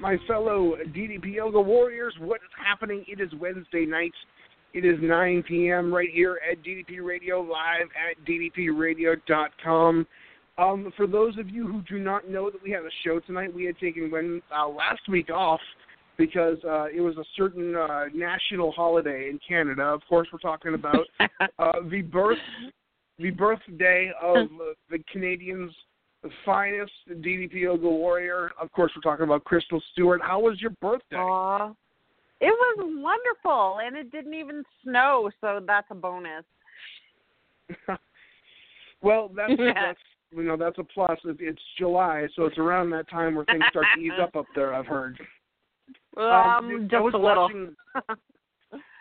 my 0.00 0.16
fellow 0.26 0.74
DDP 0.88 1.34
Yoga 1.34 1.60
Warriors. 1.60 2.14
What 2.20 2.36
is 2.36 2.50
happening? 2.64 3.04
It 3.08 3.20
is 3.20 3.30
Wednesday 3.40 3.86
night. 3.86 4.12
It 4.74 4.84
is 4.84 4.98
9 5.00 5.42
p.m. 5.48 5.92
right 5.92 6.10
here 6.12 6.38
at 6.50 6.62
DDP 6.62 7.04
Radio, 7.04 7.40
live 7.40 7.88
at 7.96 8.22
ddpradio.com. 8.26 10.06
Um, 10.58 10.92
for 10.96 11.06
those 11.06 11.38
of 11.38 11.48
you 11.48 11.66
who 11.66 11.82
do 11.82 11.98
not 11.98 12.28
know 12.28 12.50
that 12.50 12.62
we 12.62 12.70
have 12.72 12.84
a 12.84 12.90
show 13.04 13.20
tonight, 13.20 13.54
we 13.54 13.64
had 13.64 13.78
taken 13.78 14.10
when, 14.10 14.42
uh, 14.54 14.68
last 14.68 15.02
week 15.08 15.30
off 15.30 15.60
because 16.18 16.58
uh, 16.64 16.86
it 16.86 17.00
was 17.00 17.16
a 17.16 17.24
certain 17.36 17.74
uh, 17.74 18.04
national 18.14 18.72
holiday 18.72 19.28
in 19.30 19.38
Canada. 19.46 19.82
Of 19.82 20.02
course, 20.08 20.28
we're 20.32 20.38
talking 20.38 20.74
about 20.74 21.06
uh, 21.58 21.72
the 21.90 22.02
birth 22.02 22.38
the 23.18 23.30
birthday 23.30 24.10
of 24.22 24.36
uh, 24.36 24.74
the 24.90 24.98
Canadians' 25.10 25.72
finest 26.44 26.92
DDP 27.10 27.54
Yoga 27.54 27.88
warrior. 27.88 28.52
Of 28.60 28.70
course, 28.72 28.92
we're 28.94 29.08
talking 29.08 29.24
about 29.24 29.44
Crystal 29.44 29.82
Stewart. 29.92 30.20
How 30.22 30.40
was 30.40 30.60
your 30.60 30.72
birthday? 30.82 31.16
Aw. 31.16 31.72
It 32.40 32.46
was 32.46 32.76
wonderful, 33.02 33.78
and 33.82 33.96
it 33.96 34.12
didn't 34.12 34.34
even 34.34 34.62
snow, 34.82 35.30
so 35.40 35.60
that's 35.66 35.86
a 35.90 35.94
bonus. 35.94 36.44
well, 39.02 39.30
that's 39.34 39.52
Yeah. 39.58 39.72
that's 39.74 39.98
you 40.32 40.42
know 40.42 40.56
that's 40.56 40.78
a 40.78 40.84
plus. 40.84 41.18
It's 41.24 41.62
July, 41.78 42.26
so 42.36 42.44
it's 42.44 42.58
around 42.58 42.90
that 42.90 43.08
time 43.08 43.34
where 43.34 43.44
things 43.46 43.64
start 43.70 43.86
to 43.94 44.00
ease 44.00 44.12
up 44.20 44.36
up 44.36 44.46
there. 44.54 44.74
I've 44.74 44.86
heard. 44.86 45.18
Um, 46.16 46.24
I 46.24 46.78
just 46.90 46.94
a 46.94 47.18
little. 47.18 47.42
watching. 47.44 47.76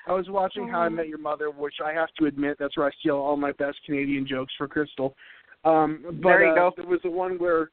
I 0.07 0.13
was 0.13 0.29
watching 0.29 0.67
How 0.67 0.81
I 0.81 0.89
Met 0.89 1.07
Your 1.07 1.17
Mother, 1.17 1.49
which 1.49 1.75
I 1.83 1.93
have 1.93 2.09
to 2.19 2.25
admit 2.25 2.57
that's 2.59 2.77
where 2.77 2.87
I 2.87 2.91
steal 2.99 3.15
all 3.15 3.37
my 3.37 3.53
best 3.53 3.77
Canadian 3.85 4.27
jokes 4.27 4.53
for 4.57 4.67
Crystal. 4.67 5.15
Um, 5.65 6.03
but 6.21 6.29
There 6.29 6.45
you 6.45 6.51
uh, 6.51 6.55
go. 6.55 6.71
there 6.77 6.85
was 6.87 6.99
the 7.03 7.09
one 7.09 7.37
where 7.37 7.71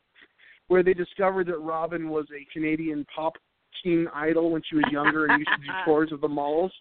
where 0.69 0.83
they 0.83 0.95
discovered 0.95 1.47
that 1.49 1.59
Robin 1.59 2.09
was 2.09 2.27
a 2.35 2.47
Canadian 2.53 3.05
pop 3.15 3.35
teen 3.83 4.09
idol 4.15 4.51
when 4.51 4.63
she 4.69 4.77
was 4.77 4.85
younger 4.91 5.27
and 5.27 5.39
used 5.39 5.51
to 5.51 5.59
do 5.67 5.73
tours 5.85 6.13
of 6.13 6.21
the 6.21 6.29
malls. 6.29 6.73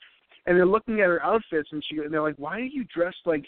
And 0.45 0.57
they're 0.57 0.65
looking 0.65 1.01
at 1.01 1.07
her 1.07 1.23
outfits 1.23 1.69
and 1.71 1.83
she 1.89 1.97
and 1.97 2.11
they're 2.13 2.21
like, 2.21 2.35
"Why 2.37 2.57
are 2.59 2.61
you 2.61 2.85
dressed 2.93 3.17
like 3.25 3.45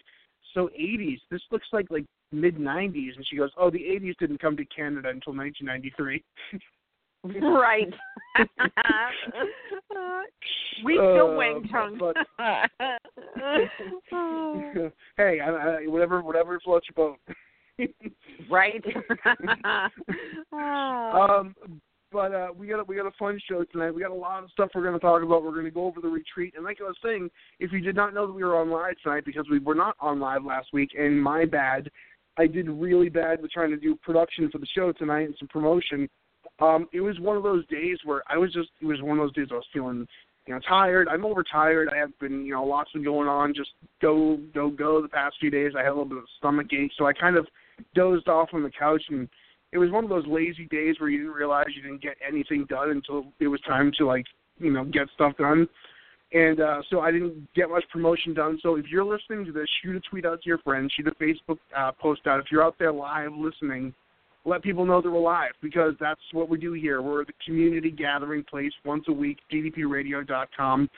so 0.53 0.69
80s? 0.79 1.19
This 1.31 1.41
looks 1.51 1.67
like 1.71 1.87
like 1.89 2.05
mid 2.31 2.57
90s." 2.57 3.15
And 3.15 3.25
she 3.29 3.37
goes, 3.37 3.51
"Oh, 3.57 3.69
the 3.71 3.79
80s 3.79 4.15
didn't 4.19 4.39
come 4.41 4.57
to 4.57 4.65
Canada 4.65 5.09
until 5.09 5.33
1993." 5.35 6.23
right. 7.41 7.93
we 10.83 10.93
still 10.95 11.31
Uh, 11.31 11.35
wang 11.35 11.67
chung. 11.71 11.97
but- 11.97 12.17
hey, 15.17 15.39
I, 15.39 15.49
I, 15.49 15.87
whatever 15.87 16.21
whatever 16.21 16.59
floats 16.59 16.87
your 16.95 17.11
boat. 17.11 17.19
Right. 18.49 18.83
Um, 20.53 21.55
but 22.13 22.31
uh, 22.31 22.47
we 22.55 22.67
got 22.67 22.79
a, 22.79 22.83
we 22.83 22.95
got 22.95 23.07
a 23.07 23.11
fun 23.17 23.39
show 23.49 23.63
tonight. 23.63 23.91
We 23.91 24.01
got 24.01 24.11
a 24.11 24.13
lot 24.13 24.43
of 24.43 24.51
stuff 24.51 24.69
we're 24.75 24.83
going 24.83 24.93
to 24.93 24.99
talk 24.99 25.23
about. 25.23 25.43
We're 25.43 25.51
going 25.51 25.65
to 25.65 25.71
go 25.71 25.85
over 25.85 25.99
the 25.99 26.07
retreat, 26.07 26.53
and 26.55 26.63
like 26.63 26.77
I 26.79 26.83
was 26.83 26.95
saying, 27.03 27.29
if 27.59 27.71
you 27.71 27.81
did 27.81 27.95
not 27.95 28.13
know 28.13 28.27
that 28.27 28.33
we 28.33 28.43
were 28.43 28.55
on 28.55 28.69
live 28.69 28.93
tonight 29.01 29.25
because 29.25 29.47
we 29.49 29.57
were 29.57 29.73
not 29.73 29.95
on 29.99 30.19
live 30.19 30.45
last 30.45 30.67
week, 30.73 30.91
and 30.97 31.21
my 31.21 31.45
bad, 31.45 31.89
I 32.37 32.45
did 32.45 32.69
really 32.69 33.09
bad 33.09 33.41
with 33.41 33.51
trying 33.51 33.71
to 33.71 33.77
do 33.77 33.95
production 33.95 34.49
for 34.51 34.59
the 34.59 34.67
show 34.75 34.91
tonight 34.91 35.23
and 35.23 35.35
some 35.39 35.47
promotion. 35.47 36.07
Um, 36.59 36.87
it 36.93 37.01
was 37.01 37.19
one 37.19 37.35
of 37.35 37.43
those 37.43 37.65
days 37.67 37.97
where 38.05 38.21
I 38.29 38.37
was 38.37 38.53
just 38.53 38.69
it 38.79 38.85
was 38.85 39.01
one 39.01 39.17
of 39.17 39.23
those 39.23 39.33
days 39.33 39.47
I 39.51 39.55
was 39.55 39.65
feeling 39.73 40.05
you 40.45 40.53
know 40.53 40.59
tired. 40.67 41.07
I'm 41.07 41.25
overtired. 41.25 41.89
I 41.91 41.97
have 41.97 42.17
been 42.19 42.45
you 42.45 42.53
know 42.53 42.63
lots 42.63 42.91
been 42.91 43.03
going 43.03 43.27
on. 43.27 43.55
Just 43.55 43.71
go 44.01 44.37
go 44.53 44.69
go 44.69 45.01
the 45.01 45.07
past 45.07 45.35
few 45.39 45.49
days. 45.49 45.73
I 45.75 45.81
had 45.81 45.89
a 45.89 45.95
little 45.95 46.05
bit 46.05 46.19
of 46.19 46.25
stomach 46.37 46.67
ache, 46.73 46.91
so 46.97 47.07
I 47.07 47.13
kind 47.13 47.37
of 47.37 47.47
dozed 47.95 48.27
off 48.27 48.49
on 48.53 48.63
the 48.63 48.71
couch 48.71 49.03
and 49.09 49.27
it 49.73 49.79
was 49.79 49.89
one 49.89 50.03
of 50.03 50.09
those 50.09 50.25
lazy 50.27 50.65
days 50.65 50.95
where 50.99 51.09
you 51.09 51.17
didn't 51.17 51.33
realize 51.33 51.65
you 51.75 51.81
didn't 51.81 52.01
get 52.01 52.15
anything 52.25 52.65
done 52.69 52.91
until 52.91 53.25
it 53.39 53.47
was 53.47 53.59
time 53.61 53.91
to 53.97 54.05
like 54.05 54.25
you 54.59 54.71
know 54.71 54.85
get 54.85 55.07
stuff 55.15 55.35
done. 55.37 55.67
And 56.31 56.61
uh 56.61 56.81
so 56.89 57.01
i 57.01 57.11
didn't 57.11 57.51
get 57.55 57.69
much 57.69 57.83
promotion 57.91 58.33
done. 58.33 58.59
So 58.61 58.75
if 58.75 58.85
you're 58.87 59.03
listening 59.03 59.45
to 59.45 59.51
this 59.51 59.67
shoot 59.81 59.95
a 59.95 59.99
tweet 60.09 60.25
out 60.25 60.41
to 60.43 60.47
your 60.47 60.59
friends 60.59 60.93
shoot 60.95 61.07
a 61.07 61.23
facebook 61.23 61.57
uh, 61.75 61.91
post 61.91 62.21
out. 62.27 62.39
If 62.39 62.45
you're 62.51 62.63
out 62.63 62.75
there 62.77 62.93
live 62.93 63.33
listening 63.33 63.93
let 64.45 64.61
people 64.61 64.85
know 64.85 65.01
that 65.01 65.09
we're 65.09 65.19
live 65.19 65.53
because 65.61 65.93
that's 66.01 66.19
what 66.33 66.49
we 66.49 66.57
do 66.57 66.73
here. 66.73 67.01
We're 67.01 67.23
the 67.23 67.31
community 67.45 67.89
gathering 67.89 68.43
place 68.43 68.73
once 68.85 69.05
a 69.07 69.13
week 69.13 69.39
ddpradio.com, 69.51 70.89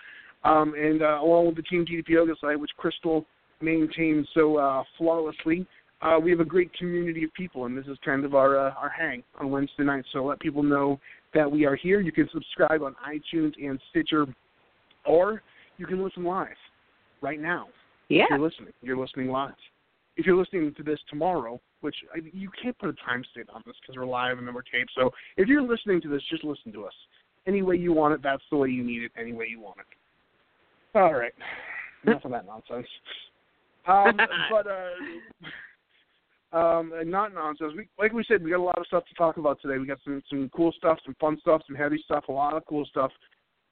um 0.43 0.73
and 0.77 1.01
uh, 1.01 1.19
along 1.21 1.47
with 1.47 1.55
the 1.55 1.63
team 1.63 1.85
ddp 1.85 2.09
yoga 2.09 2.33
site 2.41 2.59
which 2.59 2.71
crystal 2.77 3.25
maintains 3.61 4.27
so 4.33 4.57
uh 4.57 4.83
flawlessly 4.97 5.65
uh, 6.01 6.19
we 6.21 6.29
have 6.31 6.39
a 6.39 6.45
great 6.45 6.73
community 6.73 7.23
of 7.23 7.33
people, 7.33 7.65
and 7.65 7.77
this 7.77 7.85
is 7.87 7.97
kind 8.03 8.25
of 8.25 8.35
our 8.35 8.57
uh, 8.57 8.73
our 8.73 8.89
hang 8.89 9.23
on 9.39 9.49
Wednesday 9.49 9.83
night. 9.83 10.05
So 10.11 10.23
let 10.25 10.39
people 10.39 10.63
know 10.63 10.99
that 11.33 11.49
we 11.49 11.65
are 11.65 11.75
here. 11.75 12.01
You 12.01 12.11
can 12.11 12.29
subscribe 12.31 12.81
on 12.81 12.95
iTunes 13.07 13.53
and 13.61 13.79
Stitcher, 13.89 14.25
or 15.05 15.41
you 15.77 15.85
can 15.85 16.03
listen 16.03 16.23
live 16.23 16.47
right 17.21 17.39
now. 17.39 17.67
Yeah. 18.09 18.23
If 18.23 18.29
you're 18.31 18.39
listening, 18.39 18.73
you're 18.81 18.97
listening 18.97 19.29
live. 19.29 19.53
If 20.17 20.25
you're 20.25 20.37
listening 20.37 20.73
to 20.75 20.83
this 20.83 20.99
tomorrow, 21.09 21.59
which 21.81 21.95
I, 22.13 22.19
you 22.33 22.49
can't 22.61 22.77
put 22.77 22.89
a 22.89 22.93
time 23.05 23.23
stamp 23.31 23.49
on 23.53 23.63
this 23.65 23.75
because 23.81 23.97
we're 23.97 24.05
live 24.05 24.37
and 24.37 24.47
then 24.47 24.53
we're 24.53 24.61
taped. 24.61 24.91
So 24.95 25.11
if 25.37 25.47
you're 25.47 25.61
listening 25.61 26.01
to 26.01 26.09
this, 26.09 26.21
just 26.29 26.43
listen 26.43 26.71
to 26.73 26.85
us. 26.85 26.93
Any 27.47 27.61
way 27.61 27.75
you 27.75 27.93
want 27.93 28.13
it, 28.13 28.21
that's 28.23 28.43
the 28.49 28.57
way 28.57 28.69
you 28.69 28.83
need 28.83 29.03
it. 29.03 29.11
Any 29.19 29.33
way 29.33 29.47
you 29.49 29.59
want 29.59 29.77
it. 29.79 30.97
All 30.97 31.13
right. 31.13 31.33
Enough 32.05 32.25
of 32.25 32.31
that 32.31 32.45
nonsense. 32.45 32.87
Um, 33.87 34.17
but 34.49 34.65
uh, 34.65 34.97
um, 36.55 36.93
and 36.95 37.11
not 37.11 37.33
nonsense. 37.33 37.73
We, 37.75 37.87
like 37.99 38.13
we 38.13 38.23
said, 38.27 38.41
we 38.41 38.49
got 38.49 38.59
a 38.59 38.63
lot 38.63 38.77
of 38.77 38.87
stuff 38.87 39.03
to 39.07 39.13
talk 39.15 39.37
about 39.37 39.61
today. 39.61 39.77
We 39.77 39.85
got 39.85 39.99
some 40.03 40.23
some 40.29 40.49
cool 40.55 40.71
stuff, 40.71 40.97
some 41.05 41.15
fun 41.19 41.37
stuff, 41.41 41.61
some 41.67 41.75
heavy 41.75 42.01
stuff, 42.05 42.23
a 42.29 42.31
lot 42.31 42.53
of 42.55 42.65
cool 42.65 42.85
stuff 42.85 43.11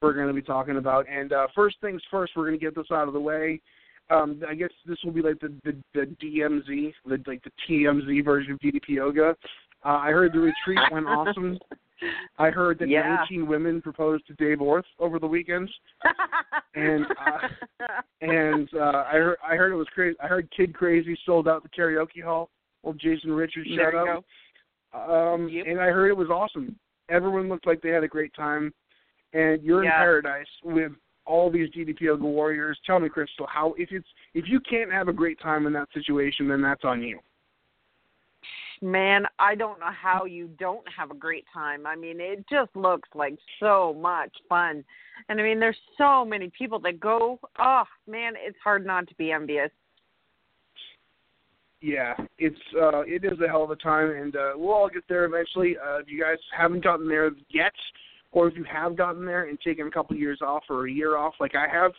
we're 0.02 0.14
going 0.14 0.28
to 0.28 0.34
be 0.34 0.42
talking 0.42 0.76
about. 0.76 1.06
And 1.10 1.32
uh, 1.32 1.48
first 1.56 1.78
things 1.80 2.02
first, 2.12 2.34
we're 2.36 2.46
going 2.46 2.60
to 2.60 2.64
get 2.64 2.76
this 2.76 2.92
out 2.92 3.08
of 3.08 3.14
the 3.14 3.20
way. 3.20 3.62
Um, 4.10 4.42
I 4.48 4.54
guess 4.54 4.70
this 4.86 4.98
will 5.06 5.14
be 5.14 5.22
like 5.22 5.40
the 5.40 5.54
the, 5.64 5.78
the 5.94 6.16
DMZ, 6.22 6.94
the, 7.06 7.24
like 7.26 7.42
the 7.44 7.52
TMZ 7.70 8.26
version 8.26 8.54
of 8.54 8.60
DDP 8.60 8.90
Yoga. 8.90 9.36
Uh, 9.86 9.88
I 9.88 10.12
heard 10.12 10.34
the 10.34 10.40
retreat 10.40 10.80
went 10.92 11.08
awesome. 11.08 11.58
I 12.38 12.50
heard 12.50 12.80
that 12.80 12.90
Yeah. 12.90 13.16
19 13.30 13.48
women 13.48 13.82
proposed 13.82 14.28
to 14.28 14.34
Dave 14.34 14.60
Orth 14.62 14.86
over 15.00 15.20
the 15.20 15.28
weekend, 15.28 15.70
and 16.76 17.06
uh, 17.06 17.48
and 18.22 18.70
uh, 18.76 19.06
I 19.08 19.14
heard 19.14 19.38
I 19.42 19.56
heard 19.56 19.72
it 19.72 19.76
was 19.76 19.88
crazy. 19.94 20.18
I 20.22 20.28
heard 20.28 20.50
Kid 20.56 20.74
Crazy 20.74 21.18
sold 21.26 21.48
out 21.48 21.64
the 21.64 21.70
karaoke 21.70 22.22
hall. 22.22 22.50
Well, 22.84 22.94
Jason 22.94 23.32
Richards 23.32 23.70
There 23.76 23.92
showed 23.92 24.06
you 24.06 24.12
up. 24.94 25.10
Um, 25.10 25.50
Yep. 25.50 25.66
and 25.68 25.80
I 25.82 25.88
heard 25.88 26.10
it 26.10 26.18
was 26.18 26.30
awesome. 26.30 26.78
Everyone 27.10 27.50
looked 27.50 27.66
like 27.66 27.82
they 27.82 27.90
had 27.90 28.04
a 28.04 28.08
great 28.08 28.34
time, 28.34 28.74
and 29.34 29.62
you're 29.64 29.84
Yeah. 29.84 29.96
in 29.96 29.98
paradise 29.98 30.62
with 30.64 30.94
all 31.26 31.50
these 31.50 31.74
Yoga 31.76 32.24
warriors. 32.24 32.80
Tell 32.86 33.00
me, 33.00 33.10
Crystal, 33.10 33.48
how 33.48 33.74
if 33.74 33.92
it's 33.92 34.08
if 34.34 34.48
you 34.48 34.60
can't 34.60 34.92
have 34.92 35.08
a 35.08 35.14
great 35.14 35.40
time 35.40 35.66
in 35.66 35.74
that 35.74 35.92
situation, 35.94 36.48
then 36.48 36.62
that's 36.62 36.84
on 36.84 37.02
you. 37.02 37.20
man, 38.82 39.26
I 39.40 39.56
don't 39.56 39.80
know 39.80 39.92
how 39.92 40.26
you 40.26 40.50
don't 40.60 40.86
have 40.90 41.10
a 41.10 41.16
great 41.16 41.46
time. 41.54 41.88
I 41.88 41.96
mean, 41.96 42.20
it 42.20 42.46
just 42.50 42.76
looks 42.76 43.08
like 43.16 43.40
so 43.60 43.94
much 43.94 44.36
fun. 44.50 44.84
And 45.30 45.40
I 45.40 45.44
mean, 45.44 45.58
there's 45.60 45.80
so 45.98 46.26
many 46.26 46.50
people 46.50 46.80
that 46.80 47.00
go. 47.00 47.40
Oh, 47.58 47.86
man, 48.08 48.34
it's 48.38 48.58
hard 48.62 48.86
not 48.86 49.08
to 49.08 49.16
be 49.16 49.32
envious. 49.32 49.72
Yeah, 51.84 52.14
it's 52.40 52.56
uh 52.82 53.02
it 53.02 53.26
is 53.26 53.38
a 53.44 53.48
hell 53.50 53.66
of 53.66 53.70
a 53.70 53.76
time 53.76 54.10
and 54.10 54.38
uh 54.38 54.52
we'll 54.56 54.72
all 54.72 54.88
get 54.88 55.04
there 55.10 55.26
eventually. 55.26 55.76
Uh 55.78 55.98
if 55.98 56.08
you 56.08 56.22
guys 56.22 56.38
haven't 56.58 56.82
gotten 56.82 57.10
there 57.10 57.32
yet 57.50 57.74
or 58.32 58.48
if 58.48 58.56
you 58.56 58.64
have 58.64 58.96
gotten 58.96 59.26
there 59.26 59.50
and 59.50 59.60
taken 59.60 59.86
a 59.86 59.92
couple 59.92 60.16
years 60.16 60.40
off 60.42 60.64
or 60.70 60.88
a 60.88 60.92
year 60.92 61.18
off 61.18 61.34
like 61.42 61.56
I 61.56 61.68
have, 61.68 61.92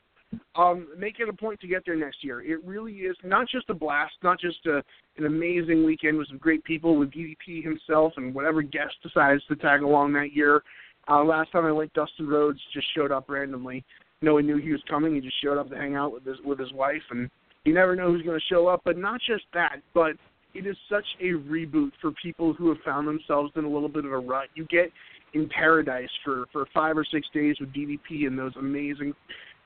um 0.56 0.88
make 0.98 1.20
it 1.20 1.28
a 1.28 1.34
point 1.34 1.60
to 1.60 1.66
get 1.68 1.82
there 1.84 1.96
next 1.96 2.24
year. 2.24 2.40
It 2.40 2.64
really 2.64 2.94
is 2.94 3.16
not 3.22 3.46
just 3.46 3.68
a 3.68 3.74
blast, 3.74 4.14
not 4.22 4.40
just 4.40 4.64
a 4.64 4.82
an 5.18 5.26
amazing 5.26 5.84
weekend 5.84 6.16
with 6.16 6.28
some 6.28 6.38
great 6.38 6.64
people 6.64 6.96
with 6.96 7.10
DDP 7.10 7.62
himself 7.62 8.14
and 8.16 8.34
whatever 8.34 8.62
guest 8.62 8.94
decides 9.02 9.44
to 9.48 9.56
tag 9.56 9.82
along 9.82 10.14
that 10.14 10.32
year. 10.32 10.62
Uh 11.08 11.22
last 11.22 11.52
time 11.52 11.66
I 11.66 11.72
went 11.72 11.92
Dustin 11.92 12.26
Rhodes 12.26 12.60
just 12.72 12.86
showed 12.94 13.12
up 13.12 13.28
randomly. 13.28 13.84
No 14.22 14.32
one 14.32 14.46
knew 14.46 14.56
he 14.56 14.72
was 14.72 14.80
coming, 14.88 15.14
he 15.14 15.20
just 15.20 15.42
showed 15.42 15.58
up 15.58 15.68
to 15.68 15.76
hang 15.76 15.94
out 15.94 16.10
with 16.10 16.24
his 16.24 16.38
with 16.42 16.58
his 16.58 16.72
wife 16.72 17.02
and 17.10 17.28
you 17.64 17.74
never 17.74 17.96
know 17.96 18.12
who's 18.12 18.22
going 18.22 18.38
to 18.38 18.46
show 18.54 18.66
up, 18.66 18.82
but 18.84 18.96
not 18.98 19.20
just 19.26 19.44
that, 19.54 19.76
but 19.94 20.12
it 20.54 20.66
is 20.66 20.76
such 20.88 21.04
a 21.20 21.32
reboot 21.32 21.90
for 22.00 22.12
people 22.22 22.52
who 22.52 22.68
have 22.68 22.78
found 22.84 23.08
themselves 23.08 23.50
in 23.56 23.64
a 23.64 23.68
little 23.68 23.88
bit 23.88 24.04
of 24.04 24.12
a 24.12 24.18
rut. 24.18 24.48
You 24.54 24.66
get 24.66 24.90
in 25.32 25.48
paradise 25.48 26.10
for 26.24 26.44
for 26.52 26.66
five 26.72 26.96
or 26.96 27.04
six 27.04 27.26
days 27.34 27.56
with 27.58 27.72
DDP 27.72 28.26
and 28.26 28.38
those 28.38 28.52
amazing 28.56 29.12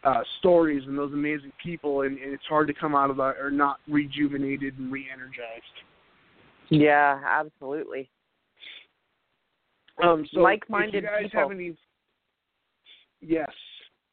uh 0.05 0.21
stories 0.39 0.83
and 0.87 0.97
those 0.97 1.12
amazing 1.12 1.53
people, 1.62 2.03
and, 2.03 2.19
and 2.19 2.33
it's 2.33 2.45
hard 2.49 2.69
to 2.69 2.75
come 2.75 2.95
out 2.95 3.11
of 3.11 3.17
that 3.17 3.35
or 3.39 3.50
not 3.50 3.79
rejuvenated 3.89 4.79
and 4.79 4.91
re-energized. 4.91 5.65
Yeah, 6.71 7.21
absolutely. 7.27 8.09
Um, 10.03 10.27
so 10.33 10.41
Like-minded 10.41 10.94
if 10.94 11.03
you 11.03 11.09
guys 11.09 11.23
people. 11.25 11.41
have 11.41 11.51
any, 11.51 11.77
yes, 13.21 13.51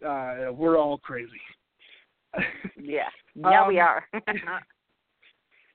uh, 0.05 0.51
we're 0.51 0.77
all 0.77 0.97
crazy. 0.97 1.29
Yeah. 2.81 3.09
Yeah, 3.35 3.67
we 3.67 3.79
Um, 3.79 3.87
are. 3.87 4.07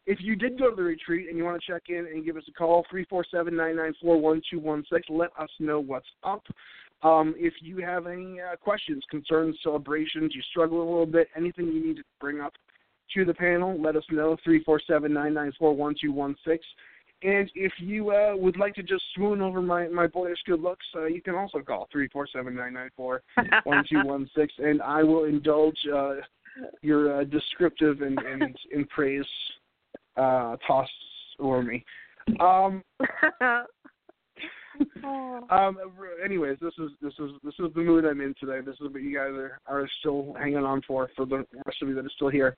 if 0.07 0.21
you 0.21 0.35
did 0.35 0.59
go 0.59 0.71
to 0.71 0.77
the 0.77 0.83
retreat 0.83 1.29
and 1.29 1.37
you 1.37 1.45
want 1.45 1.61
to 1.61 1.73
check 1.73 1.83
in 1.89 2.07
and 2.07 2.25
give 2.25 2.37
us 2.37 2.45
a 2.49 2.53
call, 2.53 2.85
three 2.91 3.05
four 3.05 3.25
seven 3.31 3.57
nine 3.57 3.77
nine 3.77 3.95
four 4.01 4.19
one 4.21 4.41
two 4.51 4.59
one 4.59 4.85
six. 4.91 5.07
Let 5.09 5.31
us 5.39 5.51
know 5.59 5.81
what's 5.81 6.09
up. 6.25 6.43
Um, 7.03 7.35
if 7.39 7.55
you 7.63 7.79
have 7.79 8.07
any 8.07 8.41
uh, 8.41 8.57
questions, 8.57 9.03
concerns, 9.11 9.57
celebrations, 9.63 10.35
you 10.35 10.43
struggle 10.51 10.79
a 10.83 10.89
little 10.89 11.07
bit, 11.07 11.29
anything 11.35 11.67
you 11.69 11.87
need 11.87 11.97
to 11.97 12.03
bring 12.21 12.41
up 12.41 12.53
to 13.15 13.25
the 13.25 13.35
panel, 13.35 13.81
let 13.81 13.97
us 13.97 14.05
know. 14.11 14.37
Three 14.45 14.63
four 14.65 14.81
seven 14.87 15.13
nine 15.13 15.35
nine 15.35 15.53
four 15.59 15.75
one 15.75 15.95
two 16.01 16.13
one 16.13 16.37
six. 16.47 16.65
And 17.23 17.51
if 17.55 17.73
you 17.79 18.13
uh, 18.13 18.35
would 18.35 18.57
like 18.59 18.75
to 18.77 18.83
just 18.83 19.03
swoon 19.15 19.43
over 19.43 19.61
my 19.61 19.89
my 19.89 20.07
boyish 20.07 20.39
good 20.47 20.61
looks, 20.61 20.87
uh, 20.97 21.05
you 21.05 21.21
can 21.21 21.35
also 21.35 21.61
call 21.61 21.89
three 21.93 22.09
four 22.09 22.27
seven 22.27 22.55
nine 22.55 22.73
nine 22.73 22.91
four 22.97 23.23
one 23.65 23.85
two 23.91 24.03
one 24.05 24.29
six, 24.35 24.53
and 24.59 24.81
I 24.81 25.03
will 25.03 25.25
indulge 25.25 25.79
uh, 25.95 26.15
your 26.83 27.21
uh, 27.21 27.25
descriptive 27.25 28.03
and 28.03 28.19
and, 28.19 28.57
and 28.73 28.89
praise 28.89 29.25
uh, 30.17 30.57
toss 30.67 30.89
over 31.39 31.63
me. 31.63 31.85
Um, 32.39 32.83
um, 35.51 35.79
anyways, 36.25 36.59
this 36.61 36.75
is 36.79 36.91
this 37.03 37.15
is 37.19 37.31
this 37.43 37.55
is 37.59 37.73
the 37.75 37.81
mood 37.81 38.05
I'm 38.05 38.21
in 38.21 38.35
today. 38.39 38.61
This 38.65 38.75
is 38.75 38.93
what 38.93 39.03
you 39.03 39.17
guys 39.17 39.33
are, 39.33 39.61
are 39.67 39.89
still 40.01 40.35
hanging 40.39 40.59
on 40.59 40.83
for 40.87 41.11
for 41.17 41.27
the 41.27 41.45
rest 41.67 41.83
of 41.83 41.89
you 41.89 41.95
that 41.95 42.05
are 42.05 42.13
still 42.15 42.29
here. 42.29 42.57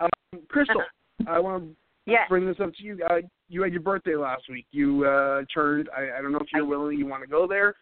Um, 0.00 0.08
Crystal, 0.48 0.82
I 1.26 1.38
want 1.38 1.64
to 1.64 1.76
yeah. 2.06 2.26
bring 2.28 2.46
this 2.46 2.56
up 2.60 2.74
to 2.74 2.82
you. 2.82 2.98
Uh, 3.08 3.18
you 3.48 3.62
had 3.62 3.72
your 3.72 3.82
birthday 3.82 4.16
last 4.16 4.44
week. 4.48 4.66
You 4.72 5.04
uh, 5.04 5.42
turned. 5.52 5.88
I, 5.96 6.18
I 6.18 6.22
don't 6.22 6.32
know 6.32 6.38
if 6.38 6.48
you're 6.54 6.64
willing. 6.66 6.98
You 6.98 7.06
want 7.06 7.22
to 7.22 7.28
go 7.28 7.46
there, 7.46 7.74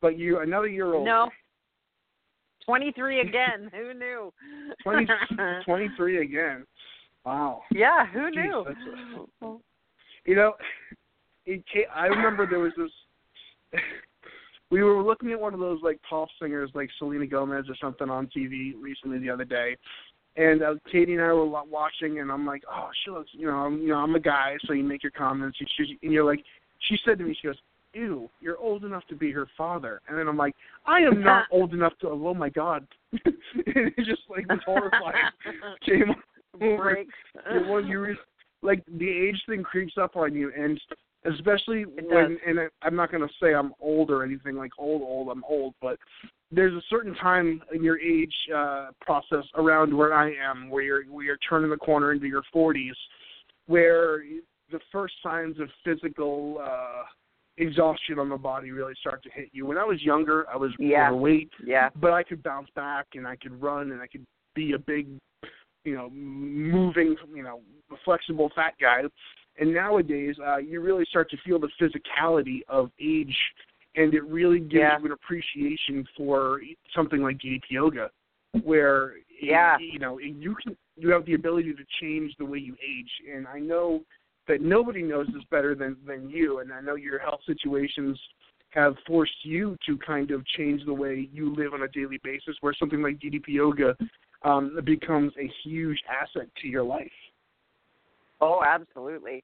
but 0.00 0.18
you 0.18 0.40
another 0.40 0.68
year 0.68 0.94
old. 0.94 1.04
No. 1.04 1.28
23 2.66 3.20
again. 3.28 3.70
Who 3.72 3.94
knew? 3.94 4.32
20, 4.82 5.06
23 5.64 6.22
again. 6.22 6.66
Wow. 7.24 7.62
yeah, 7.72 8.06
who 8.06 8.30
knew? 8.30 8.64
a- 9.42 9.58
You 10.24 10.36
know, 10.36 10.52
it 11.44 11.64
I 11.94 12.06
remember 12.06 12.46
there 12.48 12.60
was 12.60 12.72
this. 12.76 12.90
we 14.70 14.82
were 14.82 15.02
looking 15.02 15.32
at 15.32 15.40
one 15.40 15.54
of 15.54 15.60
those 15.60 15.80
like 15.82 16.00
pop 16.08 16.28
singers, 16.40 16.70
like 16.74 16.88
Selena 16.98 17.26
Gomez 17.26 17.64
or 17.68 17.74
something, 17.80 18.08
on 18.10 18.28
TV 18.36 18.72
recently 18.80 19.18
the 19.18 19.30
other 19.30 19.44
day, 19.44 19.76
and 20.36 20.62
uh, 20.62 20.74
Katie 20.90 21.14
and 21.14 21.22
I 21.22 21.32
were 21.32 21.46
wa- 21.46 21.64
watching, 21.68 22.20
and 22.20 22.30
I'm 22.30 22.46
like, 22.46 22.62
oh, 22.72 22.90
she 23.04 23.10
looks, 23.10 23.30
you 23.32 23.46
know, 23.46 23.54
I'm, 23.56 23.78
you 23.80 23.88
know, 23.88 23.96
I'm 23.96 24.14
a 24.14 24.20
guy, 24.20 24.56
so 24.64 24.72
you 24.72 24.84
make 24.84 25.02
your 25.02 25.12
comments, 25.12 25.58
you 25.60 25.66
should, 25.76 25.96
and 26.02 26.12
you're 26.12 26.24
like, 26.24 26.44
she 26.88 26.96
said 27.04 27.18
to 27.18 27.24
me, 27.24 27.36
she 27.40 27.48
goes, 27.48 27.56
ew, 27.96 28.28
you're 28.40 28.58
old 28.58 28.84
enough 28.84 29.02
to 29.08 29.14
be 29.16 29.32
her 29.32 29.46
father, 29.56 30.00
and 30.08 30.18
then 30.18 30.28
I'm 30.28 30.36
like, 30.36 30.54
I 30.86 30.98
am 31.00 31.22
not 31.22 31.46
old 31.52 31.72
enough 31.72 31.94
to, 32.00 32.08
oh 32.08 32.34
my 32.34 32.48
god, 32.48 32.86
and 33.12 33.22
it 33.64 33.96
just 34.04 34.22
like 34.28 34.46
was 34.50 34.60
horrifying 34.66 35.14
came 35.84 36.14
over 36.60 36.94
Breaks. 36.94 37.88
you, 37.88 38.00
re- 38.00 38.16
like 38.62 38.82
the 38.98 39.08
age 39.08 39.40
thing 39.48 39.62
creeps 39.62 39.94
up 40.00 40.16
on 40.16 40.34
you, 40.34 40.52
and 40.56 40.80
especially 41.34 41.82
It 41.82 42.08
when 42.10 42.30
does. 42.32 42.38
and 42.46 42.60
I, 42.60 42.66
I'm 42.82 42.96
not 42.96 43.10
going 43.10 43.26
to 43.26 43.34
say 43.42 43.54
I'm 43.54 43.72
old 43.80 44.10
or 44.10 44.22
anything 44.22 44.56
like 44.56 44.72
old, 44.78 45.02
old. 45.02 45.28
I'm 45.28 45.44
old, 45.48 45.74
but 45.82 45.98
there's 46.52 46.74
a 46.74 46.82
certain 46.88 47.14
time 47.16 47.60
in 47.74 47.82
your 47.82 47.98
age 47.98 48.32
uh, 48.54 48.88
process 49.00 49.44
around 49.56 49.96
where 49.96 50.14
I 50.14 50.32
am, 50.34 50.70
where 50.70 50.82
you're 50.82 51.04
where 51.04 51.24
you're 51.24 51.38
turning 51.48 51.70
the 51.70 51.76
corner 51.76 52.12
into 52.12 52.26
your 52.26 52.42
40s, 52.54 52.92
where 53.66 54.22
the 54.70 54.80
first 54.92 55.14
signs 55.22 55.58
of 55.60 55.68
physical 55.84 56.58
uh, 56.62 57.02
exhaustion 57.58 58.18
on 58.18 58.28
the 58.28 58.36
body 58.36 58.70
really 58.70 58.94
start 59.00 59.22
to 59.22 59.30
hit 59.30 59.48
you. 59.52 59.66
When 59.66 59.78
I 59.78 59.84
was 59.84 60.02
younger, 60.02 60.48
I 60.48 60.56
was 60.56 60.72
Yeah. 60.78 61.08
overweight 61.10 61.50
Yeah. 61.64 61.90
but 61.96 62.12
I 62.12 62.22
could 62.22 62.42
bounce 62.42 62.70
back 62.70 63.06
and 63.14 63.26
I 63.26 63.36
could 63.36 63.60
run 63.60 63.92
and 63.92 64.00
I 64.02 64.06
could 64.06 64.24
be 64.54 64.72
a 64.72 64.78
big, 64.78 65.08
you 65.84 65.94
know, 65.94 66.10
moving, 66.10 67.16
you 67.34 67.42
know, 67.42 67.62
flexible 68.04 68.50
fat 68.54 68.74
guy. 68.80 69.04
And 69.58 69.72
nowadays, 69.72 70.38
uh, 70.38 70.58
you 70.58 70.80
really 70.80 71.04
start 71.06 71.30
to 71.30 71.36
feel 71.38 71.58
the 71.58 71.70
physicality 71.80 72.60
of 72.68 72.90
age, 73.00 73.36
and 73.94 74.12
it 74.12 74.22
really 74.24 74.60
gives 74.60 74.74
Yeah. 74.74 74.98
you 74.98 75.06
an 75.06 75.12
appreciation 75.12 76.06
for 76.16 76.60
something 76.94 77.22
like 77.22 77.38
DDP 77.38 77.74
yoga, 77.74 78.10
where 78.62 79.16
Yeah. 79.30 79.78
you 79.78 79.98
know 79.98 80.18
you 80.18 80.54
can 80.56 80.76
you 80.98 81.10
have 81.10 81.24
the 81.26 81.34
ability 81.34 81.74
to 81.74 81.84
change 82.00 82.34
the 82.36 82.44
way 82.44 82.58
you 82.58 82.76
age. 82.82 83.22
And 83.30 83.46
I 83.46 83.58
know 83.58 84.04
that 84.48 84.60
nobody 84.60 85.02
knows 85.02 85.26
this 85.32 85.44
better 85.50 85.74
than 85.74 85.96
than 86.06 86.28
you, 86.28 86.60
and 86.60 86.72
I 86.72 86.80
know 86.80 86.94
your 86.94 87.18
health 87.18 87.40
situations 87.46 88.18
have 88.70 88.94
forced 89.06 89.44
you 89.44 89.76
to 89.86 89.96
kind 89.98 90.30
of 90.30 90.44
change 90.46 90.84
the 90.84 90.92
way 90.92 91.28
you 91.32 91.54
live 91.54 91.72
on 91.72 91.82
a 91.82 91.88
daily 91.88 92.20
basis, 92.22 92.56
where 92.60 92.74
something 92.74 93.00
like 93.00 93.18
DDP 93.18 93.48
yoga 93.48 93.96
um, 94.42 94.78
becomes 94.84 95.32
a 95.40 95.50
huge 95.64 95.98
asset 96.08 96.48
to 96.60 96.68
your 96.68 96.82
life. 96.82 97.10
Oh, 98.40 98.62
absolutely. 98.66 99.42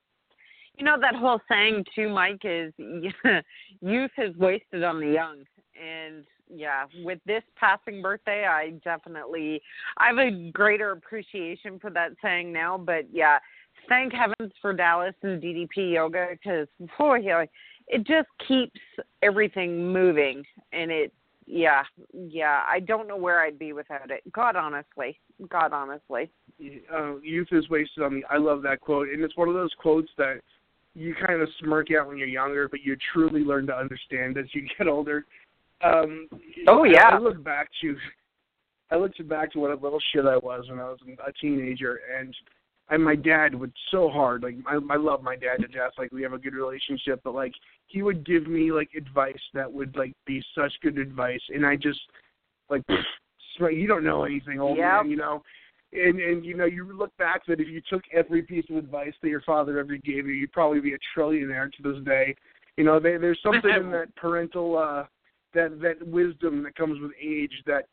You 0.77 0.85
know 0.85 0.97
that 1.01 1.15
whole 1.15 1.41
saying 1.49 1.85
too, 1.95 2.09
Mike, 2.09 2.43
is 2.45 2.73
youth 3.81 4.11
is 4.19 4.37
wasted 4.37 4.83
on 4.85 5.01
the 5.01 5.09
young. 5.09 5.45
And 5.81 6.25
yeah, 6.55 6.85
with 7.03 7.19
this 7.27 7.43
passing 7.57 8.03
birthday, 8.03 8.47
I 8.47 8.71
definitely 8.85 9.63
I 9.97 10.09
have 10.09 10.19
a 10.19 10.51
greater 10.51 10.93
appreciation 10.93 11.79
for 11.79 11.91
that 11.91 12.13
saying 12.23 12.53
now. 12.53 12.79
But 12.79 13.07
yeah, 13.13 13.39
thank 13.89 14.13
heavens 14.13 14.53
for 14.61 14.73
Dallas 14.73 15.15
and 15.23 15.43
DDP 15.43 15.93
yoga 15.95 16.29
because 16.31 16.69
boy, 16.99 17.17
yeah, 17.17 17.45
it 17.89 18.07
just 18.07 18.29
keeps 18.47 18.81
everything 19.23 19.93
moving, 19.93 20.45
and 20.73 20.91
it 20.91 21.13
yeah 21.47 21.83
yeah 22.13 22.63
I 22.69 22.79
don't 22.81 23.09
know 23.09 23.17
where 23.17 23.41
I'd 23.41 23.59
be 23.59 23.73
without 23.73 24.11
it. 24.11 24.23
God 24.33 24.57
honestly, 24.57 25.19
God 25.49 25.73
honestly. 25.73 26.31
Uh, 26.93 27.17
youth 27.21 27.49
is 27.51 27.69
wasted 27.69 28.05
on 28.05 28.17
me. 28.17 28.25
I 28.31 28.39
love 28.39 28.63
that 28.63 28.81
quote, 28.81 29.09
and 29.09 29.23
it's 29.23 29.37
one 29.37 29.49
of 29.49 29.55
those 29.55 29.73
quotes 29.79 30.11
that 30.19 30.41
you 30.95 31.15
kind 31.27 31.41
of 31.41 31.49
smirk 31.61 31.91
at 31.91 32.07
when 32.07 32.19
you're 32.19 32.29
younger, 32.29 32.69
but 32.69 32.81
you 32.83 32.97
truly 33.13 33.41
learn 33.41 33.67
to 33.67 33.75
understand 33.75 34.37
as 34.37 34.47
you 34.53 34.67
get 34.79 34.87
older. 34.87 35.25
Um, 35.83 36.29
Oh, 36.69 36.85
yeah. 36.85 37.09
I, 37.09 37.17
I 37.17 37.19
look 37.19 37.43
back 37.43 37.69
to, 37.81 37.97
I 38.91 38.97
looked 38.97 39.27
back 39.29 39.53
to 39.53 39.59
what 39.59 39.71
a 39.71 39.75
little 39.75 40.01
shit 40.13 40.27
I 40.27 40.37
was 40.37 40.67
when 40.69 40.79
I 40.79 40.85
was 40.85 40.99
a 41.27 41.33
teenager, 41.33 42.01
and 42.19 42.35
and 42.93 43.03
my 43.03 43.17
dad 43.17 43.55
would 43.55 43.73
so 43.91 44.11
hard. 44.11 44.43
Like 44.43 44.57
I, 44.67 44.75
I 44.91 44.97
love 44.97 45.23
my 45.23 45.35
dad 45.35 45.63
to 45.63 45.67
death. 45.67 45.93
Like 45.97 46.13
we 46.13 46.23
have 46.23 46.35
a 46.35 46.39
good 46.39 46.53
relationship, 46.53 47.23
but 47.25 47.35
like 47.35 47.53
he 47.87 48.03
would 48.03 48.25
give 48.25 48.47
me 48.47 48.71
like 48.71 48.91
advice 48.95 49.41
that 49.55 49.73
would 49.73 49.97
like 49.97 50.13
be 50.27 50.45
such 50.55 50.73
good 50.83 50.99
advice, 50.99 51.41
and 51.49 51.65
I 51.65 51.77
just 51.77 52.01
like 52.69 52.83
you 53.59 53.87
don't 53.87 54.05
know 54.05 54.25
anything, 54.25 54.61
old 54.61 54.77
Yep. 54.77 55.05
man. 55.05 55.11
You 55.11 55.17
know, 55.17 55.43
and 55.95 56.21
and 56.21 56.45
you 56.45 56.55
know 56.55 56.67
you 56.67 56.93
look 56.93 57.17
back 57.17 57.47
that 57.47 57.61
if 57.61 57.69
you 57.69 57.81
took 57.89 58.03
every 58.13 58.43
piece 58.43 58.67
of 58.69 58.77
advice 58.77 59.15
that 59.23 59.29
your 59.31 59.43
father 59.43 59.79
ever 59.79 59.97
gave 59.97 60.27
you, 60.27 60.35
you'd 60.35 60.53
probably 60.53 60.81
be 60.81 60.93
a 60.93 60.99
trillionaire 61.19 61.73
to 61.73 61.83
this 61.83 62.05
day. 62.05 62.37
You 62.77 62.85
know, 62.85 63.01
they, 63.01 63.17
there's 63.17 63.41
something 63.43 63.71
in 63.71 63.91
that 63.93 64.15
parental 64.17 64.77
uh 64.77 65.05
that 65.55 65.81
that 65.81 66.07
wisdom 66.07 66.63
that 66.65 66.75
comes 66.77 67.01
with 67.01 67.13
age 67.19 67.63
that 67.67 67.87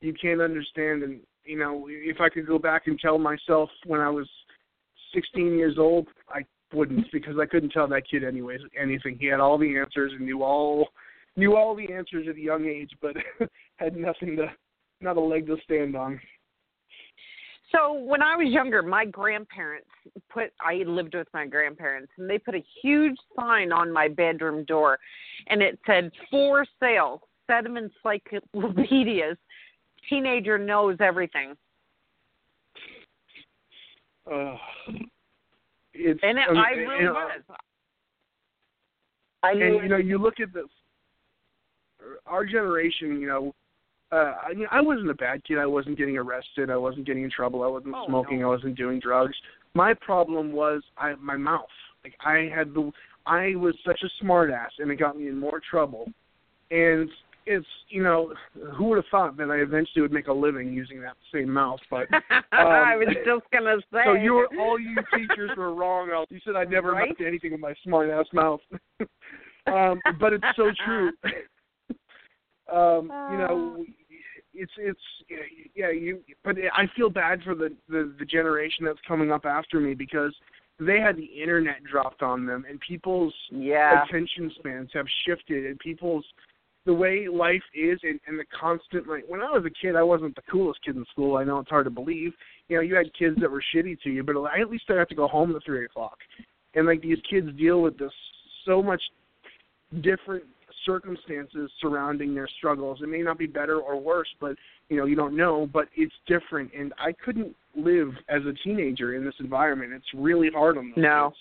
you 0.00 0.14
can't 0.14 0.40
understand. 0.40 1.02
And 1.02 1.20
you 1.48 1.58
know, 1.58 1.86
if 1.88 2.20
I 2.20 2.28
could 2.28 2.46
go 2.46 2.58
back 2.58 2.86
and 2.86 2.98
tell 3.00 3.18
myself 3.18 3.70
when 3.86 4.00
I 4.00 4.10
was 4.10 4.28
16 5.14 5.56
years 5.56 5.76
old, 5.78 6.06
I 6.28 6.44
wouldn't 6.74 7.10
because 7.10 7.36
I 7.40 7.46
couldn't 7.46 7.70
tell 7.70 7.88
that 7.88 8.08
kid 8.08 8.22
anyways 8.22 8.60
anything. 8.78 9.16
He 9.18 9.26
had 9.26 9.40
all 9.40 9.56
the 9.56 9.78
answers 9.78 10.12
and 10.12 10.26
knew 10.26 10.42
all 10.42 10.88
knew 11.36 11.56
all 11.56 11.74
the 11.74 11.90
answers 11.92 12.26
at 12.28 12.36
a 12.36 12.40
young 12.40 12.66
age, 12.66 12.90
but 13.00 13.16
had 13.76 13.96
nothing 13.96 14.36
to 14.36 14.48
not 15.00 15.16
a 15.16 15.20
leg 15.20 15.46
to 15.46 15.56
stand 15.64 15.96
on. 15.96 16.20
So 17.72 17.92
when 17.92 18.22
I 18.22 18.36
was 18.36 18.48
younger, 18.48 18.82
my 18.82 19.06
grandparents 19.06 19.88
put 20.30 20.52
I 20.60 20.82
lived 20.86 21.14
with 21.14 21.28
my 21.32 21.46
grandparents 21.46 22.12
and 22.18 22.28
they 22.28 22.38
put 22.38 22.54
a 22.54 22.64
huge 22.82 23.16
sign 23.38 23.72
on 23.72 23.90
my 23.90 24.08
bedroom 24.08 24.64
door 24.64 24.98
and 25.46 25.62
it 25.62 25.78
said 25.86 26.10
for 26.30 26.66
sale 26.78 27.22
sedum 27.50 27.78
encyclopedias 27.78 29.38
teenager 30.08 30.58
knows 30.58 30.96
everything. 31.00 31.54
Uh, 34.30 34.56
it's 35.94 36.20
And 36.22 36.38
it, 36.38 36.48
um, 36.48 36.56
I 36.56 36.70
really 36.70 36.98
you 36.98 37.04
know, 37.06 37.12
was. 37.12 37.42
I 39.42 39.50
and 39.52 39.60
you 39.82 39.88
know 39.88 39.96
you 39.96 40.18
look 40.18 40.40
at 40.40 40.52
this 40.52 40.64
our 42.26 42.44
generation 42.44 43.20
you 43.20 43.26
know 43.26 43.54
uh 44.10 44.34
I, 44.48 44.54
mean, 44.54 44.66
I 44.70 44.80
wasn't 44.80 45.10
a 45.10 45.14
bad 45.14 45.44
kid. 45.44 45.58
I 45.58 45.66
wasn't 45.66 45.98
getting 45.98 46.16
arrested. 46.16 46.70
I 46.70 46.76
wasn't 46.76 47.06
getting 47.06 47.24
in 47.24 47.30
trouble. 47.30 47.62
I 47.62 47.66
wasn't 47.66 47.94
Oh, 47.96 48.06
smoking. 48.06 48.40
No. 48.40 48.46
i 48.46 48.54
wasn't 48.54 48.76
doing 48.76 48.98
drugs. 49.00 49.36
My 49.74 49.94
problem 49.94 50.52
was 50.52 50.82
i 50.96 51.14
my 51.16 51.36
mouth. 51.36 51.66
Like 52.04 52.14
i 52.24 52.50
had 52.54 52.74
the 52.74 52.90
i 53.26 53.54
was 53.54 53.74
such 53.86 54.00
a 54.02 54.08
smart 54.20 54.50
ass 54.50 54.72
and 54.78 54.90
it 54.90 54.96
got 54.96 55.16
me 55.16 55.28
in 55.28 55.38
more 55.38 55.60
trouble. 55.70 56.10
And 56.70 57.08
it's 57.48 57.66
you 57.88 58.02
know 58.02 58.32
who 58.76 58.84
would 58.84 58.96
have 58.96 59.06
thought 59.10 59.36
that 59.36 59.50
i 59.50 59.56
eventually 59.56 60.02
would 60.02 60.12
make 60.12 60.28
a 60.28 60.32
living 60.32 60.72
using 60.72 61.00
that 61.00 61.16
same 61.32 61.50
mouth 61.50 61.80
but 61.90 62.06
I 62.52 62.96
was 62.96 63.08
just 63.24 63.50
gonna 63.52 63.76
say. 63.92 64.02
so 64.04 64.14
you 64.14 64.34
were 64.34 64.48
all 64.58 64.78
you 64.78 64.96
teachers 65.14 65.50
were 65.56 65.74
wrong. 65.74 66.08
You 66.30 66.40
said 66.44 66.56
I 66.56 66.64
never 66.64 66.92
Right? 66.92 67.14
anything 67.24 67.52
with 67.52 67.60
my 67.60 67.74
smart 67.84 68.10
ass 68.10 68.26
mouth. 68.32 68.60
um, 69.66 70.00
but 70.18 70.32
it's 70.32 70.44
so 70.56 70.70
true. 70.84 71.10
um, 72.72 73.10
you 73.30 73.38
know, 73.38 73.84
it's 74.54 74.72
it's 74.78 75.00
yeah. 75.74 75.90
You 75.90 76.20
but 76.44 76.56
I 76.72 76.86
feel 76.96 77.10
bad 77.10 77.42
for 77.42 77.54
the, 77.54 77.74
the 77.88 78.12
the 78.18 78.24
generation 78.24 78.84
that's 78.84 79.00
coming 79.06 79.30
up 79.30 79.44
after 79.44 79.80
me 79.80 79.94
because 79.94 80.34
they 80.80 81.00
had 81.00 81.16
the 81.16 81.24
internet 81.24 81.82
dropped 81.84 82.22
on 82.22 82.46
them 82.46 82.64
and 82.68 82.78
people's 82.80 83.34
yeah. 83.50 84.04
attention 84.04 84.50
spans 84.58 84.90
have 84.94 85.06
shifted 85.26 85.66
and 85.66 85.78
people's 85.80 86.24
the 86.88 86.94
way 86.94 87.28
life 87.30 87.62
is 87.74 88.00
and, 88.02 88.18
and 88.26 88.38
the 88.38 88.46
constant 88.58 89.06
like 89.06 89.22
when 89.28 89.42
I 89.42 89.50
was 89.50 89.62
a 89.66 89.86
kid 89.86 89.94
I 89.94 90.02
wasn't 90.02 90.34
the 90.34 90.42
coolest 90.50 90.80
kid 90.82 90.96
in 90.96 91.04
school. 91.12 91.36
I 91.36 91.44
know 91.44 91.58
it's 91.58 91.68
hard 91.68 91.84
to 91.84 91.90
believe. 91.90 92.32
You 92.68 92.76
know, 92.76 92.82
you 92.82 92.94
had 92.94 93.12
kids 93.12 93.36
that 93.42 93.50
were 93.50 93.62
shitty 93.74 94.00
to 94.04 94.10
you, 94.10 94.24
but 94.24 94.34
I 94.38 94.62
at 94.62 94.70
least 94.70 94.84
I 94.88 94.94
have 94.94 95.08
to 95.08 95.14
go 95.14 95.28
home 95.28 95.54
at 95.54 95.62
three 95.66 95.84
o'clock. 95.84 96.16
And 96.74 96.86
like 96.86 97.02
these 97.02 97.18
kids 97.28 97.48
deal 97.58 97.82
with 97.82 97.98
this 97.98 98.10
so 98.64 98.82
much 98.82 99.02
different 100.00 100.44
circumstances 100.86 101.70
surrounding 101.78 102.34
their 102.34 102.48
struggles. 102.56 103.00
It 103.02 103.10
may 103.10 103.20
not 103.20 103.36
be 103.36 103.46
better 103.46 103.80
or 103.80 104.00
worse, 104.00 104.28
but 104.40 104.56
you 104.88 104.96
know, 104.96 105.04
you 105.04 105.14
don't 105.14 105.36
know, 105.36 105.68
but 105.70 105.88
it's 105.94 106.14
different 106.26 106.70
and 106.72 106.94
I 106.98 107.12
couldn't 107.22 107.54
live 107.76 108.12
as 108.30 108.40
a 108.46 108.54
teenager 108.64 109.14
in 109.14 109.26
this 109.26 109.34
environment. 109.40 109.92
It's 109.92 110.06
really 110.14 110.48
hard 110.54 110.78
on 110.78 110.92
them. 110.92 111.02
No. 111.02 111.28
kids. 111.28 111.38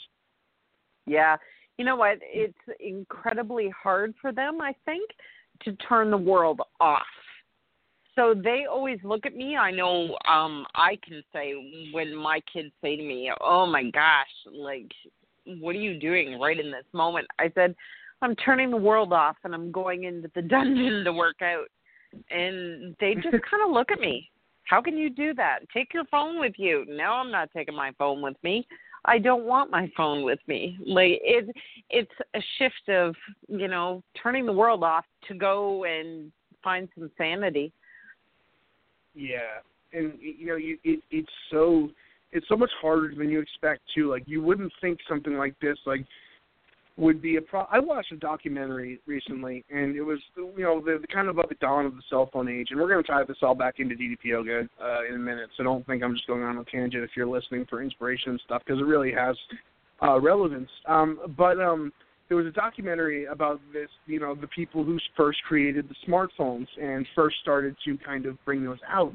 Yeah. 1.06 1.38
You 1.78 1.86
know 1.86 1.96
what? 1.96 2.18
It's 2.22 2.58
incredibly 2.82 3.70
hard 3.70 4.14
for 4.20 4.34
them, 4.34 4.60
I 4.60 4.74
think, 4.84 5.10
to 5.62 5.74
turn 5.78 6.12
the 6.12 6.18
world 6.18 6.62
off. 6.80 7.06
So 8.16 8.34
they 8.34 8.66
always 8.70 8.98
look 9.04 9.26
at 9.26 9.36
me. 9.36 9.56
I 9.56 9.72
know 9.72 10.18
um 10.28 10.66
I 10.76 10.98
can 11.08 11.24
say 11.32 11.90
when 11.94 12.16
my 12.16 12.40
kids 12.52 12.72
say 12.82 12.96
to 12.96 13.04
me, 13.04 13.32
"Oh 13.42 13.66
my 13.66 13.84
gosh, 13.92 14.28
like 14.52 14.92
what 15.60 15.76
are 15.76 15.80
you 15.80 16.00
doing 16.00 16.40
right 16.40 16.60
in 16.60 16.72
this 16.72 16.86
moment?" 16.94 17.28
I 17.38 17.52
said, 17.54 17.76
"I'm 18.22 18.36
turning 18.36 18.72
the 18.72 18.78
world 18.78 19.14
off 19.14 19.38
and 19.44 19.54
I'm 19.54 19.72
going 19.72 20.06
into 20.06 20.32
the 20.34 20.42
dungeon 20.56 21.04
to 21.04 21.14
work 21.14 21.42
out." 21.42 21.68
And 22.32 22.96
they 23.00 23.14
just 23.16 23.44
kind 23.50 23.64
of 23.64 23.72
look 23.72 23.92
at 23.92 24.00
me. 24.00 24.32
How 24.64 24.82
can 24.82 24.98
you 24.98 25.10
do 25.10 25.34
that? 25.36 25.60
Take 25.74 25.94
your 25.94 26.06
phone 26.06 26.40
with 26.40 26.54
you. 26.58 26.86
No, 26.88 27.12
I'm 27.12 27.32
not 27.32 27.50
taking 27.56 27.76
my 27.76 27.92
phone 27.98 28.22
with 28.22 28.36
me. 28.44 28.68
I 29.08 29.18
don't 29.20 29.46
want 29.46 29.72
my 29.72 29.90
phone 29.96 30.24
with 30.24 30.40
me. 30.48 30.78
Like 30.86 31.20
it 31.24 31.50
it's 31.90 32.12
a 32.36 32.40
shift 32.58 32.90
of, 32.90 33.16
you 33.48 33.68
know, 33.68 34.04
turning 34.22 34.46
the 34.46 34.54
world 34.54 34.84
off 34.84 35.06
to 35.30 35.34
go 35.34 35.86
and 35.86 36.32
find 36.64 36.90
some 36.98 37.10
sanity. 37.18 37.72
Yeah, 39.16 39.62
and 39.94 40.14
you 40.20 40.46
know, 40.48 40.56
you, 40.58 40.78
it 40.84 41.00
it's 41.10 41.32
so 41.50 41.90
it's 42.34 42.48
so 42.50 42.58
much 42.58 42.70
harder 42.82 43.14
than 43.18 43.30
you 43.30 43.40
expect 43.40 43.82
too. 43.96 44.12
Like 44.12 44.24
you 44.26 44.42
wouldn't 44.42 44.74
think 44.82 45.00
something 45.08 45.38
like 45.38 45.56
this 45.62 45.78
like 45.86 46.06
would 46.98 47.22
be 47.22 47.38
a 47.38 47.42
pro. 47.42 47.62
I 47.72 47.80
watched 47.80 48.12
a 48.12 48.18
documentary 48.18 49.00
recently, 49.06 49.64
and 49.70 49.96
it 49.96 50.02
was 50.02 50.20
you 50.36 50.64
know 50.64 50.82
the, 50.82 50.98
the 51.00 51.08
kind 51.08 51.28
of 51.28 51.38
about 51.38 51.50
the 51.50 51.56
dawn 51.56 51.86
of 51.86 51.96
the 51.96 52.02
cell 52.10 52.30
phone 52.34 52.50
age, 52.50 52.68
and 52.72 52.80
we're 52.80 52.90
going 52.90 53.04
to 53.04 53.10
tie 53.10 53.24
this 53.24 53.38
all 53.42 53.56
back 53.56 53.76
into 53.80 53.96
DDP 53.96 54.26
Yoga 54.26 54.68
uh, 54.82 55.06
in 55.08 55.16
a 55.16 55.20
minute. 55.20 55.50
So 55.56 55.64
don't 55.64 55.86
think 55.86 56.04
I'm 56.04 56.16
just 56.16 56.28
going 56.28 56.44
on 56.44 56.58
a 56.58 56.64
tangent 56.66 57.04
if 57.04 57.12
you're 57.16 57.28
listening 57.28 57.66
for 57.70 57.82
inspiration 57.82 58.32
and 58.32 58.42
stuff 58.46 58.64
because 58.66 58.82
it 58.82 58.86
really 58.86 59.12
has 59.14 59.38
uh, 60.02 60.20
relevance. 60.20 60.70
Um, 60.88 61.20
but 61.38 61.60
um, 61.60 61.94
there 62.28 62.38
was 62.38 62.48
a 62.48 62.52
documentary 62.52 63.26
about 63.26 63.62
this, 63.72 63.90
you 64.06 64.20
know, 64.20 64.36
the 64.36 64.48
people 64.48 64.84
who 64.84 64.98
first 65.16 65.40
created 65.48 65.88
the 65.90 66.12
smartphones 66.12 66.68
and 66.82 67.08
first 67.16 67.38
started 67.42 67.76
to 67.86 67.98
kind 68.00 68.26
of 68.26 68.44
bring 68.44 68.66
those 68.66 68.80
out. 68.88 69.14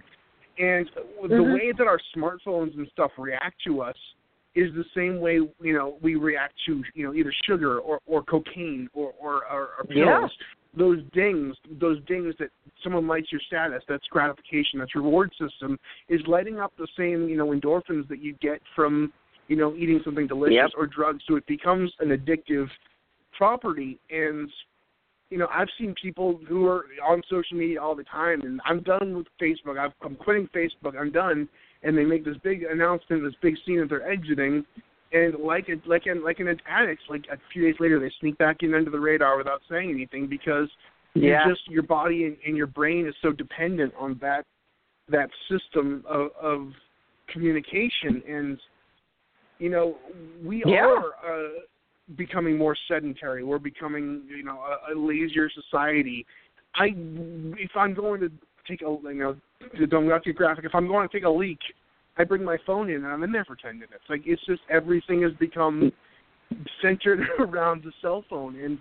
And 0.59 0.89
the 1.23 1.29
Mhm. 1.29 1.55
way 1.55 1.73
that 1.73 1.87
our 1.87 1.99
smartphones 2.15 2.77
and 2.77 2.87
stuff 2.93 3.11
react 3.19 3.61
to 3.65 3.83
us 3.83 3.97
is 4.55 4.73
the 4.75 4.85
same 4.95 5.21
way, 5.21 5.41
you 5.61 5.73
know, 5.73 5.97
we 6.03 6.17
react 6.17 6.55
to, 6.67 6.83
you 6.95 7.07
know, 7.07 7.15
either 7.15 7.33
sugar 7.47 7.79
or, 7.79 8.01
or 8.07 8.23
cocaine 8.23 8.89
or, 8.93 9.13
or, 9.19 9.47
or, 9.47 9.69
or 9.79 9.85
pills. 9.85 9.97
Yeah. 9.97 10.27
Those 10.75 11.01
dings, 11.13 11.55
those 11.81 12.03
dings 12.07 12.35
that 12.39 12.49
someone 12.83 13.07
likes 13.07 13.31
your 13.31 13.43
status, 13.47 13.83
that's 13.89 14.07
gratification, 14.09 14.79
that's 14.79 14.95
reward 14.95 15.31
system, 15.39 15.79
is 16.09 16.21
lighting 16.27 16.59
up 16.59 16.73
the 16.79 16.89
same, 16.97 17.29
you 17.29 17.37
know, 17.37 17.49
endorphins 17.49 18.09
that 18.09 18.23
you 18.23 18.35
get 18.41 18.61
from, 18.75 19.13
you 19.49 19.57
know, 19.57 19.75
eating 19.75 20.01
something 20.05 20.27
delicious 20.27 20.55
Yep. 20.55 20.71
or 20.77 20.87
drugs. 20.87 21.23
So 21.29 21.37
it 21.37 21.47
becomes 21.47 21.93
an 22.01 22.09
addictive 22.09 22.69
property 23.37 23.99
and 24.11 24.51
you 25.31 25.39
know 25.39 25.49
i've 25.53 25.69
seen 25.79 25.95
people 26.01 26.39
who 26.47 26.67
are 26.67 26.85
on 27.03 27.23
social 27.29 27.57
media 27.57 27.81
all 27.81 27.95
the 27.95 28.05
time 28.05 28.43
and 28.43 28.61
i'm 28.67 28.83
done 28.83 29.17
with 29.17 29.27
facebook 29.41 29.79
I've, 29.79 29.93
i'm 30.03 30.15
quitting 30.15 30.49
facebook 30.55 30.97
i'm 31.01 31.11
done 31.11 31.49
and 31.83 31.97
they 31.97 32.05
make 32.05 32.25
this 32.25 32.37
big 32.43 32.63
announcement 32.65 33.23
this 33.23 33.35
big 33.43 33.57
scene 33.65 33.81
that 33.81 33.89
they're 33.89 34.09
exiting 34.09 34.65
and 35.13 35.35
like 35.39 35.69
it 35.69 35.81
like 35.87 36.07
an 36.07 36.25
like 36.25 36.41
an 36.41 36.49
addict 36.69 37.03
like 37.11 37.25
a 37.33 37.37
few 37.53 37.63
days 37.63 37.75
later 37.81 37.99
they 38.01 38.11
sneak 38.21 38.37
back 38.39 38.59
in 38.63 38.75
under 38.75 38.91
the 38.91 38.99
radar 38.99 39.37
without 39.37 39.61
saying 39.71 39.91
anything 39.91 40.27
because 40.27 40.69
Yeah. 41.15 41.47
you 41.47 41.55
just 41.55 41.69
your 41.69 41.83
body 41.83 42.25
and, 42.25 42.37
and 42.47 42.57
your 42.57 42.67
brain 42.67 43.07
is 43.07 43.15
so 43.23 43.33
dependent 43.33 43.93
on 43.99 44.19
that 44.21 44.45
that 45.09 45.29
system 45.51 46.05
of, 46.09 46.31
of 46.41 46.69
communication 47.29 48.23
and 48.29 48.59
you 49.59 49.71
know 49.71 49.97
we 50.45 50.65
Yeah. 50.65 50.87
are 50.87 51.07
uh, 51.25 51.49
becoming 52.17 52.57
more 52.57 52.77
sedentary 52.89 53.45
we're 53.45 53.59
becoming 53.59 54.23
you 54.29 54.45
know 54.45 54.59
a, 54.61 54.93
a 54.93 54.95
lazier 54.95 55.49
society 55.51 56.27
i 56.75 56.87
if 57.59 57.71
i'm 57.77 57.95
going 57.95 58.21
to 58.21 58.31
take 58.67 58.83
a 58.83 58.85
you 58.85 59.15
know 59.15 59.37
don't 59.91 60.09
not 60.09 60.25
get 60.25 60.37
graphic 60.37 60.65
if 60.65 60.75
i'm 60.75 60.89
going 60.89 61.09
to 61.09 61.13
take 61.13 61.25
a 61.25 61.31
leak 61.31 61.59
i 62.19 62.25
bring 62.25 62.45
my 62.45 62.57
phone 62.67 62.89
in 62.89 62.97
and 62.97 63.07
i'm 63.07 63.23
in 63.23 63.33
there 63.33 63.45
for 63.45 63.57
ten 63.57 63.75
minutes 63.75 64.03
like 64.09 64.23
it's 64.27 64.45
just 64.47 64.61
everything 64.71 65.23
has 65.23 65.33
become 65.41 65.93
centered 66.81 67.21
around 67.39 67.83
the 67.85 67.93
cell 68.01 68.25
phone 68.29 68.59
and 68.61 68.79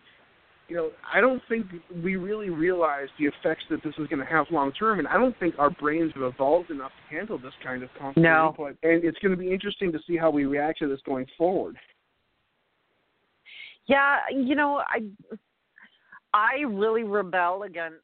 you 0.71 0.77
know, 0.77 0.91
I 1.13 1.19
don't 1.19 1.41
think 1.49 1.65
we 2.01 2.15
really 2.15 2.49
realize 2.49 3.09
the 3.19 3.25
effects 3.25 3.65
that 3.69 3.83
this 3.83 3.93
is 3.99 4.07
going 4.07 4.19
to 4.19 4.25
have 4.25 4.45
long 4.51 4.71
term, 4.71 4.99
and 4.99 5.07
I 5.09 5.15
don't 5.15 5.37
think 5.37 5.55
our 5.59 5.69
brains 5.69 6.13
have 6.13 6.23
evolved 6.23 6.71
enough 6.71 6.91
to 7.09 7.13
handle 7.13 7.37
this 7.37 7.51
kind 7.61 7.83
of 7.83 7.89
constant 7.99 8.23
No. 8.23 8.47
input. 8.47 8.77
And 8.81 9.03
it's 9.03 9.17
going 9.19 9.31
to 9.31 9.37
be 9.37 9.51
interesting 9.51 9.91
to 9.91 9.99
see 10.07 10.15
how 10.15 10.29
we 10.29 10.45
react 10.45 10.79
to 10.79 10.87
this 10.87 11.01
going 11.05 11.25
forward. 11.37 11.75
Yeah, 13.87 14.19
you 14.33 14.55
know, 14.55 14.81
I 14.87 15.01
I 16.33 16.61
really 16.61 17.03
rebel 17.03 17.63
against 17.63 17.97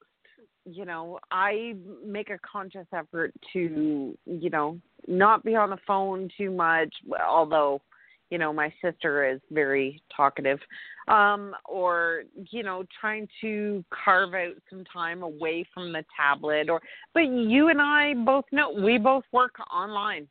you 0.69 0.85
know, 0.85 1.19
I 1.31 1.75
make 2.05 2.29
a 2.29 2.39
conscious 2.39 2.87
effort 2.93 3.33
to, 3.53 4.17
you 4.25 4.49
know, 4.49 4.79
not 5.07 5.43
be 5.43 5.55
on 5.55 5.69
the 5.69 5.77
phone 5.87 6.29
too 6.37 6.51
much, 6.51 6.93
although, 7.25 7.81
you 8.29 8.37
know, 8.37 8.51
my 8.51 8.73
sister 8.83 9.29
is 9.29 9.39
very 9.51 10.01
talkative. 10.15 10.59
Um, 11.07 11.55
or, 11.65 12.23
you 12.51 12.63
know, 12.63 12.83
trying 12.99 13.29
to 13.41 13.83
carve 13.91 14.33
out 14.33 14.55
some 14.69 14.83
time 14.91 15.23
away 15.23 15.65
from 15.73 15.93
the 15.93 16.03
tablet 16.15 16.69
or 16.69 16.81
but 17.13 17.21
you 17.21 17.69
and 17.69 17.81
I 17.81 18.13
both 18.13 18.45
know 18.51 18.71
we 18.71 18.97
both 18.97 19.23
work 19.31 19.55
online. 19.73 20.27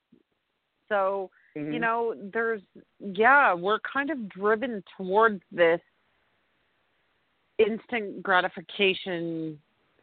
So, 0.89 1.31
Mm-hmm. 1.57 1.73
you 1.73 1.79
know 1.79 2.15
there's 2.35 2.61
yeah 3.01 3.55
we're 3.55 3.79
kind 3.81 4.11
of 4.11 4.29
driven 4.29 4.85
towards 4.97 5.41
this 5.51 5.81
instant 7.59 8.23
gratification 8.23 9.59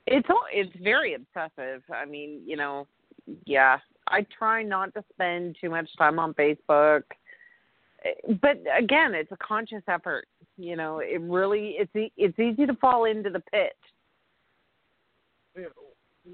it's 0.07 0.27
all 0.29 0.43
it's 0.51 0.75
very 0.81 1.13
obsessive 1.13 1.81
i 1.93 2.05
mean 2.05 2.41
you 2.45 2.57
know 2.57 2.87
yeah 3.45 3.77
i 4.07 4.25
try 4.37 4.63
not 4.63 4.93
to 4.93 5.03
spend 5.13 5.55
too 5.61 5.69
much 5.69 5.89
time 5.97 6.19
on 6.19 6.33
facebook 6.33 7.03
but 8.41 8.61
again, 8.77 9.13
it's 9.13 9.31
a 9.31 9.37
conscious 9.37 9.83
effort. 9.87 10.27
You 10.57 10.75
know, 10.75 10.99
it 10.99 11.21
really 11.21 11.75
it's 11.79 11.91
it's 12.17 12.37
easy 12.37 12.65
to 12.65 12.75
fall 12.75 13.05
into 13.05 13.29
the 13.29 13.41
pit. 13.51 13.73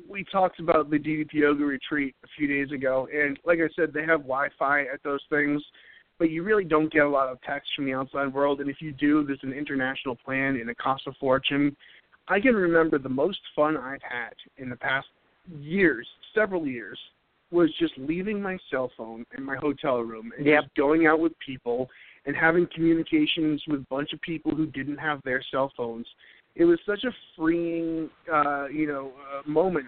we 0.08 0.26
talked 0.32 0.60
about 0.60 0.90
the 0.90 0.98
DDP 0.98 1.34
Yoga 1.34 1.64
retreat 1.64 2.16
a 2.24 2.28
few 2.38 2.48
days 2.48 2.72
ago, 2.72 3.08
and 3.14 3.40
like 3.46 3.60
I 3.60 3.70
said, 3.76 3.94
they 3.94 4.02
have 4.02 4.22
Wi-Fi 4.22 4.82
at 4.82 5.02
those 5.04 5.22
things, 5.30 5.62
but 6.18 6.32
you 6.32 6.44
really 6.44 6.66
don't 6.66 6.92
get 6.92 7.06
a 7.06 7.10
lot 7.10 7.30
of 7.30 7.42
text 7.42 7.70
from 7.76 7.86
the 7.86 7.94
outside 7.94 8.34
world. 8.34 8.62
And 8.62 8.70
if 8.70 8.82
you 8.82 8.92
do, 8.92 9.26
there's 9.26 9.40
an 9.44 9.54
international 9.54 10.16
plan, 10.16 10.58
and 10.58 10.70
it 10.70 10.78
costs 10.78 11.08
a 11.08 11.14
fortune. 11.14 11.76
I 12.30 12.40
can 12.40 12.56
remember 12.56 13.00
the 13.00 13.10
most 13.10 13.40
fun 13.56 13.76
I've 13.76 14.02
had 14.02 14.34
in 14.58 14.70
the 14.70 14.76
past 14.76 15.08
years, 15.60 16.08
several 16.36 16.66
years, 16.66 16.98
was 17.52 17.74
just 17.80 17.94
leaving 17.98 18.40
my 18.40 18.58
cell 18.70 18.92
phone 18.96 19.26
in 19.36 19.44
my 19.44 19.56
hotel 19.56 20.02
room 20.02 20.32
and 20.38 20.46
Yep. 20.46 20.64
just 20.64 20.76
going 20.76 21.08
out 21.08 21.20
with 21.20 21.38
people 21.40 21.90
and 22.26 22.36
having 22.36 22.68
communications 22.68 23.66
with 23.68 23.82
a 23.82 23.86
bunch 23.90 24.14
of 24.14 24.22
people 24.22 24.54
who 24.54 24.68
didn't 24.68 24.98
have 24.98 25.20
their 25.24 25.42
cell 25.50 25.74
phones. 25.76 26.08
It 26.56 26.66
was 26.66 26.80
such 26.86 27.04
a 27.06 27.12
freeing, 27.36 28.10
uh, 28.32 28.68
you 28.68 28.86
know, 28.86 29.12
uh, 29.34 29.42
moment. 29.50 29.88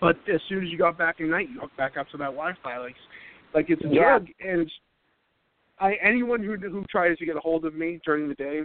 But 0.00 0.18
as 0.28 0.40
soon 0.48 0.64
as 0.64 0.70
you 0.70 0.78
got 0.78 0.98
back 0.98 1.20
at 1.20 1.26
night, 1.26 1.48
you 1.48 1.60
hooked 1.60 1.76
back 1.76 1.96
up 1.96 2.08
to 2.10 2.16
that 2.16 2.32
Wi-Fi, 2.32 2.78
like, 2.78 2.96
like 3.54 3.70
it's 3.70 3.84
a 3.84 3.88
Yeah. 3.88 4.18
drug. 4.18 4.28
And 4.40 4.70
I, 5.78 5.94
anyone 5.94 6.42
who 6.42 6.56
who 6.56 6.84
tries 6.86 7.16
to 7.18 7.26
get 7.26 7.36
a 7.36 7.40
hold 7.40 7.64
of 7.64 7.74
me 7.74 8.00
during 8.04 8.28
the 8.28 8.34
day 8.34 8.62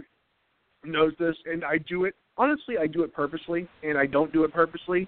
knows 0.84 1.14
this, 1.18 1.36
and 1.44 1.64
I 1.64 1.78
do 1.78 2.04
it. 2.04 2.16
Honestly, 2.40 2.76
I 2.80 2.86
do 2.86 3.02
it 3.02 3.12
purposely, 3.12 3.68
and 3.82 3.98
I 3.98 4.06
don't 4.06 4.32
do 4.32 4.44
it 4.44 4.52
purposely. 4.54 5.06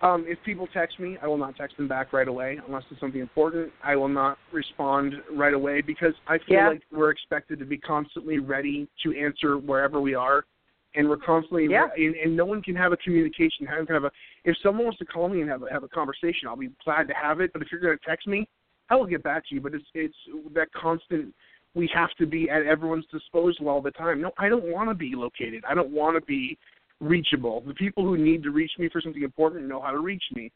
Um, 0.00 0.24
if 0.26 0.38
people 0.46 0.66
text 0.72 0.98
me, 0.98 1.18
I 1.22 1.26
will 1.26 1.36
not 1.36 1.56
text 1.56 1.76
them 1.76 1.88
back 1.88 2.14
right 2.14 2.26
away 2.26 2.58
unless 2.66 2.84
it's 2.90 2.98
something 3.00 3.20
important. 3.20 3.70
I 3.84 3.96
will 3.96 4.08
not 4.08 4.38
respond 4.50 5.12
right 5.30 5.52
away 5.52 5.82
because 5.82 6.14
I 6.26 6.38
feel 6.38 6.56
Yeah. 6.56 6.68
like 6.68 6.82
we're 6.90 7.10
expected 7.10 7.58
to 7.58 7.66
be 7.66 7.76
constantly 7.76 8.38
ready 8.38 8.88
to 9.02 9.14
answer 9.14 9.58
wherever 9.58 10.00
we 10.00 10.14
are, 10.14 10.46
and 10.94 11.06
we're 11.06 11.18
constantly 11.18 11.66
Yeah. 11.66 11.90
and, 11.94 12.14
and 12.14 12.34
no 12.34 12.46
one 12.46 12.62
can 12.62 12.74
have 12.76 12.92
a 12.92 12.96
communication. 12.96 13.66
Have 13.66 13.86
kind 13.86 13.98
of 13.98 14.04
a 14.04 14.12
if 14.44 14.56
someone 14.62 14.84
wants 14.84 14.98
to 15.00 15.04
call 15.04 15.28
me 15.28 15.42
and 15.42 15.50
have 15.50 15.62
a, 15.62 15.70
have 15.70 15.82
a 15.82 15.88
conversation, 15.88 16.48
I'll 16.48 16.56
be 16.56 16.70
glad 16.82 17.08
to 17.08 17.14
have 17.14 17.42
it. 17.42 17.52
But 17.52 17.60
if 17.60 17.70
you're 17.70 17.80
going 17.82 17.98
to 17.98 18.04
text 18.06 18.26
me, 18.26 18.48
I 18.88 18.96
will 18.96 19.06
get 19.06 19.22
back 19.22 19.46
to 19.48 19.54
you. 19.54 19.60
But 19.60 19.74
it's 19.74 19.84
it's 19.92 20.16
that 20.54 20.72
constant. 20.72 21.34
We 21.74 21.88
have 21.94 22.10
to 22.18 22.26
be 22.26 22.50
at 22.50 22.64
everyone's 22.66 23.06
disposal 23.12 23.68
all 23.68 23.80
the 23.82 23.90
time. 23.90 24.20
No, 24.20 24.32
I 24.38 24.48
don't 24.48 24.64
want 24.64 24.88
to 24.88 24.94
be 24.94 25.12
located. 25.14 25.64
I 25.68 25.74
don't 25.74 25.90
want 25.90 26.16
to 26.16 26.24
be 26.26 26.58
reachable. 27.00 27.62
The 27.66 27.74
people 27.74 28.02
who 28.04 28.16
need 28.16 28.42
to 28.42 28.50
reach 28.50 28.72
me 28.78 28.88
for 28.88 29.00
something 29.00 29.22
important 29.22 29.68
know 29.68 29.80
how 29.80 29.92
to 29.92 30.00
reach 30.00 30.24
me, 30.34 30.50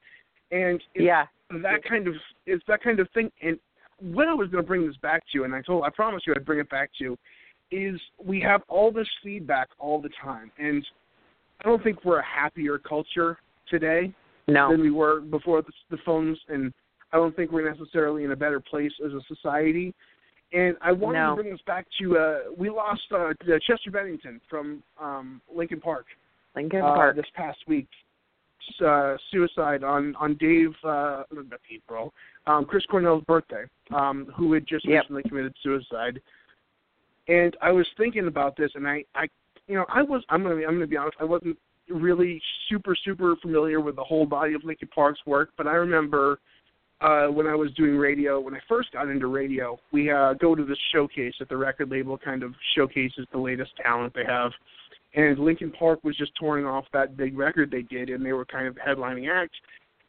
and 0.51 0.83
it's 0.95 1.05
Yeah. 1.05 1.27
that 1.51 1.85
kind 1.85 2.09
of 2.09 2.15
it's 2.47 2.65
that 2.67 2.83
kind 2.83 2.99
of 2.99 3.09
thing. 3.11 3.31
And 3.43 3.59
what 4.01 4.27
I 4.27 4.35
was 4.35 4.49
going 4.49 4.65
to 4.65 4.67
bring 4.67 4.87
this 4.87 4.97
back 4.97 5.23
to, 5.33 5.45
and 5.45 5.55
I 5.55 5.63
told 5.63 5.85
I 5.85 5.91
promised 5.91 6.27
you 6.27 6.35
I'd 6.35 6.45
bring 6.45 6.59
it 6.59 6.69
back 6.71 6.91
to, 6.99 7.05
you, 7.05 7.19
is 7.71 8.01
we 8.23 8.41
have 8.41 8.63
all 8.69 8.91
this 8.91 9.09
feedback 9.23 9.69
all 9.79 10.01
the 10.01 10.11
time, 10.23 10.51
and 10.59 10.85
I 11.61 11.69
don't 11.69 11.83
think 11.85 12.05
we're 12.05 12.19
a 12.19 12.25
happier 12.25 12.79
culture 12.79 13.39
today 13.69 14.13
No. 14.49 14.71
than 14.71 14.81
we 14.81 14.91
were 14.91 15.21
before 15.21 15.63
the, 15.63 15.73
the 15.91 15.99
phones, 16.05 16.39
and 16.49 16.73
I 17.13 17.19
don't 17.19 17.37
think 17.37 17.53
we're 17.53 17.71
necessarily 17.71 18.25
in 18.25 18.33
a 18.33 18.37
better 18.37 18.59
place 18.59 18.93
as 19.05 19.13
a 19.13 19.21
society. 19.29 19.95
And 20.53 20.77
I 20.83 20.93
wanted 20.93 21.19
No. 21.19 21.31
to 21.31 21.43
bring 21.43 21.53
this 21.53 21.63
back 21.67 21.87
to 22.01 22.19
uh, 22.19 22.39
we 22.57 22.69
lost 22.69 23.03
uh, 23.11 23.33
Chester 23.67 23.91
Bennington 23.91 24.41
from 24.51 24.83
um, 25.01 25.41
Linkin 25.53 25.81
Park 25.81 26.07
Linkin 26.55 26.83
uh, 26.83 26.95
Park. 26.95 27.17
this 27.17 27.27
past 27.35 27.59
week. 27.67 27.89
Uh, 28.85 29.17
suicide 29.33 29.83
on 29.83 30.15
on 30.17 30.35
Dave 30.35 30.71
uh, 30.85 31.25
not 31.33 31.61
Dave 31.69 31.81
um, 32.47 32.65
Chris 32.65 32.85
Cornell's 32.87 33.25
birthday, 33.25 33.65
um, 33.93 34.33
who 34.37 34.53
had 34.53 34.65
just 34.69 34.85
Yep. 34.87 35.03
recently 35.03 35.23
committed 35.25 35.53
suicide. 35.65 36.21
And 37.27 37.57
I 37.61 37.73
was 37.73 37.87
thinking 37.97 38.29
about 38.29 38.57
this, 38.57 38.71
and 38.77 38.87
I, 38.87 39.05
I, 39.17 39.27
you 39.67 39.75
know, 39.75 39.85
I 39.89 40.03
was 40.03 40.23
I'm 40.29 40.45
gonna 40.45 40.57
be, 40.57 40.65
I'm 40.65 40.75
gonna 40.75 40.87
be 40.87 40.97
honest, 40.97 41.17
I 41.21 41.25
wasn't 41.25 41.59
really 41.89 42.41
super 42.69 42.95
super 42.95 43.35
familiar 43.43 43.81
with 43.81 43.97
the 43.97 44.05
whole 44.05 44.27
body 44.27 44.55
of 44.55 44.63
Linkin 44.63 44.89
Park's 44.95 45.21
work, 45.27 45.51
but 45.57 45.67
I 45.67 45.73
remember 45.73 46.39
uh, 47.03 47.27
when 47.27 47.47
I 47.47 47.55
was 47.55 47.73
doing 47.73 47.97
radio, 47.97 48.39
when 48.39 48.55
I 48.55 48.61
first 48.69 48.93
got 48.93 49.09
into 49.09 49.27
radio, 49.27 49.79
we 49.93 50.11
uh, 50.11 50.35
go 50.35 50.55
to 50.55 50.65
this 50.65 50.79
showcase 50.93 51.35
at 51.41 51.49
the 51.49 51.57
record 51.57 51.91
label, 51.91 52.17
kind 52.17 52.43
of 52.43 52.55
showcases 52.77 53.27
the 53.33 53.39
latest 53.39 53.73
talent 53.83 54.15
they 54.15 54.25
have. 54.25 54.53
And 55.15 55.39
Linkin 55.39 55.73
Park 55.73 56.03
was 56.05 56.17
just 56.17 56.33
touring 56.39 56.65
off 56.65 56.85
that 56.93 57.17
big 57.17 57.37
record 57.37 57.71
they 57.71 57.83
did, 57.83 58.09
and 58.09 58.25
they 58.25 58.33
were 58.33 58.45
kind 58.45 58.67
of 58.67 58.75
the 58.77 58.81
headlining 58.81 59.29
act. 59.31 59.55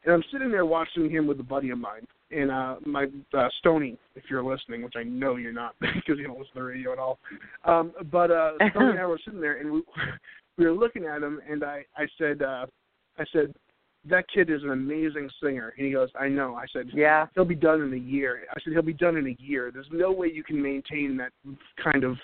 And 0.04 0.14
I'm 0.14 0.24
sitting 0.32 0.50
there 0.50 0.66
watching 0.66 1.10
him 1.10 1.26
with 1.26 1.40
a 1.40 1.42
buddy 1.42 1.70
of 1.70 1.78
mine, 1.78 2.06
and 2.30 2.50
uh, 2.50 2.76
my 2.86 3.06
uh, 3.36 3.48
Stony, 3.58 3.98
if 4.14 4.24
you're 4.30 4.44
listening, 4.44 4.82
which 4.82 4.94
I 4.96 5.02
know 5.02 5.36
you're 5.36 5.52
not 5.52 5.74
because 5.80 6.18
you 6.18 6.26
don't 6.26 6.38
listen 6.38 6.54
to 6.54 6.60
the 6.60 6.62
radio 6.62 6.92
at 6.92 6.98
all. 6.98 7.18
Um, 7.64 7.92
but 8.10 8.30
uh, 8.30 8.52
Stony 8.70 8.90
and 8.90 9.00
I 9.00 9.06
were 9.06 9.20
sitting 9.24 9.40
there, 9.40 9.58
and 9.58 9.72
we 9.72 9.82
we 10.58 10.66
were 10.66 10.72
looking 10.72 11.06
at 11.06 11.22
him, 11.22 11.40
and 11.48 11.64
I 11.64 11.84
I 11.96 12.06
said 12.18 12.42
uh, 12.42 12.66
I 13.18 13.24
said 13.32 13.54
that 14.10 14.26
kid 14.32 14.50
is 14.50 14.62
an 14.62 14.70
amazing 14.70 15.30
singer. 15.42 15.74
And 15.76 15.86
he 15.86 15.92
goes, 15.92 16.10
I 16.18 16.28
know. 16.28 16.54
I 16.54 16.66
said, 16.72 16.90
Yeah. 16.92 17.26
he'll 17.34 17.44
be 17.44 17.54
done 17.54 17.80
in 17.82 17.92
a 17.92 17.96
year. 17.96 18.42
I 18.50 18.60
said, 18.62 18.72
he'll 18.72 18.82
be 18.82 18.92
done 18.92 19.16
in 19.16 19.26
a 19.26 19.36
year. 19.38 19.70
There's 19.72 19.88
no 19.90 20.12
way 20.12 20.30
you 20.32 20.44
can 20.44 20.60
maintain 20.60 21.16
that 21.16 21.32
kind 21.82 22.04
of 22.04 22.16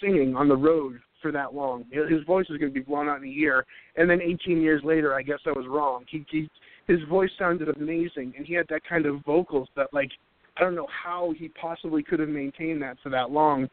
singing 0.00 0.36
on 0.36 0.48
the 0.48 0.56
road 0.56 1.00
for 1.22 1.32
that 1.32 1.54
long. 1.54 1.86
His 1.90 2.22
voice 2.26 2.46
is 2.50 2.58
going 2.58 2.72
to 2.72 2.78
be 2.78 2.84
blown 2.84 3.08
out 3.08 3.18
in 3.18 3.24
a 3.24 3.32
year. 3.32 3.64
And 3.96 4.08
then 4.08 4.20
18 4.20 4.60
years 4.60 4.82
later, 4.84 5.14
I 5.14 5.22
guess 5.22 5.38
I 5.46 5.50
was 5.50 5.66
wrong. 5.66 6.04
He, 6.08 6.24
he 6.30 6.48
his 6.86 6.98
voice 7.08 7.30
sounded 7.38 7.68
amazing, 7.76 8.34
and 8.36 8.46
he 8.46 8.52
had 8.52 8.66
that 8.68 8.82
kind 8.86 9.06
of 9.06 9.24
vocals 9.24 9.68
that, 9.74 9.88
like, 9.94 10.10
I 10.58 10.60
don't 10.60 10.74
know 10.74 10.86
how 11.02 11.32
he 11.36 11.48
possibly 11.48 12.02
could 12.02 12.20
have 12.20 12.28
maintained 12.28 12.82
that 12.82 12.98
for 13.02 13.08
that 13.08 13.30
long. 13.30 13.68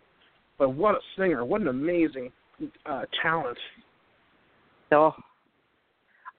But 0.58 0.70
what 0.70 0.96
a 0.96 1.00
singer! 1.18 1.44
What 1.44 1.60
an 1.60 1.68
amazing 1.68 2.32
uh, 2.86 3.04
talent. 3.22 3.58
So 4.90 5.14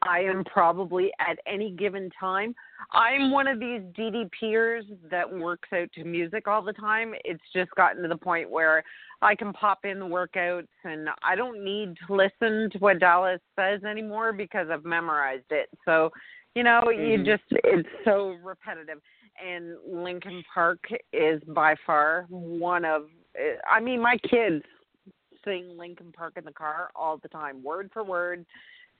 I 0.03 0.21
am 0.21 0.45
probably 0.45 1.11
at 1.21 1.39
any 1.47 1.71
given 1.71 2.11
time. 2.19 2.55
I'm 2.93 3.31
one 3.31 3.47
of 3.47 3.61
these 3.61 3.81
DDPers 3.97 4.83
that 5.11 5.31
works 5.33 5.69
out 5.73 5.89
to 5.95 6.05
music 6.05 6.49
all 6.49 6.63
the 6.63 6.73
time. 6.73 7.15
It's 7.25 7.43
just 7.55 7.71
gotten 7.73 8.03
to 8.03 8.09
the 8.09 8.17
point 8.17 8.51
where 8.51 8.83
I 9.23 9.35
can 9.35 9.53
pop 9.53 9.85
in 9.85 10.01
the 10.01 10.07
workouts 10.07 10.67
and 10.85 11.09
I 11.23 11.37
don't 11.37 11.65
need 11.65 11.97
to 12.07 12.15
listen 12.15 12.71
to 12.71 12.79
what 12.79 12.99
Dallas 12.99 13.41
says 13.57 13.85
anymore 13.85 14.33
because 14.33 14.69
I've 14.71 14.85
memorized 14.85 15.51
it. 15.51 15.69
So, 15.85 16.11
you 16.55 16.65
know, 16.65 16.91
you 16.91 17.19
Mhm. 17.19 17.25
just 17.25 17.45
it's 17.65 17.89
so 18.05 18.31
repetitive. 18.43 19.01
And 19.43 19.79
Linkin 19.87 20.43
Park 20.53 20.81
is 21.13 21.43
by 21.45 21.77
far 21.87 22.27
one 22.29 22.85
of 22.85 23.09
I 23.67 23.81
mean, 23.81 24.01
my 24.01 24.19
kids 24.19 24.63
sing 25.45 25.77
Linkin 25.79 26.13
Park 26.13 26.35
in 26.37 26.45
the 26.45 26.53
car 26.53 26.91
all 26.95 27.17
the 27.17 27.29
time, 27.29 27.63
word 27.63 27.91
for 27.93 28.05
word. 28.05 28.45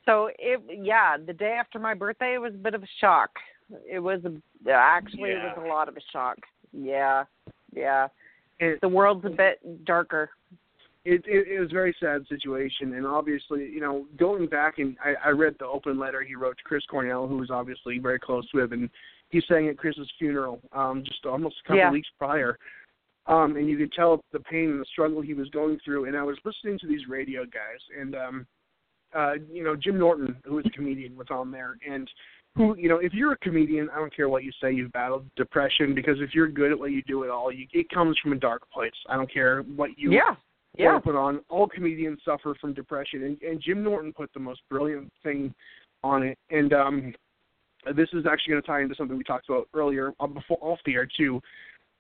So 0.07 0.31
it, 0.39 0.61
yeah, 0.83 1.17
the 1.17 1.33
day 1.33 1.57
after 1.59 1.79
my 1.79 1.95
birthday, 1.95 2.35
it 2.35 2.39
was 2.39 2.55
a 2.55 2.59
bit 2.59 2.75
of 2.75 2.83
a 2.83 2.89
shock. 3.01 3.31
It 3.89 4.01
was 4.01 4.21
a, 4.25 4.71
actually 4.71 5.31
it 5.31 5.39
was 5.43 5.59
a 5.65 5.69
lot 5.69 5.89
of 5.89 5.97
a 5.97 6.01
shock. 6.13 6.39
Yeah, 6.73 7.25
yeah. 7.75 8.09
And 8.61 8.79
The 8.83 8.89
world's 8.89 9.25
a 9.25 9.31
bit 9.31 9.85
darker. 9.85 10.31
it, 11.05 11.23
it 11.27 11.49
it 11.49 11.61
was 11.61 11.71
a 11.71 11.75
very 11.75 11.95
sad 12.01 12.27
situation, 12.29 12.95
and 12.95 13.07
obviously, 13.07 13.65
you 13.69 13.81
know, 13.81 14.07
going 14.19 14.47
back 14.47 14.79
and 14.79 14.97
I, 15.05 15.29
I 15.29 15.31
read 15.31 15.57
the 15.59 15.67
open 15.67 15.99
letter 15.99 16.23
he 16.23 16.35
wrote 16.35 16.57
to 16.59 16.65
Chris 16.65 16.85
Cornell, 16.91 17.27
who 17.27 17.39
was 17.39 17.51
obviously 17.51 17.99
very 17.99 18.19
close 18.19 18.47
with, 18.55 18.73
and 18.73 18.89
he 19.31 19.41
sang 19.49 19.69
at 19.69 19.79
Chris's 19.79 20.11
funeral 20.19 20.61
um, 20.73 21.03
just 21.05 21.25
almost 21.27 21.57
a 21.65 21.69
couple 21.69 21.79
Yeah. 21.79 21.91
weeks 21.91 22.09
prior. 22.19 22.59
Um, 23.27 23.57
and 23.57 23.69
you 23.69 23.79
could 23.79 23.93
tell 23.93 24.21
the 24.33 24.41
pain 24.41 24.71
and 24.71 24.81
the 24.81 24.85
struggle 24.93 25.21
he 25.21 25.33
was 25.33 25.49
going 25.51 25.79
through. 25.85 26.07
And 26.07 26.17
I 26.17 26.25
was 26.25 26.37
listening 26.45 26.77
to 26.81 26.89
these 26.89 27.07
radio 27.09 27.45
guys, 27.45 27.81
and 27.99 28.15
um, 28.17 28.47
uh, 29.15 29.35
you 29.51 29.65
know, 29.65 29.77
Jim 29.77 29.99
Norton, 29.99 30.37
who 30.45 30.59
is 30.59 30.67
a 30.67 30.71
comedian, 30.71 31.17
was 31.17 31.29
on 31.31 31.51
there, 31.51 31.77
and 31.89 32.09
who, 32.55 32.77
you 32.77 32.89
know, 32.89 32.99
if 32.99 33.15
you're 33.15 33.33
a 33.33 33.39
comedian, 33.39 33.89
I 33.91 33.97
don't 33.97 34.15
care 34.15 34.29
what 34.29 34.45
you 34.45 34.53
say, 34.61 34.73
you've 34.73 34.93
battled 34.93 35.25
depression 35.37 35.95
because 35.95 36.17
if 36.21 36.35
you're 36.35 36.49
good 36.49 36.73
at 36.73 36.79
what 36.79 36.91
you 36.91 37.03
do 37.07 37.25
at 37.25 37.31
all, 37.31 37.51
you, 37.51 37.67
it 37.73 37.89
comes 37.89 38.19
from 38.23 38.33
a 38.33 38.37
dark 38.37 38.63
place. 38.71 38.93
I 39.09 39.17
don't 39.17 39.33
care 39.33 39.63
what 39.63 39.99
you 39.99 40.13
yeah, 40.13 40.35
yeah. 40.77 40.99
put 40.99 41.15
on. 41.15 41.41
All 41.49 41.67
comedians 41.67 42.21
suffer 42.25 42.55
from 42.61 42.75
depression, 42.75 43.25
and, 43.25 43.43
and 43.43 43.61
Jim 43.61 43.83
Norton 43.83 44.13
put 44.13 44.31
the 44.35 44.41
most 44.41 44.61
brilliant 44.69 45.11
thing 45.23 45.55
on 46.05 46.23
it. 46.23 46.39
And 46.51 46.73
um, 46.75 47.15
this 47.97 48.09
is 48.13 48.27
actually 48.31 48.53
going 48.53 48.63
to 48.63 48.67
tie 48.67 48.83
into 48.83 48.95
something 48.97 49.17
we 49.17 49.25
talked 49.25 49.49
about 49.49 49.69
earlier 49.75 50.13
uh, 50.21 50.27
before 50.27 50.59
off 50.61 50.79
the 50.85 50.95
air 50.95 51.09
too. 51.17 51.41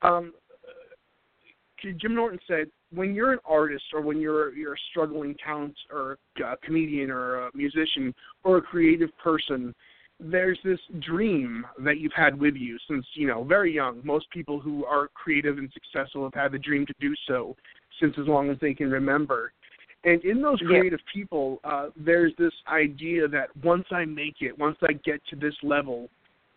Um, 0.02 0.32
uh, 0.68 1.88
Jim 1.98 2.14
Norton 2.14 2.38
said, 2.46 2.66
when 2.94 3.14
you're 3.14 3.32
an 3.32 3.38
artist 3.44 3.84
or 3.92 4.00
when 4.00 4.20
you're 4.20 4.54
you're 4.54 4.74
a 4.74 4.84
struggling 4.90 5.34
talent 5.44 5.76
or 5.90 6.18
a 6.44 6.56
comedian 6.58 7.10
or 7.10 7.46
a 7.46 7.50
musician 7.54 8.14
or 8.44 8.58
a 8.58 8.62
creative 8.62 9.10
person, 9.18 9.74
there's 10.20 10.58
this 10.64 10.80
dream 11.00 11.66
that 11.80 11.98
you've 11.98 12.12
had 12.12 12.38
with 12.38 12.54
you 12.54 12.78
since 12.88 13.04
you 13.14 13.26
know 13.26 13.42
very 13.44 13.72
young. 13.72 14.00
Most 14.04 14.30
people 14.30 14.60
who 14.60 14.84
are 14.84 15.08
creative 15.14 15.58
and 15.58 15.70
successful 15.72 16.24
have 16.24 16.34
had 16.34 16.52
the 16.52 16.58
dream 16.58 16.86
to 16.86 16.94
do 17.00 17.14
so 17.26 17.56
since 18.00 18.14
as 18.18 18.26
long 18.26 18.50
as 18.50 18.58
they 18.60 18.74
can 18.74 18.90
remember. 18.90 19.52
And 20.04 20.22
in 20.24 20.42
those 20.42 20.60
Yeah. 20.60 20.68
creative 20.68 21.00
people, 21.12 21.60
uh, 21.62 21.90
there's 21.96 22.34
this 22.36 22.52
idea 22.66 23.28
that 23.28 23.56
once 23.62 23.86
I 23.92 24.04
make 24.04 24.42
it, 24.42 24.58
once 24.58 24.76
I 24.82 24.94
get 24.94 25.24
to 25.26 25.36
this 25.36 25.54
level, 25.62 26.10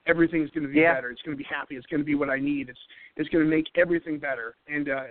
everything's 0.07 0.49
going 0.49 0.63
to 0.65 0.73
be 0.73 0.79
Yeah. 0.79 0.95
better. 0.95 1.11
It's 1.11 1.21
going 1.21 1.37
to 1.37 1.43
be 1.43 1.47
happy. 1.47 1.75
It's 1.75 1.85
going 1.85 2.01
to 2.01 2.05
be 2.05 2.15
what 2.15 2.29
I 2.29 2.39
need. 2.39 2.69
It's 2.69 2.87
it's 3.17 3.29
going 3.29 3.43
to 3.43 3.49
make 3.49 3.69
everything 3.75 4.17
better. 4.17 4.55
And 4.67 4.89
uh, 4.89 5.05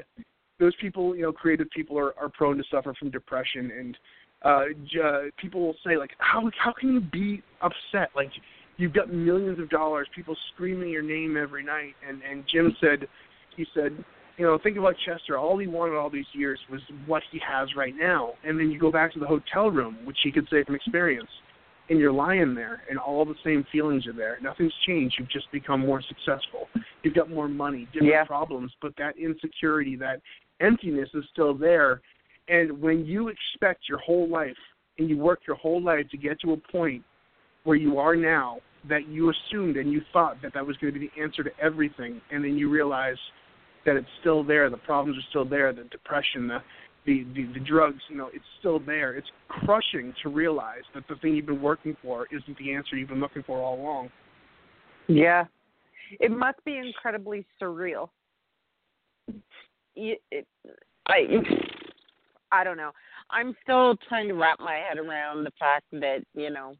those 0.58 0.74
people, 0.80 1.16
you 1.16 1.22
know, 1.22 1.32
creative 1.32 1.68
people 1.70 1.98
are, 1.98 2.16
are 2.18 2.28
prone 2.28 2.56
to 2.56 2.64
suffer 2.70 2.94
from 2.98 3.10
depression. 3.10 3.70
And 3.78 3.98
uh, 4.42 4.64
j- 4.90 5.00
uh, 5.00 5.18
people 5.40 5.60
will 5.60 5.76
say 5.86 5.96
like, 5.96 6.10
how 6.18 6.50
how 6.58 6.72
can 6.72 6.94
you 6.94 7.00
be 7.00 7.42
upset? 7.62 8.10
Like 8.14 8.30
you've 8.76 8.92
got 8.92 9.12
millions 9.12 9.58
of 9.58 9.68
dollars, 9.70 10.08
people 10.14 10.36
screaming 10.54 10.90
your 10.90 11.02
name 11.02 11.36
every 11.36 11.64
night. 11.64 11.94
And 12.06 12.20
and 12.22 12.44
Jim 12.50 12.76
said, 12.80 13.08
he 13.56 13.66
said, 13.74 14.04
you 14.36 14.44
know, 14.44 14.58
think 14.62 14.76
about 14.76 14.94
Chester. 15.04 15.38
All 15.38 15.58
he 15.58 15.66
wanted 15.66 15.96
all 15.96 16.10
these 16.10 16.26
years 16.32 16.58
was 16.70 16.80
what 17.06 17.22
he 17.30 17.40
has 17.46 17.68
right 17.76 17.94
now. 17.96 18.34
And 18.44 18.58
then 18.58 18.70
you 18.70 18.78
go 18.78 18.90
back 18.90 19.12
to 19.14 19.20
the 19.20 19.26
hotel 19.26 19.70
room, 19.70 19.98
which 20.04 20.18
he 20.24 20.32
could 20.32 20.48
say 20.50 20.64
from 20.64 20.74
experience 20.74 21.28
and 21.90 21.98
you're 21.98 22.12
lying 22.12 22.54
there 22.54 22.82
and 22.88 22.98
all 22.98 23.24
the 23.24 23.34
same 23.44 23.64
feelings 23.70 24.06
are 24.06 24.12
there. 24.12 24.38
Nothing's 24.42 24.72
changed. 24.86 25.16
You've 25.18 25.30
just 25.30 25.50
become 25.52 25.80
more 25.80 26.02
successful. 26.02 26.68
You've 27.02 27.14
got 27.14 27.28
more 27.30 27.48
money, 27.48 27.86
different 27.92 28.12
Yeah. 28.12 28.24
problems, 28.24 28.72
but 28.80 28.96
that 28.96 29.18
insecurity, 29.18 29.96
that 29.96 30.20
emptiness 30.60 31.08
is 31.14 31.24
still 31.32 31.54
there. 31.54 32.00
And 32.48 32.80
when 32.80 33.04
you 33.04 33.28
expect 33.28 33.88
your 33.88 33.98
whole 33.98 34.28
life 34.28 34.56
and 34.98 35.08
you 35.08 35.16
work 35.18 35.40
your 35.46 35.56
whole 35.56 35.82
life 35.82 36.06
to 36.10 36.16
get 36.16 36.40
to 36.40 36.52
a 36.52 36.56
point 36.56 37.02
where 37.64 37.76
you 37.76 37.98
are 37.98 38.14
now 38.14 38.58
that 38.88 39.08
you 39.08 39.30
assumed 39.30 39.76
and 39.76 39.90
you 39.90 40.02
thought 40.12 40.40
that 40.42 40.52
that 40.54 40.66
was 40.66 40.76
going 40.76 40.92
to 40.92 40.98
be 40.98 41.10
the 41.14 41.22
answer 41.22 41.42
to 41.42 41.50
everything 41.60 42.20
and 42.30 42.44
then 42.44 42.56
you 42.56 42.68
realize 42.68 43.16
that 43.86 43.96
it's 43.96 44.08
still 44.20 44.42
there, 44.42 44.68
the 44.70 44.76
problems 44.78 45.18
are 45.18 45.26
still 45.30 45.44
there, 45.44 45.72
the 45.72 45.84
depression, 45.84 46.48
the 46.48 46.58
the, 47.06 47.26
the 47.34 47.44
the 47.52 47.60
drugs, 47.60 48.00
you 48.08 48.16
know, 48.16 48.30
it's 48.32 48.44
still 48.60 48.78
there. 48.78 49.14
It's 49.14 49.28
crushing 49.48 50.14
to 50.22 50.30
realize 50.30 50.84
that 50.94 51.04
the 51.06 51.16
thing 51.16 51.34
you've 51.34 51.44
been 51.44 51.60
working 51.60 51.94
for 52.02 52.26
isn't 52.32 52.56
the 52.58 52.72
answer 52.72 52.96
you've 52.96 53.10
been 53.10 53.20
looking 53.20 53.42
for 53.42 53.58
all 53.58 53.78
along. 53.78 54.10
Yeah. 55.06 55.44
It 56.18 56.30
must 56.30 56.64
be 56.64 56.78
incredibly 56.78 57.44
surreal. 57.60 58.08
It, 59.96 60.46
I 61.06 61.26
I 62.52 62.64
don't 62.64 62.76
know. 62.76 62.92
I'm 63.30 63.56
still 63.62 63.96
trying 64.08 64.28
to 64.28 64.34
wrap 64.34 64.60
my 64.60 64.74
head 64.74 64.98
around 64.98 65.44
the 65.44 65.50
fact 65.58 65.86
that, 65.92 66.20
you 66.34 66.50
know, 66.50 66.74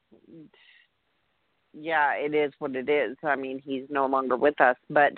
yeah, 1.73 2.13
it 2.13 2.35
is 2.35 2.53
what 2.59 2.77
it 2.77 2.89
is. 2.89 3.17
I 3.25 3.35
mean, 3.35 3.61
he's 3.65 3.85
no 3.91 4.07
longer 4.07 4.37
with 4.37 4.61
us, 4.61 4.77
but 4.89 5.13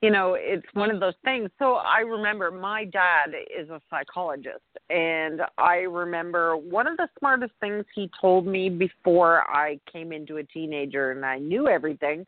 you 0.00 0.10
know, 0.10 0.36
it's 0.38 0.66
one 0.74 0.92
of 0.92 1.00
those 1.00 1.14
things. 1.24 1.50
So 1.58 1.74
I 1.74 2.00
remember 2.00 2.52
my 2.52 2.84
dad 2.84 3.30
is 3.34 3.68
a 3.68 3.80
psychologist, 3.90 4.62
and 4.88 5.40
I 5.58 5.78
remember 5.78 6.56
one 6.56 6.86
of 6.86 6.96
the 6.96 7.08
smartest 7.18 7.52
things 7.58 7.84
he 7.94 8.08
told 8.20 8.46
me 8.46 8.68
before 8.68 9.42
I 9.50 9.80
came 9.92 10.12
into 10.12 10.36
a 10.36 10.44
teenager 10.44 11.10
and 11.10 11.24
I 11.24 11.38
knew 11.38 11.66
everything 11.66 12.24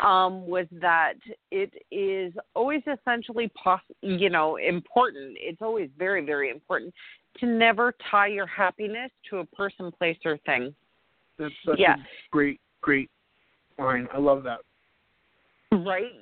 um 0.00 0.46
was 0.46 0.66
that 0.70 1.14
it 1.50 1.72
is 1.90 2.32
always 2.54 2.82
essentially 2.86 3.50
poss- 3.62 3.80
you 4.02 4.28
know 4.30 4.56
important 4.56 5.36
it's 5.40 5.62
always 5.62 5.88
very 5.98 6.24
very 6.24 6.50
important 6.50 6.92
to 7.38 7.46
never 7.46 7.94
tie 8.10 8.26
your 8.26 8.46
happiness 8.46 9.10
to 9.28 9.38
a 9.38 9.44
person 9.46 9.90
place 9.90 10.18
or 10.24 10.36
thing 10.38 10.74
That's 11.38 11.54
such 11.64 11.78
Yeah. 11.78 11.94
a 11.94 12.06
great, 12.30 12.60
great 12.80 13.10
line. 13.78 14.08
I 14.12 14.18
love 14.18 14.42
that. 14.42 14.60
Right. 15.70 16.12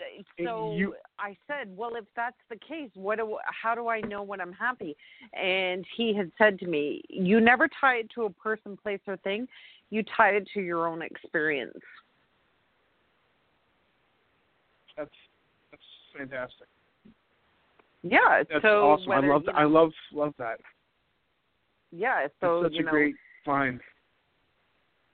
So 0.45 0.75
you- 0.77 0.97
I 1.19 1.37
said, 1.47 1.75
"Well, 1.75 1.97
if 1.97 2.05
that's 2.15 2.37
the 2.51 2.57
case, 2.57 2.91
what 2.95 3.17
do 3.19 3.39
how 3.47 3.75
do 3.75 3.89
I 3.89 4.01
know 4.03 4.23
when 4.23 4.41
I'm 4.43 4.53
happy?" 4.53 4.95
And 5.33 5.87
he 5.87 6.13
had 6.13 6.31
said 6.37 6.59
to 6.59 6.67
me, 6.67 7.03
"You 7.09 7.41
never 7.41 7.67
tie 7.69 7.97
it 7.97 8.11
to 8.11 8.25
a 8.25 8.31
person, 8.31 8.77
place, 8.77 9.01
or 9.07 9.17
thing. 9.19 9.49
You 9.89 10.03
tie 10.03 10.33
it 10.33 10.47
to 10.49 10.61
your 10.61 10.87
own 10.87 11.01
experience." 11.01 11.83
That's 14.97 15.11
that's 15.71 15.83
fantastic. 16.17 16.67
Yeah. 18.03 18.43
That's 18.51 18.63
so 18.63 18.91
awesome. 18.91 19.13
I 19.13 19.21
love 19.21 19.43
you 19.47 19.53
I 19.53 19.65
love 19.65 19.93
love 20.13 20.35
that. 20.39 20.61
Yeah. 21.93 22.27
So 22.41 22.63
That's 22.63 22.75
such 22.75 22.81
a 22.81 22.85
know, 22.85 22.91
great 22.91 23.15
find. 23.45 23.81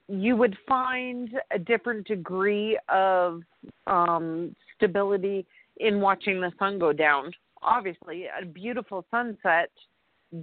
you 0.08 0.36
would 0.36 0.56
find 0.68 1.30
a 1.50 1.58
different 1.58 2.06
degree 2.06 2.78
of 2.88 3.42
um 3.86 4.54
stability 4.76 5.46
in 5.78 6.00
watching 6.00 6.40
the 6.40 6.52
sun 6.58 6.78
go 6.78 6.92
down. 6.92 7.32
Obviously, 7.62 8.26
a 8.40 8.44
beautiful 8.44 9.04
sunset 9.10 9.70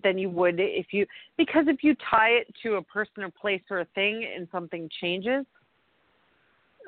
than 0.03 0.17
you 0.17 0.29
would 0.29 0.55
if 0.59 0.87
you 0.91 1.05
because 1.37 1.65
if 1.67 1.83
you 1.83 1.95
tie 2.09 2.29
it 2.29 2.47
to 2.63 2.75
a 2.75 2.81
person 2.81 3.23
or 3.23 3.31
place 3.31 3.61
or 3.69 3.79
a 3.79 3.85
thing 3.95 4.27
and 4.35 4.47
something 4.51 4.89
changes, 5.01 5.45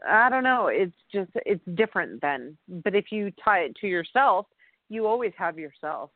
I 0.08 0.30
don't 0.30 0.44
know, 0.44 0.68
it's 0.68 0.96
just 1.12 1.32
it's 1.46 1.64
different 1.76 2.22
then. 2.22 2.58
But 2.84 2.96
if 2.96 3.12
you 3.12 3.32
tie 3.44 3.62
it 3.62 3.76
to 3.82 3.88
yourself, 3.88 4.48
you 4.90 5.08
always 5.08 5.34
have 5.38 5.60
yourself. 5.60 6.10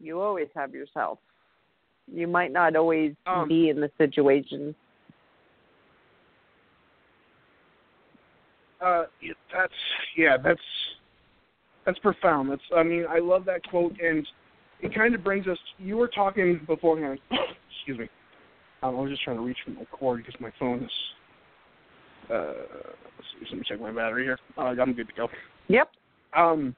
You 0.00 0.20
always 0.20 0.48
have 0.56 0.74
yourself. 0.74 1.18
You 2.12 2.26
might 2.26 2.52
not 2.52 2.76
always 2.76 3.14
Um, 3.26 3.48
be 3.48 3.68
in 3.68 3.80
the 3.80 3.90
situation. 3.98 4.74
Uh, 8.80 9.04
that's 9.52 9.72
yeah, 10.16 10.36
that's 10.36 10.60
that's 11.86 11.98
profound. 12.00 12.50
That's 12.50 12.62
I 12.76 12.82
mean, 12.82 13.06
I 13.08 13.18
love 13.18 13.44
that 13.46 13.62
quote, 13.68 13.98
and 14.00 14.26
it 14.80 14.94
kind 14.94 15.14
of 15.14 15.24
brings 15.24 15.46
us. 15.46 15.58
You 15.78 15.96
were 15.96 16.08
talking 16.08 16.60
beforehand. 16.66 17.18
excuse 17.30 17.98
me. 17.98 18.08
Um, 18.82 18.96
I 18.96 19.00
was 19.00 19.10
just 19.10 19.22
trying 19.22 19.36
to 19.36 19.42
reach 19.42 19.56
for 19.64 19.70
my 19.70 19.84
cord 19.86 20.24
because 20.24 20.38
my 20.40 20.52
phone 20.58 20.84
is. 20.84 20.90
Uh, 22.30 22.52
let's 23.16 23.28
see, 23.40 23.46
let 23.50 23.58
me 23.58 23.62
check 23.66 23.80
my 23.80 23.92
battery 23.92 24.24
here. 24.24 24.38
Uh, 24.56 24.74
I'm 24.80 24.92
good 24.92 25.08
to 25.08 25.14
go. 25.14 25.28
Yep. 25.68 25.90
Um, 26.36 26.74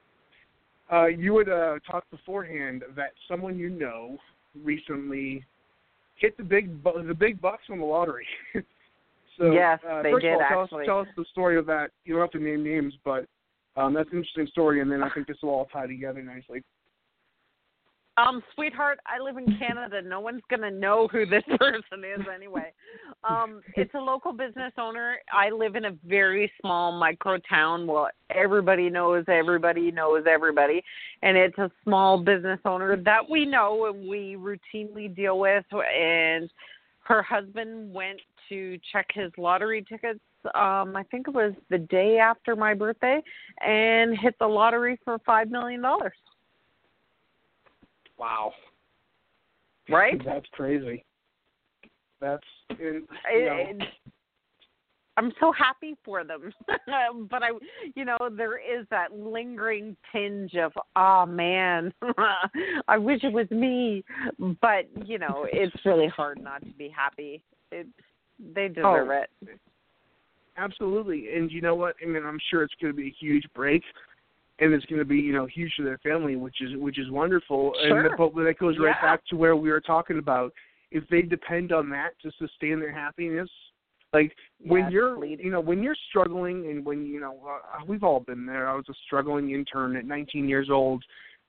uh, 0.92 1.06
you 1.06 1.38
had 1.38 1.48
uh, 1.48 1.78
talked 1.90 2.10
beforehand 2.10 2.84
that 2.94 3.10
someone 3.28 3.58
you 3.58 3.68
know 3.68 4.16
recently 4.62 5.44
hit 6.16 6.36
the 6.36 6.44
big 6.44 6.82
bu- 6.82 7.06
the 7.06 7.14
big 7.14 7.40
bucks 7.40 7.64
on 7.70 7.78
the 7.78 7.84
lottery. 7.84 8.26
so 9.38 9.50
Yes, 9.52 9.80
uh, 9.88 10.02
they 10.02 10.12
first 10.12 10.24
did, 10.24 10.34
of 10.34 10.40
all, 10.40 10.48
tell 10.48 10.60
us, 10.60 10.64
actually. 10.66 10.86
tell 10.86 11.00
us 11.00 11.08
the 11.16 11.24
story 11.32 11.58
of 11.58 11.66
that. 11.66 11.90
You 12.04 12.14
don't 12.14 12.22
have 12.22 12.30
to 12.32 12.38
name 12.38 12.62
names, 12.62 12.94
but 13.04 13.26
um, 13.76 13.94
that's 13.94 14.10
an 14.12 14.18
interesting 14.18 14.46
story, 14.48 14.80
and 14.80 14.90
then 14.90 15.02
I 15.02 15.10
think 15.10 15.26
this 15.26 15.36
will 15.42 15.50
all 15.50 15.66
tie 15.66 15.86
together 15.86 16.22
nicely. 16.22 16.62
Um, 18.18 18.42
sweetheart, 18.54 18.98
I 19.06 19.22
live 19.22 19.36
in 19.36 19.58
Canada. 19.58 20.00
No 20.00 20.20
one's 20.20 20.42
gonna 20.48 20.70
know 20.70 21.06
who 21.06 21.26
this 21.26 21.42
person 21.58 22.02
is 22.02 22.26
anyway. 22.34 22.72
Um, 23.24 23.60
it's 23.74 23.92
a 23.94 23.98
local 23.98 24.32
business 24.32 24.72
owner. 24.78 25.18
I 25.30 25.50
live 25.50 25.76
in 25.76 25.86
a 25.86 25.92
very 26.06 26.50
small 26.60 26.92
micro 26.92 27.36
town. 27.38 27.86
Well, 27.86 28.08
everybody 28.30 28.88
knows 28.88 29.24
everybody 29.28 29.90
knows 29.90 30.24
everybody, 30.26 30.82
and 31.22 31.36
it's 31.36 31.58
a 31.58 31.70
small 31.84 32.18
business 32.18 32.60
owner 32.64 32.96
that 32.96 33.28
we 33.28 33.44
know 33.44 33.86
and 33.86 34.08
we 34.08 34.36
routinely 34.38 35.14
deal 35.14 35.38
with. 35.38 35.64
And 35.72 36.48
her 37.00 37.22
husband 37.22 37.92
went 37.92 38.20
to 38.48 38.78
check 38.92 39.08
his 39.12 39.30
lottery 39.36 39.84
tickets. 39.86 40.20
Um, 40.54 40.96
I 40.96 41.02
think 41.10 41.28
it 41.28 41.34
was 41.34 41.52
the 41.68 41.78
day 41.78 42.18
after 42.18 42.56
my 42.56 42.72
birthday, 42.72 43.20
and 43.60 44.18
hit 44.18 44.36
the 44.38 44.46
lottery 44.46 44.98
for 45.04 45.18
five 45.26 45.50
million 45.50 45.82
dollars. 45.82 46.14
Wow, 48.18 48.52
Right? 49.88 50.20
that's 50.24 50.46
crazy. 50.52 51.04
That's 52.20 52.42
you 52.78 52.92
know, 52.94 53.06
it, 53.30 53.76
it, 53.76 53.82
I'm 55.18 55.32
so 55.40 55.52
happy 55.52 55.96
for 56.04 56.24
them, 56.24 56.52
but 57.30 57.42
I, 57.42 57.50
you 57.94 58.04
know, 58.04 58.16
there 58.36 58.58
is 58.58 58.86
that 58.90 59.12
lingering 59.12 59.96
tinge 60.12 60.54
of, 60.54 60.72
oh 60.94 61.26
man, 61.26 61.92
I 62.88 62.98
wish 62.98 63.22
it 63.22 63.32
was 63.32 63.50
me. 63.50 64.04
But 64.60 64.88
you 65.06 65.18
know, 65.18 65.46
it's 65.52 65.74
really 65.84 66.08
hard 66.08 66.42
not 66.42 66.62
to 66.62 66.72
be 66.72 66.88
happy. 66.88 67.42
It's 67.70 67.88
they 68.54 68.64
oh. 68.64 68.68
deserve 68.68 69.08
Oh. 69.08 69.22
it. 69.22 69.58
Absolutely, 70.58 71.34
and 71.34 71.50
you 71.50 71.60
know 71.60 71.74
what? 71.74 71.96
I 72.02 72.06
mean, 72.06 72.24
I'm 72.24 72.38
sure 72.50 72.62
it's 72.62 72.74
going 72.80 72.92
to 72.92 72.96
be 72.96 73.08
a 73.08 73.14
huge 73.20 73.44
break, 73.54 73.82
and 74.58 74.72
it's 74.72 74.86
going 74.86 74.98
to 74.98 75.04
be 75.04 75.16
you 75.16 75.32
know 75.32 75.46
huge 75.46 75.72
for 75.76 75.82
their 75.84 75.98
family, 75.98 76.36
which 76.36 76.60
is 76.60 76.70
which 76.76 76.98
is 76.98 77.10
wonderful. 77.10 77.72
Sure. 77.86 78.06
And 78.06 78.16
but 78.16 78.34
that 78.34 78.58
goes 78.58 78.76
right 78.78 78.94
Yeah. 78.96 79.02
back 79.16 79.26
to 79.28 79.36
where 79.36 79.56
we 79.56 79.70
were 79.70 79.80
talking 79.80 80.18
about. 80.18 80.52
If 80.90 81.04
they 81.08 81.22
depend 81.22 81.72
on 81.72 81.90
that 81.90 82.10
to 82.22 82.30
sustain 82.38 82.78
their 82.78 82.92
happiness, 82.92 83.50
like 84.12 84.34
when 84.64 84.90
you're 84.90 85.16
fleeting. 85.16 85.44
you 85.44 85.52
know 85.52 85.60
when 85.60 85.82
you're 85.82 85.96
struggling, 86.08 86.70
and 86.70 86.84
when 86.84 87.04
you 87.06 87.20
know 87.20 87.38
uh, 87.48 87.84
we've 87.86 88.04
all 88.04 88.20
been 88.20 88.46
there. 88.46 88.68
I 88.68 88.74
was 88.74 88.88
a 88.88 88.94
struggling 89.04 89.50
intern 89.50 89.96
at 89.96 90.04
19 90.04 90.48
years 90.48 90.68
old, 90.70 91.02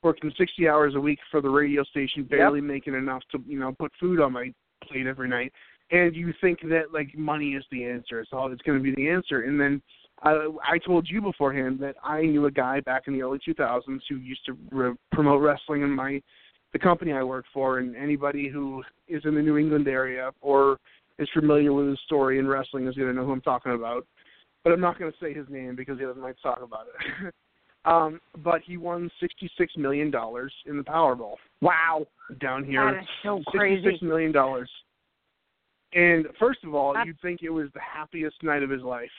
working 0.04 0.32
60 0.38 0.68
hours 0.68 0.96
a 0.96 1.00
week 1.00 1.20
for 1.32 1.42
the 1.42 1.50
radio 1.50 1.84
station, 1.84 2.24
barely 2.24 2.62
making 2.62 2.96
enough 2.96 3.24
to 3.32 3.42
you 3.48 3.60
know 3.60 3.74
put 3.78 3.92
food 4.00 4.20
on 4.20 4.34
my 4.34 4.54
plate 4.84 5.08
every 5.08 5.30
night 5.30 5.54
and 5.92 6.16
you 6.16 6.34
think 6.42 6.60
that 6.62 6.94
like 6.94 7.16
money 7.18 7.52
is 7.52 7.64
the 7.72 7.86
answer, 7.86 8.20
it's 8.20 8.32
all 8.34 8.52
it's 8.52 8.62
going 8.64 8.78
to 8.78 8.84
be 8.84 8.94
the 8.96 9.10
answer. 9.10 9.44
And 9.44 9.60
then 9.60 9.82
I, 10.24 10.48
I 10.68 10.78
told 10.80 11.08
you 11.10 11.22
beforehand 11.22 11.80
that 11.82 11.96
I 12.04 12.22
knew 12.24 12.46
a 12.48 12.52
guy 12.52 12.80
back 12.80 13.04
in 13.08 13.14
the 13.14 13.22
early 13.22 13.40
2000s 13.48 14.00
who 14.10 14.16
used 14.18 14.46
to 14.48 14.58
re- 14.72 14.96
promote 15.12 15.42
wrestling 15.42 15.84
in 15.84 15.92
my 15.92 16.22
the 16.74 16.80
company 16.80 17.14
I 17.14 17.24
worked 17.24 17.48
for, 17.54 17.80
and 17.80 17.96
anybody 17.96 18.50
who 18.50 18.84
is 19.08 19.24
in 19.26 19.36
the 19.36 19.42
New 19.42 19.58
England 19.58 19.88
area 19.88 20.32
or 20.42 20.78
is 21.18 21.30
familiar 21.34 21.72
with 21.72 21.86
the 21.86 21.98
story 22.06 22.40
in 22.40 22.48
wrestling 22.48 22.88
is 22.88 22.96
going 22.96 23.08
to 23.08 23.14
know 23.14 23.26
who 23.26 23.32
I'm 23.32 23.42
talking 23.42 23.74
about. 23.74 24.06
but 24.64 24.74
I'm 24.74 24.82
not 24.82 25.00
going 25.00 25.12
to 25.12 25.18
say 25.20 25.34
his 25.34 25.46
name 25.50 25.76
because 25.76 25.98
he 25.98 26.04
doesn't 26.06 26.22
like 26.22 26.36
to 26.36 26.42
talk 26.42 26.62
about 26.62 26.88
it. 26.88 27.34
um, 27.86 28.20
but 28.44 28.62
he 28.66 28.76
won 28.76 29.10
sixty-six 29.22 29.78
million 29.78 30.12
dollars 30.12 30.54
in 30.66 30.78
the 30.78 30.84
Powerball 30.84 31.36
Wow. 31.62 32.06
down 32.42 32.66
here. 32.66 32.84
That 32.84 33.02
is 33.02 33.08
so 33.24 33.42
crazy. 33.48 33.98
million 34.02 34.32
dollars. 34.34 34.70
And 35.94 36.26
first 36.38 36.64
of 36.66 36.76
all, 36.76 36.92
That's- 36.94 37.08
you'd 37.08 37.22
think 37.22 37.42
it 37.44 37.50
was 37.50 37.70
the 37.74 37.80
happiest 37.82 38.44
night 38.44 38.62
of 38.64 38.70
his 38.70 38.82
life. 38.82 39.10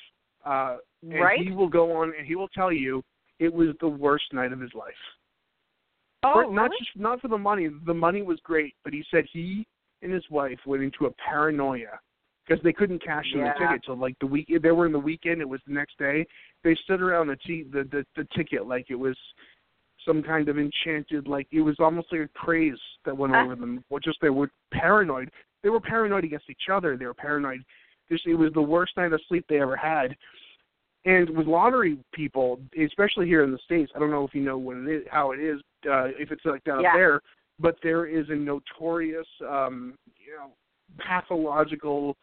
Uh, 0.48 0.76
and 1.02 1.12
Right? 1.20 1.40
he 1.40 1.50
will 1.52 1.68
go 1.68 1.92
on 1.92 2.12
and 2.16 2.26
he 2.26 2.34
will 2.34 2.48
tell 2.48 2.72
you 2.72 3.02
it 3.38 3.52
was 3.52 3.68
the 3.80 3.88
worst 3.88 4.32
night 4.32 4.52
of 4.52 4.61
his 4.61 4.72
life. 4.74 4.94
Oh, 6.24 6.32
For- 6.32 6.52
not 6.52 6.70
really? 6.70 6.76
just 6.80 6.96
not 6.96 7.20
for 7.20 7.28
the 7.28 7.38
money. 7.38 7.68
The 7.68 7.94
money 7.94 8.22
was 8.22 8.40
great, 8.40 8.74
but 8.82 8.92
he 8.92 9.04
said 9.11 9.24
he 9.32 9.66
and 10.02 10.12
his 10.12 10.28
wife 10.30 10.58
went 10.66 10.82
into 10.82 11.06
a 11.06 11.11
paranoia 11.12 12.00
because 12.46 12.62
they 12.62 12.72
couldn't 12.72 13.00
cash 13.04 13.26
in 13.34 13.40
Yeah. 13.40 13.52
the 13.52 13.58
ticket 13.61 13.84
till 13.84 13.96
like 13.96 14.18
the 14.18 14.26
week. 14.26 14.48
They 14.62 14.70
were 14.72 14.87
in 14.87 14.92
the 14.92 14.98
weekend. 14.98 15.40
It 15.40 15.48
was 15.48 15.61
the 15.66 15.72
next 15.74 15.98
day. 15.98 16.26
They 16.64 16.74
stood 16.76 17.00
around 17.02 17.28
the 17.28 17.37
t- 17.37 17.64
the, 17.64 17.84
the 17.84 18.04
the 18.16 18.24
ticket 18.37 18.66
like 18.66 18.87
it 18.90 18.98
was 18.98 19.16
some 20.04 20.22
kind 20.22 20.48
of 20.48 20.58
enchanted. 20.58 21.28
Like 21.28 21.46
it 21.52 21.61
was 21.61 21.76
almost 21.78 22.11
like 22.11 22.22
a 22.22 22.28
craze 22.28 22.80
that 23.04 23.16
went 23.16 23.34
Ah. 23.34 23.44
over 23.44 23.54
them. 23.54 23.84
Or 23.90 24.00
just 24.00 24.20
they 24.20 24.30
were 24.30 24.50
paranoid. 24.72 25.30
They 25.62 25.68
were 25.68 25.80
paranoid 25.80 26.24
against 26.24 26.48
each 26.50 26.68
other. 26.70 26.96
They 26.96 27.06
were 27.06 27.14
paranoid. 27.14 27.62
Just 28.10 28.26
it 28.26 28.34
was 28.34 28.52
the 28.52 28.62
worst 28.62 28.96
night 28.96 29.12
of 29.12 29.20
sleep 29.28 29.44
they 29.48 29.60
ever 29.60 29.76
had. 29.76 30.16
And 31.04 31.30
with 31.30 31.46
lottery 31.46 31.98
people, 32.12 32.60
especially 32.82 33.26
here 33.26 33.44
in 33.44 33.52
the 33.52 33.58
states, 33.64 33.92
I 33.94 33.98
don't 33.98 34.10
know 34.10 34.24
if 34.24 34.34
you 34.34 34.42
know 34.42 34.58
what 34.58 34.76
it 34.78 34.88
is, 34.88 35.06
how 35.10 35.32
it 35.32 35.40
is, 35.40 35.60
uh, 35.88 36.08
if 36.18 36.30
it's 36.30 36.44
like 36.44 36.64
that 36.64 36.80
Yeah. 36.82 36.94
there, 36.94 37.22
but 37.58 37.80
there 37.82 38.06
is 38.06 38.28
a 38.30 38.34
notorious, 38.34 39.26
um, 39.46 39.96
you 40.16 40.32
know, 40.36 40.52
pathological 40.98 42.16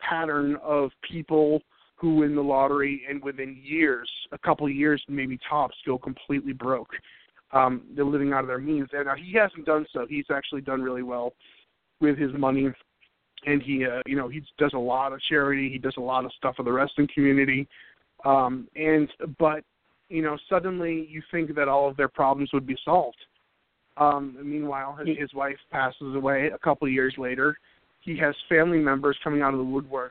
pattern 0.00 0.56
of 0.56 0.90
people 1.02 1.62
who 1.96 2.16
win 2.16 2.34
the 2.34 2.42
lottery 2.42 3.06
and 3.08 3.22
within 3.22 3.56
years, 3.56 4.10
a 4.32 4.38
couple 4.38 4.66
of 4.66 4.72
years, 4.72 5.02
maybe 5.08 5.38
tops, 5.48 5.76
go 5.86 5.96
completely 5.96 6.52
broke. 6.52 6.90
Um, 7.52 7.86
they're 7.94 8.04
living 8.04 8.32
out 8.32 8.40
of 8.40 8.48
their 8.48 8.58
means. 8.58 8.88
And 8.92 9.06
now 9.06 9.14
he 9.14 9.32
hasn't 9.32 9.64
done 9.64 9.86
so. 9.92 10.04
He's 10.06 10.26
actually 10.30 10.60
done 10.60 10.82
really 10.82 11.02
well 11.02 11.32
with 12.00 12.18
his 12.18 12.32
money, 12.34 12.70
and 13.46 13.62
he, 13.62 13.86
uh, 13.86 14.02
you 14.06 14.16
know, 14.16 14.28
he 14.28 14.42
does 14.58 14.72
a 14.74 14.78
lot 14.78 15.12
of 15.12 15.20
charity. 15.22 15.70
He 15.70 15.78
does 15.78 15.94
a 15.96 16.00
lot 16.00 16.24
of 16.24 16.32
stuff 16.36 16.56
for 16.56 16.64
the 16.64 16.72
wrestling 16.72 17.08
community. 17.14 17.66
Um, 18.24 18.68
and 18.76 19.08
but 19.38 19.64
you 20.08 20.22
know, 20.22 20.36
suddenly 20.48 21.06
you 21.10 21.22
think 21.30 21.54
that 21.54 21.68
all 21.68 21.88
of 21.88 21.96
their 21.96 22.08
problems 22.08 22.50
would 22.52 22.66
be 22.66 22.76
solved. 22.84 23.16
Um, 23.96 24.36
meanwhile, 24.42 24.94
his, 24.94 25.16
his 25.18 25.34
wife 25.34 25.56
passes 25.70 26.14
away 26.14 26.50
a 26.54 26.58
couple 26.58 26.86
of 26.86 26.92
years 26.92 27.14
later. 27.16 27.56
He 28.02 28.16
has 28.18 28.34
family 28.48 28.78
members 28.78 29.16
coming 29.24 29.42
out 29.42 29.54
of 29.54 29.58
the 29.58 29.64
woodworks 29.64 30.10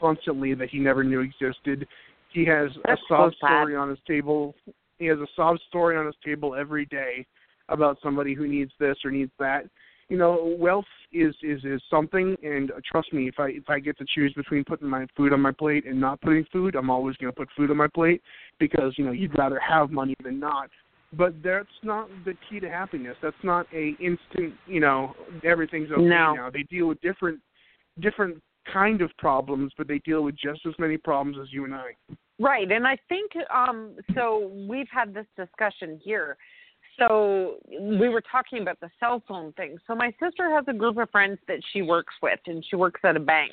constantly 0.00 0.54
that 0.54 0.70
he 0.70 0.78
never 0.78 1.04
knew 1.04 1.20
existed. 1.20 1.86
He 2.32 2.44
has 2.46 2.70
That's 2.84 3.00
a 3.00 3.04
sob 3.08 3.32
sad. 3.40 3.46
story 3.46 3.76
on 3.76 3.90
his 3.90 3.98
table. 4.06 4.54
He 4.98 5.06
has 5.06 5.18
a 5.18 5.26
sob 5.36 5.58
story 5.68 5.96
on 5.96 6.06
his 6.06 6.16
table 6.24 6.54
every 6.54 6.86
day 6.86 7.26
about 7.68 7.98
somebody 8.02 8.34
who 8.34 8.48
needs 8.48 8.72
this 8.80 8.96
or 9.04 9.10
needs 9.10 9.30
that. 9.38 9.64
You 10.08 10.16
know, 10.16 10.56
wealth 10.58 10.86
is 11.12 11.34
is 11.42 11.62
is 11.64 11.82
something, 11.90 12.36
and 12.42 12.70
uh, 12.70 12.74
trust 12.90 13.12
me, 13.12 13.28
if 13.28 13.34
I 13.38 13.48
if 13.48 13.68
I 13.68 13.78
get 13.78 13.98
to 13.98 14.06
choose 14.14 14.32
between 14.34 14.64
putting 14.64 14.88
my 14.88 15.06
food 15.16 15.32
on 15.32 15.40
my 15.40 15.52
plate 15.52 15.86
and 15.86 16.00
not 16.00 16.20
putting 16.20 16.44
food, 16.50 16.74
I'm 16.74 16.90
always 16.90 17.16
going 17.16 17.32
to 17.32 17.36
put 17.36 17.48
food 17.56 17.70
on 17.70 17.76
my 17.76 17.88
plate 17.88 18.22
because 18.58 18.94
you 18.96 19.04
know 19.04 19.12
you'd 19.12 19.36
rather 19.38 19.60
have 19.60 19.90
money 19.90 20.14
than 20.22 20.40
not. 20.40 20.70
But 21.12 21.42
that's 21.42 21.68
not 21.82 22.08
the 22.24 22.34
key 22.48 22.60
to 22.60 22.68
happiness. 22.68 23.16
That's 23.22 23.36
not 23.42 23.66
a 23.74 23.96
instant. 24.00 24.54
You 24.66 24.80
know, 24.80 25.14
everything's 25.44 25.90
okay 25.90 26.02
No. 26.02 26.34
now. 26.34 26.50
They 26.50 26.64
deal 26.64 26.86
with 26.86 27.00
different 27.00 27.40
different 28.00 28.42
kind 28.72 29.00
of 29.00 29.10
problems, 29.18 29.72
but 29.76 29.88
they 29.88 29.98
deal 30.00 30.22
with 30.22 30.36
just 30.36 30.60
as 30.66 30.74
many 30.78 30.96
problems 30.96 31.38
as 31.40 31.52
you 31.52 31.64
and 31.64 31.74
I. 31.74 31.90
Right, 32.38 32.70
and 32.70 32.86
I 32.86 32.96
think 33.08 33.32
um 33.54 33.96
so 34.14 34.50
we've 34.68 34.88
had 34.90 35.12
this 35.12 35.26
discussion 35.36 36.00
here. 36.02 36.36
So 36.98 37.56
we 37.80 38.08
were 38.08 38.22
talking 38.22 38.62
about 38.62 38.80
the 38.80 38.90
cell 38.98 39.22
phone 39.28 39.52
thing. 39.52 39.78
So 39.86 39.94
my 39.94 40.12
sister 40.22 40.50
has 40.50 40.64
a 40.66 40.72
group 40.72 40.98
of 40.98 41.10
friends 41.10 41.38
that 41.46 41.60
she 41.72 41.82
works 41.82 42.14
with 42.22 42.40
and 42.46 42.64
she 42.68 42.76
works 42.76 43.00
at 43.04 43.16
a 43.16 43.20
bank. 43.20 43.52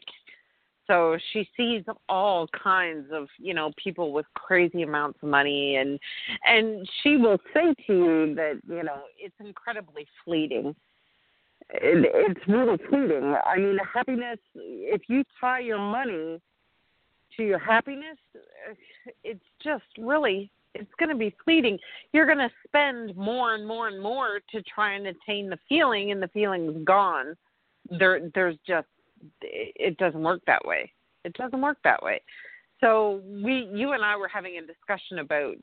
So 0.87 1.17
she 1.31 1.47
sees 1.57 1.83
all 2.09 2.47
kinds 2.47 3.07
of, 3.11 3.27
you 3.39 3.53
know, 3.53 3.71
people 3.81 4.11
with 4.11 4.25
crazy 4.35 4.83
amounts 4.83 5.19
of 5.23 5.29
money 5.29 5.77
and 5.77 5.99
and 6.45 6.87
she 7.01 7.17
will 7.17 7.39
say 7.53 7.73
to 7.87 7.93
you 7.93 8.35
that, 8.35 8.61
you 8.67 8.83
know, 8.83 9.01
it's 9.19 9.35
incredibly 9.39 10.07
fleeting. 10.23 10.75
It, 11.71 12.11
it's 12.13 12.47
really 12.47 12.77
fleeting. 12.89 13.35
I 13.45 13.57
mean, 13.57 13.77
happiness 13.91 14.37
if 14.55 15.03
you 15.07 15.23
tie 15.41 15.59
your 15.59 15.79
money 15.79 16.39
to 17.37 17.43
your 17.43 17.59
happiness, 17.59 18.17
it's 19.23 19.43
just 19.63 19.83
really 19.97 20.51
it's 20.75 20.91
going 20.99 21.09
to 21.09 21.15
be 21.15 21.35
fleeting. 21.43 21.79
You're 22.13 22.25
going 22.25 22.37
to 22.37 22.51
spend 22.67 23.15
more 23.15 23.55
and 23.55 23.65
more 23.65 23.87
and 23.87 24.01
more 24.01 24.39
to 24.51 24.61
try 24.63 24.93
and 24.93 25.07
attain 25.07 25.49
the 25.49 25.59
feeling, 25.67 26.11
and 26.11 26.21
the 26.21 26.27
feeling's 26.27 26.85
gone. 26.85 27.35
There, 27.89 28.29
there's 28.33 28.57
just 28.67 28.87
it 29.41 29.97
doesn't 29.97 30.21
work 30.21 30.41
that 30.45 30.63
way. 30.65 30.91
It 31.23 31.33
doesn't 31.33 31.61
work 31.61 31.77
that 31.83 32.03
way. 32.03 32.21
So 32.81 33.21
we, 33.25 33.69
you 33.73 33.93
and 33.93 34.03
I 34.03 34.15
were 34.15 34.27
having 34.27 34.57
a 34.57 34.61
discussion 34.61 35.19
about 35.19 35.57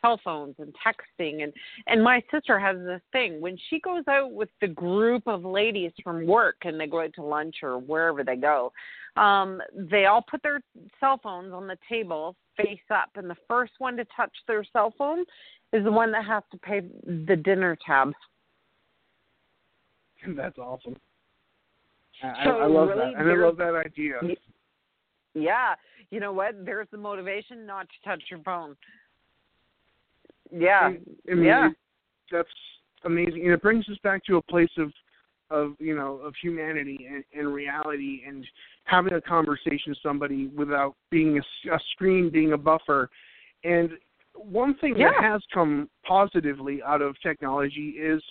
cell 0.00 0.20
phones 0.24 0.54
and 0.58 0.74
texting, 0.74 1.42
and 1.42 1.52
and 1.86 2.02
my 2.02 2.22
sister 2.30 2.58
has 2.58 2.76
this 2.78 3.02
thing 3.12 3.40
when 3.40 3.56
she 3.68 3.80
goes 3.80 4.04
out 4.08 4.32
with 4.32 4.48
the 4.60 4.68
group 4.68 5.26
of 5.26 5.44
ladies 5.44 5.92
from 6.02 6.26
work 6.26 6.56
and 6.62 6.80
they 6.80 6.86
go 6.86 7.02
out 7.02 7.12
to 7.14 7.22
lunch 7.22 7.56
or 7.62 7.78
wherever 7.78 8.22
they 8.22 8.36
go 8.36 8.72
um, 9.18 9.60
they 9.74 10.06
all 10.06 10.22
put 10.22 10.42
their 10.42 10.60
cell 11.00 11.18
phones 11.22 11.52
on 11.52 11.66
the 11.66 11.76
table 11.88 12.36
face 12.56 12.78
up, 12.90 13.10
and 13.16 13.28
the 13.28 13.36
first 13.48 13.72
one 13.78 13.96
to 13.96 14.04
touch 14.16 14.32
their 14.46 14.64
cell 14.72 14.94
phone 14.96 15.24
is 15.72 15.84
the 15.84 15.92
one 15.92 16.12
that 16.12 16.24
has 16.24 16.42
to 16.52 16.58
pay 16.58 16.82
the 17.26 17.36
dinner 17.36 17.76
tab. 17.84 18.12
That's 20.36 20.58
awesome. 20.58 20.96
I, 22.22 22.44
So 22.44 22.50
I 22.50 22.66
love 22.66 22.88
really, 22.88 23.12
that, 23.12 23.20
and 23.20 23.30
I 23.30 23.34
love 23.34 23.56
that 23.58 23.74
idea. 23.74 24.20
Yeah, 25.34 25.74
you 26.10 26.20
know 26.20 26.32
what? 26.32 26.64
There's 26.64 26.88
the 26.90 26.98
motivation 26.98 27.66
not 27.66 27.86
to 27.88 28.08
touch 28.08 28.22
your 28.30 28.40
phone. 28.40 28.76
Yeah, 30.52 30.92
I 31.30 31.34
mean, 31.34 31.44
yeah. 31.44 31.68
it- 31.68 31.76
that's 32.30 32.48
amazing, 33.04 33.44
and 33.44 33.52
it 33.52 33.62
brings 33.62 33.88
us 33.88 33.96
back 34.02 34.24
to 34.26 34.36
a 34.36 34.42
place 34.42 34.70
of, 34.76 34.92
of 35.50 35.74
you 35.78 35.96
know, 35.96 36.16
of 36.16 36.34
humanity 36.42 37.08
and, 37.10 37.24
and 37.36 37.54
reality, 37.54 38.22
and 38.26 38.46
having 38.84 39.14
a 39.14 39.20
conversation 39.20 39.88
with 39.88 39.98
somebody 40.02 40.48
without 40.48 40.94
being 41.10 41.38
a, 41.38 41.74
a 41.74 41.78
screen, 41.92 42.28
being 42.30 42.52
a 42.52 42.58
buffer. 42.58 43.08
And 43.64 43.90
one 44.34 44.76
thing 44.76 44.94
that 44.98 45.14
has 45.20 45.42
come 45.52 45.88
positively 46.06 46.82
out 46.82 47.02
of 47.02 47.16
technology 47.22 47.94
is 47.98 48.22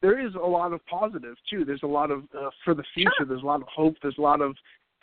there 0.00 0.24
is 0.24 0.34
a 0.34 0.46
lot 0.46 0.72
of 0.72 0.84
positive 0.86 1.36
too. 1.48 1.64
There's 1.64 1.82
a 1.82 1.86
lot 1.88 2.10
of 2.10 2.24
uh, 2.38 2.50
for 2.64 2.74
the 2.74 2.84
future. 2.94 3.24
There's 3.26 3.42
a 3.42 3.46
lot 3.46 3.60
of 3.62 3.68
hope. 3.68 3.96
There's 4.02 4.18
a 4.18 4.22
lot 4.22 4.40
of 4.40 4.54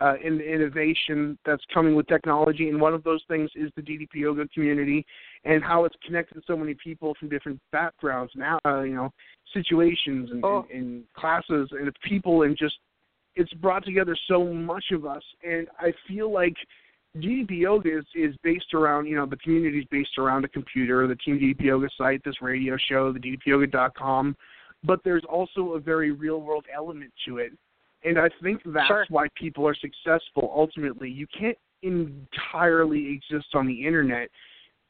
uh, 0.01 0.15
in, 0.23 0.39
innovation 0.39 1.37
that's 1.45 1.63
coming 1.73 1.95
with 1.95 2.07
technology, 2.07 2.69
and 2.69 2.79
one 2.79 2.93
of 2.93 3.03
those 3.03 3.21
things 3.27 3.49
is 3.55 3.71
the 3.75 3.81
DDP 3.81 4.15
yoga 4.15 4.47
community 4.49 5.05
and 5.45 5.63
how 5.63 5.85
it's 5.85 5.95
connected 6.05 6.43
so 6.45 6.55
many 6.55 6.73
people 6.73 7.15
from 7.19 7.29
different 7.29 7.59
backgrounds 7.71 8.31
and 8.35 8.43
uh, 8.65 8.81
you 8.81 8.95
know 8.95 9.11
situations 9.53 10.29
and, 10.31 10.43
Oh. 10.43 10.65
and, 10.71 10.81
and 10.81 11.03
classes 11.15 11.69
and 11.71 11.91
people 12.03 12.43
and 12.43 12.57
just 12.57 12.75
it's 13.35 13.53
brought 13.55 13.85
together 13.85 14.17
so 14.27 14.45
much 14.53 14.85
of 14.91 15.05
us 15.05 15.23
and 15.43 15.67
I 15.79 15.93
feel 16.07 16.31
like 16.31 16.55
DDP 17.17 17.61
Yoga 17.61 17.97
is, 17.99 18.05
is 18.13 18.35
based 18.43 18.73
around, 18.73 19.07
you 19.07 19.15
know, 19.15 19.25
the 19.25 19.37
community 19.37 19.79
is 19.79 19.85
based 19.89 20.17
around 20.17 20.45
a 20.45 20.47
computer, 20.47 21.07
the 21.07 21.15
Team 21.15 21.39
DDP 21.39 21.61
Yoga 21.65 21.89
site, 21.97 22.21
this 22.23 22.41
radio 22.41 22.77
show, 22.87 23.11
the 23.11 23.19
DDPYoga.com, 23.19 24.35
but 24.83 24.99
there's 25.03 25.23
also 25.27 25.73
a 25.73 25.79
very 25.79 26.11
real 26.11 26.41
world 26.41 26.65
element 26.73 27.11
to 27.27 27.37
it. 27.37 27.51
And 28.03 28.17
I 28.17 28.29
think 28.41 28.61
that's 28.65 28.87
Sure. 28.87 29.05
why 29.09 29.27
people 29.35 29.67
are 29.67 29.75
successful 29.75 30.51
ultimately. 30.55 31.09
You 31.09 31.27
can't 31.27 31.57
entirely 31.81 33.11
exist 33.11 33.55
on 33.55 33.67
the 33.67 33.85
internet. 33.85 34.29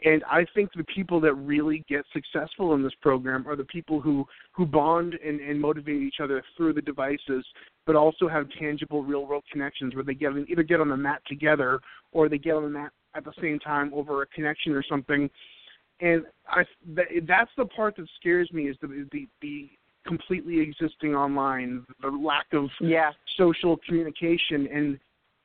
And 0.06 0.24
I 0.24 0.45
think 0.54 0.72
the 0.74 0.86
people 0.86 1.19
that 1.22 1.34
really 1.34 1.84
get 1.89 2.06
successful 2.13 2.74
in 2.74 2.82
this 2.82 2.93
program 3.02 3.45
are 3.48 3.58
the 3.58 3.65
people 3.65 4.00
who, 4.00 4.26
who 4.54 4.65
bond 4.65 5.15
and, 5.15 5.41
and 5.41 5.60
motivate 5.60 6.02
each 6.02 6.22
other 6.22 6.41
through 6.56 6.74
the 6.74 6.82
devices, 6.82 7.45
but 7.86 7.98
also 7.98 8.30
have 8.30 8.50
tangible 8.58 9.04
real 9.04 9.26
world 9.26 9.43
connections 9.52 9.95
where 9.95 10.04
they 10.04 10.13
get 10.13 10.32
either 10.48 10.63
get 10.63 10.80
on 10.80 10.88
the 10.88 10.95
mat 10.95 11.22
together 11.28 11.82
or 12.13 12.30
they 12.30 12.38
get 12.38 12.54
on 12.54 12.63
the 12.63 12.69
mat 12.69 12.91
at 13.13 13.26
the 13.26 13.34
same 13.41 13.60
time 13.60 13.93
over 13.93 14.22
a 14.22 14.28
connection 14.28 14.72
or 14.72 14.84
something. 14.84 15.30
And 16.00 16.24
I 16.48 16.63
that, 16.95 17.08
that's 17.28 17.52
the 17.58 17.65
part 17.65 17.98
that 17.98 18.08
scares 18.19 18.50
me 18.54 18.69
is 18.69 18.78
the 18.82 19.06
the, 19.12 19.28
the 19.41 19.69
completely 20.10 20.60
existing 20.60 21.13
online, 21.15 21.86
the 22.02 22.10
lack 22.10 22.48
of 22.54 22.65
Yeah. 22.82 23.12
social 23.38 23.78
communication 23.86 24.67
and 24.78 25.00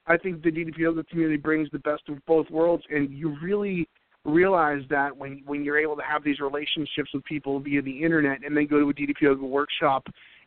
I 0.06 0.16
think 0.22 0.42
the 0.42 0.50
DDP 0.50 0.78
Yoga 0.86 1.02
community 1.04 1.38
brings 1.48 1.70
the 1.70 1.78
best 1.90 2.04
of 2.08 2.16
both 2.26 2.46
worlds 2.50 2.84
and 2.90 3.10
you 3.20 3.28
really 3.48 3.88
realize 4.24 4.82
that 4.96 5.10
when 5.20 5.32
when 5.50 5.58
you're 5.64 5.78
able 5.86 5.96
to 5.96 6.06
have 6.12 6.22
these 6.28 6.40
relationships 6.40 7.10
with 7.14 7.24
people 7.24 7.60
via 7.60 7.82
the 7.90 7.96
internet 8.06 8.38
and 8.44 8.52
then 8.56 8.66
go 8.66 8.78
to 8.80 8.88
a 8.90 8.94
DDP 8.94 9.20
Yoga 9.28 9.46
workshop 9.58 10.02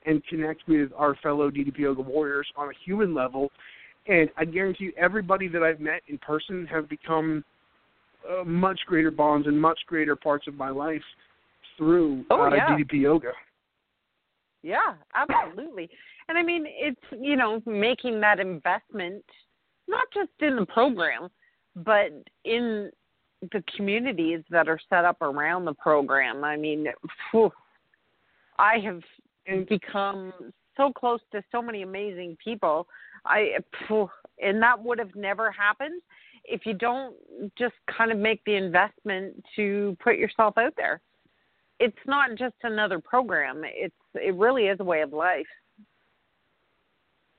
and 0.08 0.16
connect 0.32 0.62
with 0.68 0.90
our 1.04 1.14
fellow 1.26 1.50
DDP 1.58 1.80
Yoga 1.88 2.02
warriors 2.02 2.48
on 2.62 2.68
a 2.70 2.76
human 2.86 3.14
level 3.24 3.44
And 4.08 4.30
I 4.38 4.46
guarantee 4.46 4.86
you, 4.86 4.94
everybody 4.98 5.48
that 5.50 5.64
I've 5.68 5.82
met 5.92 6.02
in 6.08 6.18
person 6.32 6.66
have 6.68 6.88
become 6.98 7.44
uh, 8.30 8.44
much 8.44 8.80
greater 8.88 9.12
bonds 9.12 9.48
and 9.48 9.60
much 9.70 9.80
greater 9.92 10.16
parts 10.16 10.48
of 10.48 10.56
my 10.56 10.70
life 10.70 11.08
through 11.78 12.26
Oh, 12.30 12.44
uh, 12.44 12.56
yeah. 12.56 12.70
DDP 12.70 12.94
yoga. 13.02 13.32
Yeah, 14.64 14.96
absolutely. 15.16 15.90
And 16.28 16.38
I 16.38 16.44
mean, 16.44 16.66
it's, 16.68 17.00
you 17.12 17.36
know, 17.36 17.62
making 17.66 18.20
that 18.22 18.40
investment, 18.40 19.24
not 19.88 20.08
just 20.14 20.32
in 20.40 20.56
the 20.56 20.66
program, 20.66 21.30
but 21.76 22.12
in 22.44 22.92
the 23.52 23.64
communities 23.76 24.42
that 24.50 24.68
are 24.68 24.80
set 24.90 25.06
up 25.06 25.22
around 25.22 25.66
the 25.66 25.74
program. 25.74 26.44
I 26.44 26.58
mean, 26.58 26.88
phew, 27.32 27.52
I 28.58 28.80
have 28.80 29.02
become 29.68 30.34
so 30.76 30.92
close 30.92 31.20
to 31.32 31.44
so 31.52 31.62
many 31.62 31.84
amazing 31.84 32.38
people. 32.44 32.88
I, 33.26 33.58
and 34.42 34.62
that 34.62 34.82
would 34.84 35.00
have 35.00 35.16
never 35.16 35.52
happened 35.52 36.02
if 36.46 36.66
you 36.66 36.74
don't 36.74 37.16
just 37.58 37.76
kind 37.96 38.12
of 38.12 38.18
make 38.18 38.44
the 38.46 38.56
investment 38.56 39.44
to 39.56 39.96
put 40.02 40.18
yourself 40.18 40.58
out 40.58 40.74
there. 40.78 41.02
It's 41.80 41.98
not 42.06 42.32
just 42.38 42.56
another 42.64 43.00
program. 43.00 43.62
It's 43.66 43.94
it 44.16 44.34
really 44.36 44.64
is 44.68 44.80
a 44.80 44.84
way 44.84 45.02
of 45.02 45.14
life. 45.14 45.46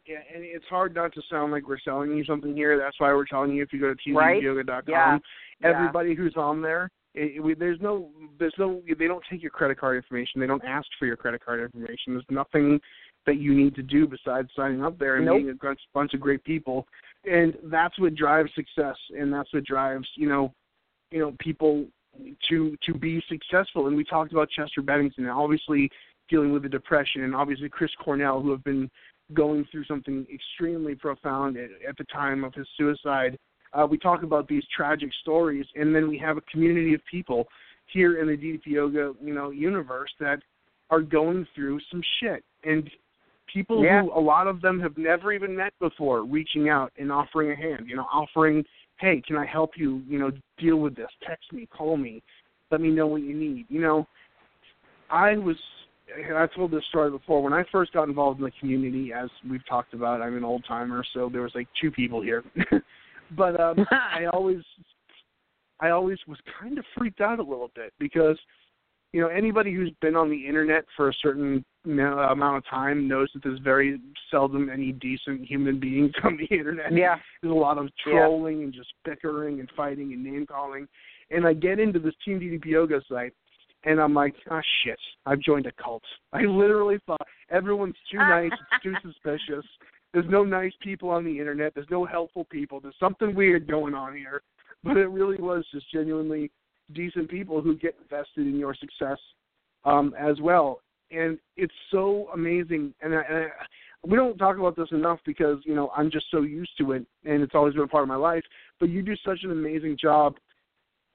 Yeah, 0.07 0.19
and 0.35 0.43
it's 0.43 0.65
hard 0.71 0.95
not 0.95 1.13
to 1.15 1.23
sound 1.31 1.53
like 1.53 1.69
we're 1.69 1.79
selling 1.81 2.17
you 2.17 2.25
something 2.25 2.55
here. 2.57 2.79
That's 2.79 2.99
why 2.99 3.13
we're 3.13 3.27
telling 3.27 3.53
you 3.53 3.63
if 3.63 3.73
you 3.75 3.81
go 3.81 3.93
to 3.93 4.15
Right. 4.15 4.43
ddpyoga.com, 4.43 4.87
Yeah. 4.89 5.19
Yeah. 5.61 5.69
everybody 5.69 6.15
who's 6.15 6.35
on 6.37 6.63
there, 6.63 6.89
it, 7.15 7.43
we, 7.43 7.53
there's 7.55 7.81
no, 7.83 8.11
there's 8.39 8.55
no, 8.59 8.83
they 8.99 9.07
don't 9.07 9.23
take 9.31 9.43
your 9.43 9.51
credit 9.51 9.79
card 9.79 9.97
information. 9.97 10.41
They 10.41 10.47
don't 10.47 10.65
ask 10.65 10.87
for 10.99 11.05
your 11.05 11.17
credit 11.17 11.45
card 11.45 11.61
information. 11.61 12.15
There's 12.15 12.25
nothing 12.31 12.81
that 13.27 13.37
you 13.37 13.55
need 13.55 13.75
to 13.75 13.83
do 13.83 14.07
besides 14.07 14.49
signing 14.57 14.83
up 14.83 14.99
there 14.99 15.17
and 15.17 15.27
Nope. 15.27 15.39
meeting 15.43 15.51
a 15.51 15.55
bunch, 15.63 15.81
bunch 15.93 16.15
of 16.15 16.21
great 16.21 16.43
people, 16.45 16.87
and 17.31 17.55
that's 17.65 17.99
what 17.99 18.15
drives 18.15 18.51
success, 18.55 18.97
and 19.11 19.31
that's 19.31 19.53
what 19.53 19.65
drives, 19.65 20.09
you 20.15 20.29
know, 20.29 20.55
you 21.11 21.19
know, 21.19 21.35
people 21.39 21.85
to 22.49 22.77
to 22.85 22.95
be 22.95 23.23
successful. 23.29 23.87
And 23.87 23.97
we 23.97 24.05
talked 24.05 24.33
about 24.33 24.51
Chester 24.51 24.83
Bennington, 24.83 25.25
and 25.25 25.33
obviously 25.33 25.91
dealing 26.29 26.53
with 26.53 26.63
the 26.63 26.69
depression, 26.69 27.23
and 27.25 27.35
obviously 27.35 27.69
Chris 27.69 27.91
Cornell, 28.03 28.41
who 28.41 28.51
have 28.51 28.65
been 28.65 28.91
going 29.35 29.67
through 29.71 29.85
something 29.85 30.27
extremely 30.33 30.95
profound 30.95 31.57
at, 31.57 31.71
at 31.87 31.97
the 31.97 32.05
time 32.05 32.45
of 32.45 32.55
his 32.55 32.67
suicide. 32.77 33.39
Uh, 33.75 33.87
we 33.87 33.99
talk 33.99 34.23
about 34.23 34.49
these 34.49 34.65
tragic 34.75 35.11
stories, 35.21 35.67
and 35.75 35.95
then 35.95 36.09
we 36.09 36.17
have 36.19 36.37
a 36.39 36.41
community 36.43 36.95
of 36.95 37.01
people 37.11 37.47
here 37.87 38.21
in 38.21 38.27
the 38.27 38.37
DDP 38.37 38.67
Yoga, 38.67 39.13
you 39.23 39.35
know, 39.35 39.51
universe 39.51 40.11
that 40.21 40.41
are 40.91 41.01
going 41.01 41.47
through 41.55 41.79
some 41.91 42.03
shit, 42.21 42.43
and 42.65 42.91
people 43.47 43.83
Yeah. 43.85 44.03
who 44.03 44.13
a 44.13 44.21
lot 44.21 44.47
of 44.47 44.61
them 44.61 44.81
have 44.81 44.97
never 44.97 45.33
even 45.33 45.55
met 45.55 45.73
before, 45.79 46.23
reaching 46.23 46.69
out 46.69 46.93
and 46.99 47.13
offering 47.13 47.51
a 47.51 47.57
hand, 47.57 47.89
you 47.89 47.97
know, 47.97 48.07
offering, 48.13 48.65
hey, 48.99 49.23
can 49.27 49.37
I 49.37 49.47
help 49.47 49.73
you, 49.77 50.03
you 50.09 50.19
know, 50.19 50.31
deal 50.59 50.77
with 50.77 50.97
this? 50.97 51.09
Text 51.27 51.53
me, 51.53 51.67
call 51.67 51.97
me, 51.97 52.23
let 52.71 52.81
me 52.81 52.91
know 52.91 53.07
what 53.07 53.23
you 53.23 53.35
need. 53.35 53.67
You 53.69 53.81
know, 53.81 54.07
I 55.11 55.37
was 55.37 55.57
I 56.35 56.47
told 56.55 56.71
this 56.71 56.85
story 56.89 57.11
before. 57.11 57.43
When 57.43 57.53
I 57.53 57.65
first 57.71 57.93
got 57.93 58.09
involved 58.09 58.39
in 58.39 58.45
the 58.45 58.53
community, 58.59 59.13
as 59.13 59.29
we've 59.49 59.67
talked 59.69 59.93
about, 59.93 60.23
I'm 60.23 60.37
an 60.37 60.45
old 60.45 60.65
timer, 60.67 61.05
so 61.13 61.29
there 61.31 61.43
was 61.43 61.53
like 61.55 61.69
two 61.81 61.91
people 61.91 62.23
here. 62.23 62.45
but 63.37 63.61
um 63.61 63.87
I 63.91 64.27
always 64.33 64.63
I 65.81 65.91
always 65.91 66.19
was 66.27 66.39
kind 66.61 66.79
of 66.79 66.85
freaked 66.97 67.21
out 67.21 67.39
a 67.39 67.43
little 67.43 67.71
bit 67.75 67.93
because 67.99 68.39
you 69.13 69.21
know 69.21 69.29
anybody 69.29 69.73
who's 69.73 69.93
been 70.01 70.17
on 70.17 70.31
the 70.31 70.47
internet 70.47 70.85
for 70.97 71.09
a 71.09 71.15
certain 71.23 71.65
amount 71.93 72.57
of 72.57 72.65
time 72.67 73.09
knows 73.09 73.29
that 73.35 73.43
there's 73.43 73.61
very 73.61 74.01
seldom 74.31 74.69
any 74.71 74.93
decent 74.93 75.45
human 75.45 75.81
beings 75.81 76.13
on 76.25 76.37
the 76.37 76.55
internet. 76.57 76.93
Yeah. 76.93 77.17
There's 77.43 77.53
a 77.53 77.55
lot 77.55 77.79
of 77.79 77.89
Yeah. 78.07 78.13
trolling 78.13 78.63
and 78.63 78.73
just 78.73 78.93
bickering 79.05 79.61
and 79.61 79.71
fighting 79.77 80.13
and 80.13 80.23
name 80.23 80.47
calling. 80.47 80.87
And 81.31 81.47
I 81.47 81.53
get 81.53 81.79
into 81.79 81.99
this 81.99 82.15
Team 82.25 82.41
DDP 82.41 82.67
Yoga 82.67 83.01
site 83.09 83.33
and 83.85 84.01
I'm 84.01 84.15
like, 84.15 84.35
ah, 84.51 84.61
shit, 84.85 84.99
I've 85.27 85.41
joined 85.41 85.67
a 85.67 85.73
cult. 85.73 86.03
I 86.33 86.43
literally 86.43 86.99
thought 87.07 87.27
everyone's 87.51 87.97
too 88.11 88.19
nice, 88.19 88.51
it's 88.53 88.83
too 88.83 88.95
suspicious. 89.03 89.65
There's 90.13 90.29
no 90.29 90.43
nice 90.43 90.73
people 90.81 91.11
on 91.11 91.25
the 91.25 91.39
internet. 91.39 91.75
There's 91.75 91.91
no 91.91 92.05
helpful 92.05 92.47
people. 92.51 92.81
There's 92.81 92.95
something 92.99 93.35
weird 93.35 93.69
going 93.69 93.95
on 93.95 94.17
here. 94.17 94.43
But 94.83 94.97
it 94.97 95.09
really 95.09 95.37
was 95.37 95.67
just 95.73 95.91
genuinely 95.93 96.51
decent 96.95 97.29
people 97.29 97.61
who 97.61 97.77
get 97.77 97.97
invested 98.01 98.47
in 98.47 98.57
your 98.57 98.75
success 98.75 99.19
um, 99.85 100.15
as 100.19 100.41
well. 100.41 100.81
And 101.11 101.39
it's 101.57 101.75
so 101.91 102.29
amazing. 102.35 102.93
And, 103.01 103.15
I, 103.15 103.23
and 103.29 103.37
I, 103.39 103.49
we 104.07 104.17
don't 104.17 104.37
talk 104.37 104.59
about 104.59 104.77
this 104.77 104.89
enough 104.93 105.19
because 105.27 105.59
you 105.65 105.75
know 105.75 105.91
I'm 105.97 106.11
just 106.11 106.27
so 106.31 106.43
used 106.43 106.71
to 106.79 106.93
it, 106.93 107.05
and 107.25 107.43
it's 107.43 107.55
always 107.55 107.75
been 107.75 107.83
a 107.83 107.89
part 107.89 108.03
of 108.03 108.09
my 108.09 108.17
life. 108.17 108.45
But 108.79 108.91
you 108.91 109.03
do 109.03 109.15
such 109.25 109.41
an 109.43 109.51
amazing 109.51 109.97
job 110.01 110.37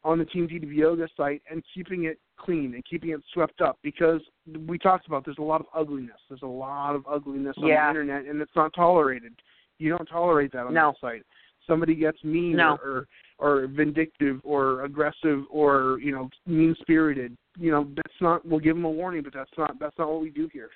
on 0.04 0.18
the 0.20 0.26
Team 0.26 0.48
DDP 0.48 0.76
Yoga 0.76 1.08
site 1.16 1.42
and 1.50 1.64
keeping 1.74 2.06
it 2.06 2.20
clean 2.38 2.74
and 2.74 2.84
keeping 2.86 3.12
it 3.12 3.22
swept 3.34 3.62
up 3.62 3.78
because 3.84 4.20
we 4.68 4.78
talked 4.78 5.08
about 5.08 5.24
there's 5.24 5.38
a 5.38 5.42
lot 5.42 5.62
of 5.62 5.68
ugliness. 5.74 6.18
There's 6.28 6.42
a 6.42 6.48
lot 6.48 6.96
of 6.96 7.06
ugliness 7.08 7.56
on 7.58 7.68
Yeah. 7.68 7.86
the 7.86 8.00
internet, 8.02 8.26
and 8.30 8.42
it's 8.42 8.56
not 8.56 8.74
tolerated. 8.74 9.34
You 9.80 9.90
don't 9.90 10.06
tolerate 10.08 10.52
that 10.52 10.66
on 10.66 10.74
No. 10.74 10.92
that 10.92 11.00
site. 11.00 11.26
Somebody 11.66 11.96
gets 11.96 12.22
mean 12.24 12.58
No. 12.58 12.78
or, 12.84 12.90
or 12.90 13.08
or 13.40 13.68
vindictive 13.68 14.40
or 14.44 14.84
aggressive 14.84 15.44
or 15.50 16.00
you 16.02 16.12
know 16.12 16.30
mean 16.46 16.76
spirited. 16.82 17.36
You 17.58 17.72
know 17.72 17.88
that's 17.96 18.22
not. 18.22 18.46
We'll 18.46 18.60
give 18.60 18.76
them 18.76 18.86
a 18.86 18.92
warning, 18.92 19.24
but 19.24 19.34
that's 19.34 19.52
not 19.58 19.80
that's 19.80 19.98
not 19.98 20.10
what 20.10 20.22
we 20.22 20.30
do 20.30 20.50
here. 20.52 20.70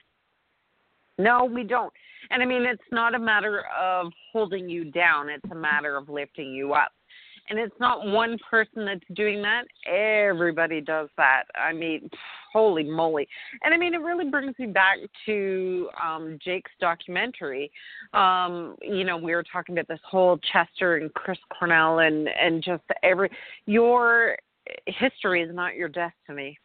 No, 1.19 1.45
we 1.45 1.63
don't. 1.63 1.91
And 2.29 2.43
I 2.43 2.45
mean, 2.45 2.63
it's 2.63 2.81
not 2.91 3.15
a 3.15 3.19
matter 3.19 3.63
of 3.79 4.11
holding 4.31 4.69
you 4.69 4.91
down, 4.91 5.29
it's 5.29 5.51
a 5.51 5.55
matter 5.55 5.97
of 5.97 6.09
lifting 6.09 6.53
you 6.53 6.73
up. 6.73 6.91
And 7.49 7.57
it's 7.57 7.75
not 7.79 8.05
one 8.05 8.37
person 8.49 8.83
that's 8.85 8.99
doing 9.15 9.41
that. 9.41 9.63
Everybody 9.89 10.81
does 10.81 11.07
that. 11.15 11.43
I 11.55 11.71
mean, 11.71 12.09
holy 12.51 12.83
moly. 12.83 13.25
And 13.63 13.73
I 13.73 13.77
mean, 13.77 13.93
it 13.93 14.01
really 14.01 14.29
brings 14.29 14.59
me 14.59 14.65
back 14.65 14.97
to 15.25 15.89
um, 16.03 16.37
Jake's 16.43 16.71
documentary. 16.81 17.71
Um, 18.13 18.75
you 18.81 19.05
know, 19.05 19.15
we 19.15 19.33
were 19.33 19.45
talking 19.49 19.75
about 19.75 19.87
this 19.87 20.01
whole 20.05 20.37
Chester 20.51 20.97
and 20.97 21.13
Chris 21.13 21.37
Cornell 21.57 21.99
and, 21.99 22.27
and 22.27 22.61
just 22.61 22.83
every, 23.01 23.29
your 23.65 24.37
history 24.85 25.41
is 25.41 25.55
not 25.55 25.75
your 25.75 25.87
destiny. 25.87 26.59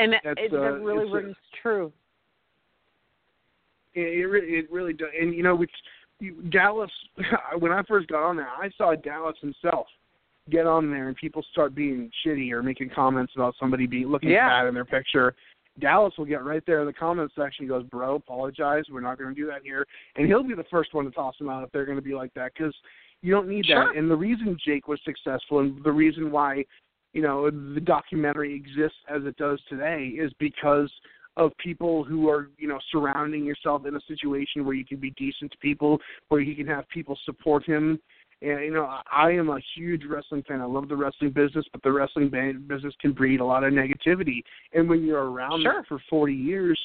And 0.00 0.14
it, 0.14 0.20
it, 0.24 0.54
uh, 0.54 0.60
that 0.60 0.80
really 0.82 1.10
rings 1.10 1.36
true. 1.62 1.92
It, 3.94 4.00
it 4.00 4.26
really, 4.26 4.48
it 4.48 4.70
really 4.70 4.92
does. 4.92 5.08
And 5.20 5.34
you 5.34 5.42
know, 5.42 5.62
you, 6.20 6.42
Dallas. 6.50 6.90
When 7.58 7.72
I 7.72 7.82
first 7.82 8.08
got 8.08 8.22
on 8.22 8.36
there, 8.36 8.48
I 8.48 8.70
saw 8.76 8.94
Dallas 8.94 9.36
himself 9.40 9.86
get 10.50 10.66
on 10.66 10.90
there, 10.90 11.08
and 11.08 11.16
people 11.16 11.44
start 11.52 11.74
being 11.74 12.10
shitty 12.24 12.50
or 12.52 12.62
making 12.62 12.90
comments 12.90 13.32
about 13.36 13.54
somebody 13.58 13.86
being 13.86 14.06
looking 14.08 14.30
Yeah. 14.30 14.48
bad 14.48 14.68
in 14.68 14.74
their 14.74 14.84
picture. 14.84 15.34
Dallas 15.78 16.12
will 16.18 16.24
get 16.24 16.44
right 16.44 16.64
there 16.66 16.80
in 16.80 16.86
the 16.86 16.92
comment 16.92 17.30
section. 17.36 17.64
He 17.64 17.68
goes, 17.68 17.84
"Bro, 17.84 18.16
apologize. 18.16 18.84
We're 18.90 19.00
not 19.00 19.18
going 19.18 19.34
to 19.34 19.40
do 19.40 19.46
that 19.46 19.62
here." 19.62 19.86
And 20.16 20.26
he'll 20.26 20.42
be 20.42 20.54
the 20.54 20.64
first 20.64 20.94
one 20.94 21.04
to 21.04 21.10
toss 21.10 21.36
them 21.38 21.48
out 21.48 21.62
if 21.64 21.70
they're 21.72 21.84
going 21.86 21.98
to 21.98 22.02
be 22.02 22.14
like 22.14 22.34
that 22.34 22.52
because 22.54 22.74
you 23.22 23.32
don't 23.32 23.48
need 23.48 23.66
Sure. 23.66 23.86
that. 23.86 23.96
And 23.96 24.10
the 24.10 24.16
reason 24.16 24.56
Jake 24.64 24.88
was 24.88 25.00
successful, 25.04 25.60
and 25.60 25.82
the 25.84 25.92
reason 25.92 26.30
why 26.30 26.64
you 27.12 27.22
know 27.22 27.50
the 27.50 27.80
documentary 27.80 28.54
exists 28.54 28.98
as 29.08 29.24
it 29.24 29.36
does 29.36 29.60
today, 29.68 30.06
is 30.06 30.32
because 30.38 30.90
of 31.36 31.52
people 31.58 32.04
who 32.04 32.28
are 32.28 32.50
you 32.58 32.68
know 32.68 32.78
surrounding 32.90 33.44
yourself 33.44 33.86
in 33.86 33.96
a 33.96 34.00
situation 34.08 34.64
where 34.64 34.74
you 34.74 34.84
can 34.84 34.98
be 34.98 35.10
decent 35.12 35.50
to 35.52 35.58
people, 35.58 35.98
where 36.28 36.40
he 36.40 36.54
can 36.54 36.66
have 36.66 36.88
people 36.88 37.18
support 37.24 37.64
him. 37.64 37.98
And 38.42 38.64
you 38.64 38.72
know, 38.72 38.84
I- 38.84 39.02
I 39.10 39.30
am 39.32 39.50
a 39.50 39.60
huge 39.74 40.04
wrestling 40.04 40.42
fan. 40.44 40.60
I 40.60 40.64
love 40.64 40.88
the 40.88 40.96
wrestling 40.96 41.30
business, 41.30 41.66
but 41.72 41.82
the 41.82 41.92
wrestling 41.92 42.30
business 42.66 42.94
can 43.00 43.12
breed 43.12 43.40
a 43.40 43.44
lot 43.44 43.64
of 43.64 43.72
negativity. 43.72 44.42
And 44.72 44.88
when 44.88 45.04
you're 45.04 45.30
around 45.30 45.62
Sure. 45.62 45.84
for 45.84 45.98
40 46.08 46.34
years, 46.34 46.80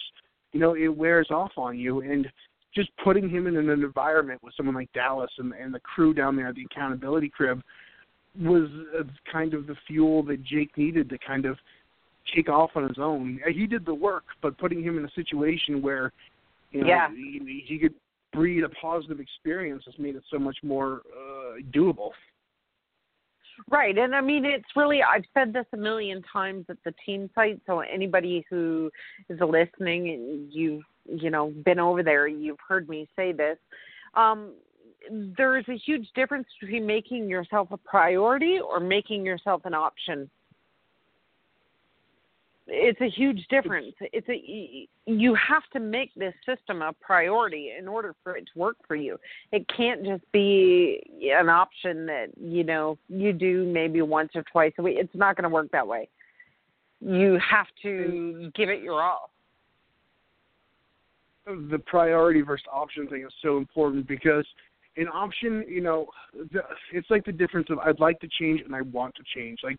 you 0.52 0.60
know, 0.60 0.76
it 0.76 0.90
wears 0.90 1.32
off 1.32 1.58
on 1.58 1.78
you. 1.78 2.02
And 2.02 2.30
just 2.74 2.90
putting 2.98 3.30
him 3.30 3.48
in 3.48 3.56
an 3.56 3.70
environment 3.70 4.44
with 4.44 4.54
someone 4.56 4.76
like 4.76 4.92
Dallas 4.92 5.32
and, 5.38 5.54
and 5.54 5.74
the 5.74 5.80
crew 5.80 6.14
down 6.14 6.36
there, 6.36 6.52
the 6.52 6.66
accountability 6.66 7.30
crib, 7.30 7.64
was 8.40 8.70
uh, 8.98 9.04
kind 9.32 9.54
of 9.54 9.68
the 9.68 9.76
fuel 9.88 10.24
that 10.24 10.44
Jake 10.44 10.78
needed 10.78 11.10
to 11.10 11.18
kind 11.26 11.46
of 11.46 11.58
take 12.36 12.50
off 12.50 12.72
on 12.76 12.88
his 12.88 12.98
own. 13.00 13.40
He 13.54 13.68
did 13.68 13.86
the 13.86 13.94
work, 13.94 14.24
but 14.42 14.58
putting 14.58 14.84
him 14.84 14.98
in 14.98 15.06
a 15.06 15.12
situation 15.12 15.82
where 15.82 16.12
you 16.72 16.82
know 16.82 16.88
Yeah. 16.88 17.10
he, 17.10 17.64
he 17.66 17.80
could 17.80 17.94
breed 18.34 18.64
a 18.64 18.70
positive 18.70 19.20
experience 19.20 19.84
has 19.86 19.98
made 19.98 20.16
it 20.16 20.24
so 20.32 20.38
much 20.38 20.58
more 20.62 21.02
uh, 21.16 21.62
doable. 21.72 22.12
Right. 23.70 23.98
And 23.98 24.14
I 24.14 24.22
mean, 24.22 24.44
it's 24.44 24.66
really, 24.76 25.02
I've 25.02 25.24
said 25.34 25.54
this 25.54 25.66
a 25.74 25.78
million 25.78 26.22
times 26.32 26.66
at 26.70 26.78
the 26.84 26.94
team 27.06 27.30
site. 27.34 27.62
So 27.66 27.80
anybody 27.80 28.46
who 28.50 28.92
is 29.30 29.40
listening 29.40 30.10
and 30.10 30.52
you've, 30.52 30.84
you 31.06 31.30
know, 31.30 31.54
been 31.64 31.80
over 31.80 32.04
there, 32.04 32.28
you've 32.28 32.60
heard 32.68 32.90
me 32.90 33.08
say 33.16 33.32
this. 33.32 33.58
Um, 34.16 34.52
there 35.38 35.58
is 35.58 35.66
a 35.68 35.78
huge 35.78 36.08
difference 36.16 36.48
between 36.60 36.86
making 36.86 37.30
yourself 37.30 37.70
a 37.72 37.78
priority 37.78 38.60
or 38.60 38.80
making 38.80 39.26
yourself 39.26 39.62
an 39.66 39.74
option. 39.74 40.30
it's 42.68 43.00
a 43.02 43.10
huge 43.10 43.46
difference. 43.50 43.94
It's 44.02 44.28
a 44.30 44.88
you 45.08 45.36
have 45.36 45.64
to 45.74 45.80
make 45.80 46.12
this 46.16 46.34
system 46.46 46.82
a 46.82 46.94
priority 46.94 47.74
in 47.78 47.88
order 47.88 48.16
for 48.24 48.36
it 48.36 48.46
to 48.54 48.60
work 48.60 48.78
for 48.88 48.96
you. 48.96 49.20
It 49.52 49.66
can't 49.76 50.04
just 50.04 50.24
be 50.32 51.02
an 51.32 51.50
option 51.50 52.06
that 52.08 52.28
you 52.40 52.64
know 52.64 52.98
you 53.08 53.34
do 53.34 53.66
maybe 53.66 54.02
once 54.02 54.32
or 54.36 54.44
twice 54.52 54.74
a 54.80 54.82
week. 54.82 54.98
It's 55.00 55.14
not 55.14 55.36
going 55.36 55.44
to 55.44 55.50
work 55.50 55.70
that 55.72 55.88
way. 55.88 56.10
You 57.02 57.40
have 57.48 57.68
to 57.84 58.52
give 58.56 58.70
it 58.70 58.82
your 58.82 59.02
all. 59.02 59.30
The 61.46 61.78
priority 61.86 62.42
versus 62.42 62.66
option 62.72 63.08
thing 63.08 63.22
is 63.22 63.34
so 63.44 63.58
important 63.58 64.08
because 64.08 64.46
an 64.98 65.08
option, 65.08 65.66
you 65.68 65.82
know, 65.82 66.08
the, 66.34 66.62
it's 66.94 67.10
like 67.10 67.26
the 67.26 67.32
difference 67.32 67.68
of 67.70 67.80
I'd 67.80 68.00
like 68.00 68.20
to 68.22 68.28
change 68.40 68.62
and 68.62 68.76
I 68.76 68.82
want 68.82 69.16
to 69.16 69.24
change. 69.36 69.60
Like 69.64 69.78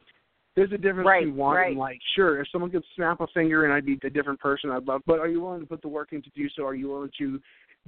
there's 0.57 0.73
a 0.73 0.79
difference 0.79 1.07
Right, 1.07 1.21
between 1.21 1.37
want 1.37 1.57
right. 1.57 1.71
and 1.71 1.79
like. 1.79 1.99
Sure, 2.14 2.41
if 2.41 2.49
someone 2.51 2.71
could 2.71 2.85
snap 2.95 3.21
a 3.21 3.27
finger 3.29 3.64
and 3.64 3.73
I'd 3.73 3.87
be 3.87 3.99
a 4.05 4.11
different 4.11 4.41
person, 4.41 4.71
I'd 4.71 4.87
love. 4.87 5.03
But 5.07 5.19
are 5.19 5.29
you 5.29 5.41
willing 5.41 5.61
to 5.61 5.67
put 5.67 5.83
the 5.83 5.89
work 5.89 6.12
in 6.12 6.23
to 6.23 6.31
do 6.35 6.49
so? 6.57 6.64
Are 6.64 6.75
you 6.75 6.89
willing 6.89 7.11
to 7.19 7.41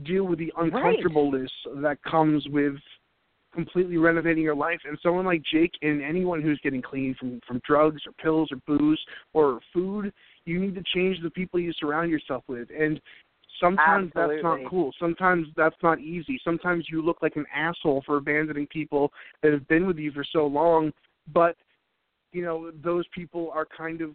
deal 0.05 0.25
with 0.25 0.39
the 0.39 0.53
uncomfortableness 0.57 1.51
that 1.77 2.03
comes 2.03 2.47
with 2.49 2.75
completely 3.55 3.97
renovating 3.97 4.43
your 4.43 4.55
life? 4.55 4.81
And 4.87 4.99
someone 5.03 5.25
like 5.25 5.43
Jake 5.51 5.73
and 5.83 6.03
anyone 6.03 6.43
who's 6.43 6.61
getting 6.63 6.83
clean 6.83 7.15
from 7.19 7.41
from 7.47 7.61
drugs 7.67 8.03
or 8.07 8.13
pills 8.13 8.51
or 8.53 8.59
booze 8.67 9.01
or 9.33 9.61
food, 9.73 10.13
you 10.45 10.61
need 10.61 10.75
to 10.75 10.83
change 10.95 11.23
the 11.23 11.31
people 11.31 11.59
you 11.59 11.73
surround 11.73 12.11
yourself 12.11 12.45
with. 12.49 12.69
And 12.79 13.01
sometimes 13.61 14.13
that's 14.15 14.43
not 14.43 14.59
cool. 14.69 14.93
Sometimes 14.99 15.49
that's 15.57 15.77
not 15.83 16.01
easy. 16.01 16.41
Sometimes 16.45 16.87
you 16.91 17.03
look 17.03 17.19
like 17.23 17.37
an 17.37 17.47
asshole 17.55 18.03
for 18.07 18.17
abandoning 18.17 18.67
people 18.67 19.13
that 19.43 19.53
have 19.53 19.67
been 19.69 19.87
with 19.87 19.99
you 19.99 20.13
for 20.13 20.25
so 20.25 20.47
long, 20.47 20.93
but 21.33 21.57
you 22.33 22.43
know 22.43 22.71
those 22.83 23.05
people 23.15 23.51
are 23.55 23.67
kind 23.67 24.01
of 24.01 24.11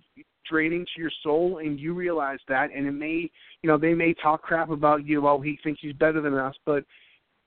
draining 0.49 0.85
to 0.93 1.01
your 1.01 1.11
soul 1.23 1.59
and 1.59 1.79
you 1.79 1.93
realize 1.93 2.39
that 2.47 2.69
and 2.75 2.85
it 2.85 2.91
may 2.91 3.29
you 3.61 3.67
know 3.67 3.77
they 3.77 3.93
may 3.93 4.13
talk 4.13 4.41
crap 4.41 4.69
about 4.69 5.05
you 5.05 5.27
oh 5.27 5.41
he 5.41 5.57
thinks 5.63 5.79
he's 5.81 5.93
better 5.93 6.21
than 6.21 6.33
us 6.33 6.55
but 6.65 6.83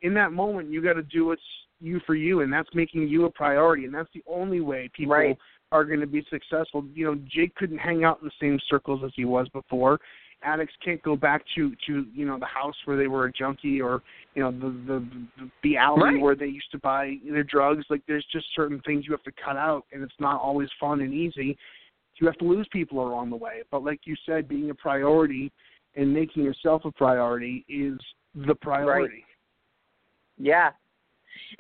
in 0.03 0.15
that 0.15 0.33
moment 0.33 0.71
you 0.71 0.83
got 0.83 0.95
to 0.95 1.03
do 1.03 1.27
what's 1.27 1.43
you 1.81 2.01
for 2.07 2.15
you 2.15 2.41
and 2.41 2.53
that's 2.53 2.69
making 2.75 3.07
you 3.07 3.27
a 3.27 3.31
priority 3.31 3.85
and 3.85 3.95
that's 3.95 4.09
the 4.15 4.25
only 4.27 4.61
way 4.61 4.91
people 4.95 5.15
Right. 5.15 5.39
are 5.73 5.85
going 5.85 6.01
to 6.01 6.07
be 6.07 6.25
successful 6.31 6.85
you 6.95 7.05
know 7.05 7.21
jake 7.27 7.55
couldn't 7.55 7.79
hang 7.79 8.05
out 8.05 8.19
in 8.21 8.27
the 8.27 8.33
same 8.41 8.59
circles 8.69 9.03
as 9.05 9.13
he 9.15 9.25
was 9.25 9.49
before 9.51 10.01
addicts 10.43 10.74
can't 10.84 11.03
go 11.03 11.16
back 11.16 11.43
to 11.55 11.74
to 11.87 12.07
you 12.14 12.26
know 12.26 12.39
the 12.39 12.47
house 12.47 12.74
where 12.84 12.97
they 12.97 13.07
were 13.07 13.24
a 13.26 13.32
junkie 13.32 13.80
or 13.80 14.03
you 14.34 14.43
know 14.43 14.53
the 14.53 14.68
the 14.87 15.07
the, 15.39 15.51
the 15.62 15.76
alley 15.76 16.03
Right. 16.14 16.20
where 16.20 16.34
they 16.34 16.47
used 16.47 16.70
to 16.72 16.78
buy 16.78 17.16
their 17.28 17.43
drugs 17.43 17.84
like 17.91 18.03
there's 18.07 18.26
just 18.30 18.47
certain 18.55 18.80
things 18.84 19.07
you 19.07 19.12
have 19.12 19.22
to 19.24 19.32
cut 19.43 19.57
out 19.57 19.84
and 19.93 20.03
it's 20.03 20.14
not 20.20 20.41
always 20.41 20.68
fun 20.78 21.01
and 21.01 21.12
easy 21.14 21.57
you 22.18 22.26
have 22.26 22.39
to 22.39 22.45
lose 22.45 22.66
people 22.72 23.07
along 23.07 23.30
the 23.30 23.37
way 23.37 23.62
but 23.70 23.82
like 23.82 24.01
you 24.05 24.14
said 24.24 24.49
being 24.49 24.70
a 24.70 24.74
priority 24.74 25.53
and 25.97 26.12
making 26.12 26.45
yourself 26.45 26.84
a 26.84 26.93
priority 26.93 27.64
is 27.68 27.99
the 28.47 28.55
priority 28.55 29.14
Right. 29.14 29.22
Yeah. 30.39 30.70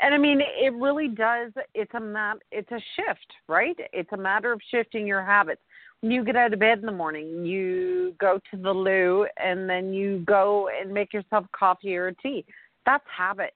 And 0.00 0.14
I 0.14 0.18
mean, 0.18 0.40
it 0.40 0.72
really 0.74 1.08
does. 1.08 1.52
It's 1.74 1.92
a 1.94 2.00
mat. 2.00 2.38
It's 2.50 2.70
a 2.70 2.80
shift, 2.96 3.26
right? 3.48 3.76
It's 3.92 4.10
a 4.12 4.16
matter 4.16 4.52
of 4.52 4.60
shifting 4.70 5.06
your 5.06 5.22
habits. 5.22 5.60
You 6.02 6.24
get 6.24 6.36
out 6.36 6.52
of 6.52 6.60
bed 6.60 6.78
in 6.78 6.86
the 6.86 6.92
morning, 6.92 7.44
you 7.44 8.14
go 8.20 8.38
to 8.50 8.56
the 8.56 8.70
loo, 8.70 9.26
and 9.42 9.68
then 9.68 9.92
you 9.92 10.22
go 10.26 10.68
and 10.68 10.92
make 10.92 11.12
yourself 11.12 11.46
coffee 11.52 11.96
or 11.96 12.12
tea. 12.12 12.44
That's 12.84 13.04
habit. 13.14 13.54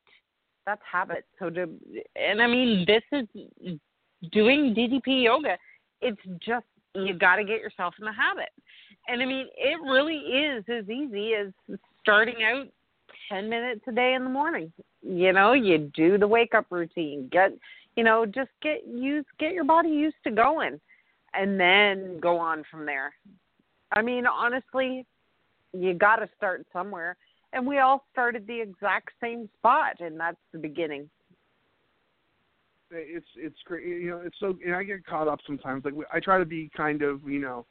That's 0.66 0.80
habit. 0.90 1.24
So 1.38 1.50
to, 1.50 1.68
and 2.16 2.42
I 2.42 2.46
mean, 2.46 2.86
this 2.86 3.02
is 3.12 3.78
doing 4.32 4.74
DDP 4.74 5.24
yoga. 5.24 5.56
It's 6.00 6.20
just 6.44 6.66
you 6.94 7.14
got 7.14 7.36
to 7.36 7.44
get 7.44 7.60
yourself 7.60 7.94
in 7.98 8.04
the 8.04 8.12
habit. 8.12 8.50
And 9.08 9.22
I 9.22 9.26
mean, 9.26 9.46
it 9.56 9.80
really 9.82 10.16
is 10.16 10.64
as 10.68 10.88
easy 10.88 11.34
as 11.34 11.52
starting 12.00 12.42
out 12.42 12.66
10 13.30 13.48
minutes 13.48 13.82
a 13.88 13.92
day 13.92 14.14
in 14.14 14.24
the 14.24 14.30
morning. 14.30 14.72
You 15.02 15.32
know, 15.32 15.52
you 15.52 15.90
do 15.94 16.18
the 16.18 16.26
wake 16.26 16.54
up 16.54 16.66
routine. 16.70 17.28
Get, 17.30 17.52
you 17.96 18.04
know, 18.04 18.26
just 18.26 18.50
get 18.62 18.86
use 18.86 19.24
get 19.38 19.52
your 19.52 19.64
body 19.64 19.88
used 19.88 20.16
to 20.24 20.30
going 20.30 20.80
and 21.34 21.58
then 21.58 22.18
go 22.20 22.38
on 22.38 22.64
from 22.70 22.86
there. 22.86 23.12
I 23.92 24.02
mean, 24.02 24.26
honestly, 24.26 25.06
you 25.72 25.94
got 25.94 26.16
to 26.16 26.28
start 26.36 26.66
somewhere. 26.72 27.16
And 27.52 27.66
we 27.66 27.78
all 27.78 28.04
started 28.12 28.46
the 28.46 28.60
exact 28.60 29.10
same 29.20 29.48
spot 29.58 30.00
and 30.00 30.18
that's 30.18 30.38
the 30.52 30.58
beginning. 30.58 31.10
it's 32.92 33.26
it's 33.36 33.56
great 33.64 33.86
you 33.86 34.10
know 34.10 34.20
it's 34.24 34.36
so 34.40 34.56
and 34.64 34.74
i 34.74 34.82
get 34.82 35.04
caught 35.06 35.28
up 35.28 35.38
sometimes 35.46 35.84
like 35.84 35.94
i 36.12 36.18
try 36.18 36.38
to 36.38 36.44
be 36.44 36.68
kind 36.76 37.02
of 37.02 37.22
you 37.24 37.40
know 37.40 37.64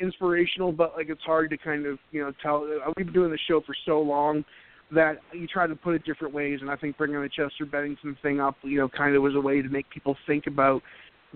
inspirational 0.00 0.72
but 0.72 0.94
like 0.96 1.08
it's 1.10 1.22
hard 1.22 1.50
to 1.50 1.58
kind 1.58 1.84
of 1.86 1.98
you 2.12 2.22
know 2.22 2.32
tell 2.42 2.64
uh, 2.64 2.90
we've 2.96 3.06
been 3.06 3.14
doing 3.14 3.30
the 3.30 3.38
show 3.46 3.60
for 3.60 3.74
so 3.84 4.00
long 4.00 4.42
that 4.90 5.18
you 5.32 5.46
try 5.46 5.66
to 5.66 5.76
put 5.76 5.94
it 5.94 6.04
different 6.04 6.32
ways 6.32 6.60
and 6.62 6.70
i 6.70 6.76
think 6.76 6.96
bringing 6.96 7.20
the 7.20 7.28
chester 7.28 7.66
bennington 7.70 8.16
thing 8.22 8.40
up 8.40 8.56
you 8.62 8.78
know 8.78 8.88
kind 8.88 9.14
of 9.14 9.22
was 9.22 9.34
a 9.34 9.40
way 9.40 9.60
to 9.60 9.68
make 9.68 9.88
people 9.90 10.16
think 10.26 10.46
about 10.46 10.82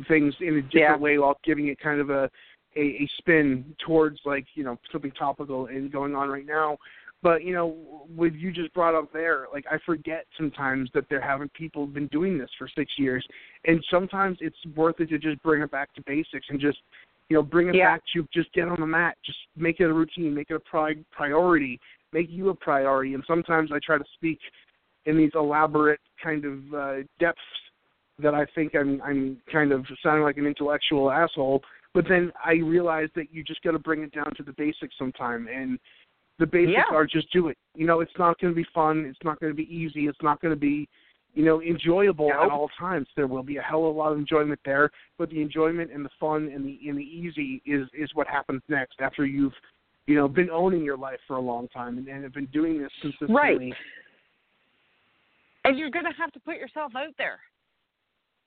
things 0.07 0.35
in 0.41 0.59
a 0.59 0.63
different 0.63 0.73
Yeah. 0.73 0.97
way 0.97 1.19
while 1.19 1.39
giving 1.45 1.69
it 1.69 1.79
kind 1.81 2.01
of 2.01 2.11
a, 2.11 2.31
a 2.77 2.81
a 2.81 3.09
spin 3.19 3.75
towards 3.85 4.21
like 4.25 4.47
you 4.55 4.65
know 4.65 4.79
something 4.93 5.13
topical 5.13 5.67
and 5.67 5.91
going 5.91 6.15
on 6.15 6.29
right 6.29 6.47
now 6.47 6.79
but 7.23 7.43
you 7.43 7.53
know, 7.53 8.07
with 8.17 8.35
you 8.35 8.53
just 8.53 8.73
brought 8.75 8.95
up 8.95 9.13
there, 9.13 9.47
like 9.53 9.65
I 9.71 9.79
forget 9.85 10.27
sometimes 10.37 10.89
that 10.95 11.05
there 11.11 11.21
haven't 11.21 11.53
people 11.53 11.87
been 11.87 12.07
doing 12.09 12.39
this 12.39 12.51
for 12.57 12.69
six 12.69 12.93
years, 12.97 13.27
and 13.65 13.85
sometimes 13.91 14.39
it's 14.41 14.57
worth 14.77 15.01
it 15.01 15.09
to 15.11 15.19
just 15.19 15.43
bring 15.43 15.63
it 15.63 15.71
back 15.71 15.93
to 15.95 16.03
basics 16.07 16.47
and 16.49 16.61
just 16.61 16.79
you 17.29 17.37
know 17.37 17.43
bring 17.43 17.69
it 17.69 17.75
Yeah. 17.75 17.95
back 17.95 18.03
to 18.15 18.27
just 18.33 18.53
get 18.53 18.69
on 18.69 18.79
the 18.79 18.87
mat, 18.87 19.17
just 19.25 19.39
make 19.57 19.81
it 19.81 19.85
a 19.85 19.93
routine, 19.93 20.33
make 20.33 20.51
it 20.51 20.55
a 20.55 20.61
pri- 20.61 21.05
priority, 21.11 21.81
make 22.13 22.31
you 22.31 22.51
a 22.51 22.55
priority. 22.55 23.15
And 23.15 23.25
sometimes 23.27 23.73
I 23.73 23.81
try 23.85 23.99
to 23.99 24.05
speak 24.15 24.39
in 25.07 25.17
these 25.17 25.33
elaborate 25.35 26.01
kind 26.23 26.45
of 26.45 26.75
uh, 26.75 26.97
depths 27.19 27.41
that 28.21 28.35
I 28.35 28.47
think 28.55 28.75
I'm 28.75 29.01
I'm 29.03 29.39
kind 29.51 29.73
of 29.73 29.87
sounding 30.03 30.25
like 30.25 30.37
an 30.39 30.47
intellectual 30.47 31.11
asshole. 31.11 31.63
But 31.95 32.05
then 32.09 32.33
I 32.45 32.55
realize 32.55 33.09
that 33.17 33.33
you 33.33 33.43
just 33.43 33.63
got 33.63 33.73
to 33.73 33.79
bring 33.79 34.03
it 34.03 34.13
down 34.13 34.35
to 34.37 34.43
the 34.43 34.53
basics 34.53 34.95
sometime, 34.99 35.49
and 35.53 35.79
the 36.39 36.47
basics 36.47 36.75
Yeah. 36.77 36.95
are 36.95 37.07
just 37.07 37.33
do 37.33 37.49
it. 37.49 37.59
You 37.75 37.87
know, 37.87 38.01
it's 38.01 38.13
not 38.19 38.39
going 38.39 38.53
to 38.53 38.57
be 38.57 38.67
fun. 38.75 39.05
It's 39.07 39.19
not 39.25 39.41
going 39.41 39.53
to 39.53 39.57
be 39.57 39.75
easy. 39.75 40.07
It's 40.07 40.23
not 40.23 40.41
going 40.41 40.53
to 40.53 40.61
be, 40.61 40.89
you 41.35 41.45
know, 41.45 41.63
enjoyable 41.63 42.31
at 42.33 42.51
all 42.51 42.69
times. 42.79 43.09
There 43.17 43.27
will 43.27 43.43
be 43.43 43.57
a 43.57 43.63
hell 43.63 43.89
of 43.89 43.95
a 43.95 43.99
lot 43.99 44.13
of 44.13 44.19
enjoyment 44.19 44.61
there, 44.65 44.91
but 45.17 45.31
the 45.31 45.41
enjoyment 45.41 45.91
and 45.93 46.05
the 46.05 46.11
fun 46.21 46.51
and 46.55 46.65
the 46.65 46.79
and 46.89 46.99
the 46.99 47.03
easy 47.03 47.63
is 47.67 47.89
is 47.97 48.11
what 48.15 48.27
happens 48.27 48.63
next 48.69 49.01
after 49.01 49.25
you've, 49.25 49.55
you 50.07 50.15
know, 50.15 50.29
been 50.29 50.51
owning 50.51 50.85
your 50.85 50.97
life 50.97 51.21
for 51.27 51.37
a 51.37 51.41
long 51.41 51.69
time 51.69 51.99
and, 51.99 52.07
and 52.09 52.23
have 52.23 52.35
been 52.35 52.47
doing 52.47 52.81
this 52.81 52.93
consistently. 53.01 53.35
Right. 53.35 53.75
And 55.65 55.79
you're 55.79 55.91
going 55.91 56.05
to 56.05 56.13
have 56.19 56.33
to 56.33 56.41
put 56.41 56.57
yourself 56.57 56.93
out 56.97 57.15
there. 57.19 57.41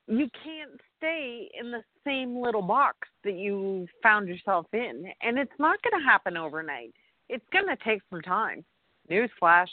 You 0.08 0.28
can't 0.44 0.80
stay 0.98 1.50
in 1.60 1.72
the 1.72 1.84
same 2.06 2.42
little 2.42 2.62
box 2.62 3.08
that 3.24 3.34
you 3.34 3.88
found 4.04 4.28
yourself 4.28 4.66
in. 4.74 5.06
And 5.22 5.38
it's 5.38 5.52
not 5.60 5.82
going 5.84 6.02
to 6.02 6.06
happen 6.06 6.38
overnight. 6.38 6.94
It's 7.30 7.46
going 7.54 7.68
to 7.68 7.78
take 7.84 8.02
some 8.10 8.22
time. 8.22 8.66
Newsflash. 9.10 9.68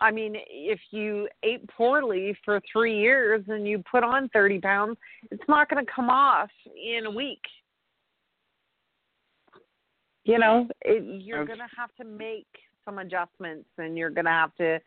I 0.00 0.10
mean, 0.10 0.36
if 0.48 0.80
you 0.90 1.28
ate 1.42 1.68
poorly 1.68 2.36
for 2.44 2.60
three 2.72 2.98
years 2.98 3.44
and 3.48 3.66
you 3.66 3.82
put 3.90 4.02
on 4.02 4.28
30 4.30 4.60
pounds, 4.60 4.96
it's 5.30 5.42
not 5.48 5.68
going 5.68 5.84
to 5.84 5.92
come 5.92 6.08
off 6.08 6.48
in 6.66 7.06
a 7.06 7.10
week. 7.10 7.42
You 10.24 10.38
know, 10.38 10.68
it, 10.82 11.22
you're 11.22 11.40
I've- 11.40 11.46
going 11.46 11.58
to 11.58 11.76
have 11.76 11.94
to 11.96 12.04
make 12.04 12.46
some 12.84 12.98
adjustments 12.98 13.68
and 13.78 13.98
you're 13.98 14.10
going 14.10 14.24
to 14.24 14.30
have 14.30 14.54
to 14.56 14.80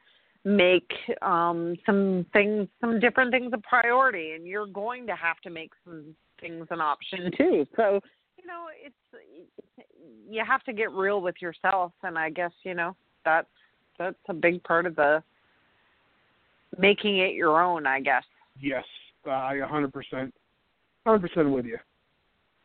make 0.46 0.92
um 1.22 1.76
some 1.86 2.26
things 2.34 2.68
some 2.82 3.00
different 3.00 3.32
things 3.32 3.52
a 3.54 3.58
priority 3.60 4.32
and 4.32 4.46
you're 4.46 4.68
going 4.68 5.08
to 5.08 5.16
have 5.16 5.40
to 5.40 5.50
make 5.50 5.72
some 5.86 6.14
things 6.42 6.68
an 6.70 6.82
option 6.82 7.32
too 7.38 7.66
so 7.78 8.02
you 8.38 8.46
know 8.46 8.66
it's 8.84 8.96
you 10.30 10.44
have 10.46 10.62
to 10.64 10.74
get 10.74 10.92
real 10.92 11.22
with 11.22 11.36
yourself 11.42 11.94
and 12.04 12.18
i 12.18 12.30
guess 12.30 12.52
you 12.64 12.74
know 12.74 12.94
that's 13.24 13.48
that's 13.98 14.18
a 14.28 14.34
big 14.34 14.62
part 14.64 14.86
of 14.86 14.98
the 14.98 15.24
making 16.78 17.20
it 17.20 17.34
your 17.34 17.62
own 17.62 17.88
i 17.88 18.02
guess 18.02 18.24
Yes, 18.60 18.84
I 19.26 19.60
hundred 19.68 19.94
percent, 19.94 20.34
hundred 21.06 21.28
percent 21.28 21.50
with 21.50 21.66
you. 21.66 21.78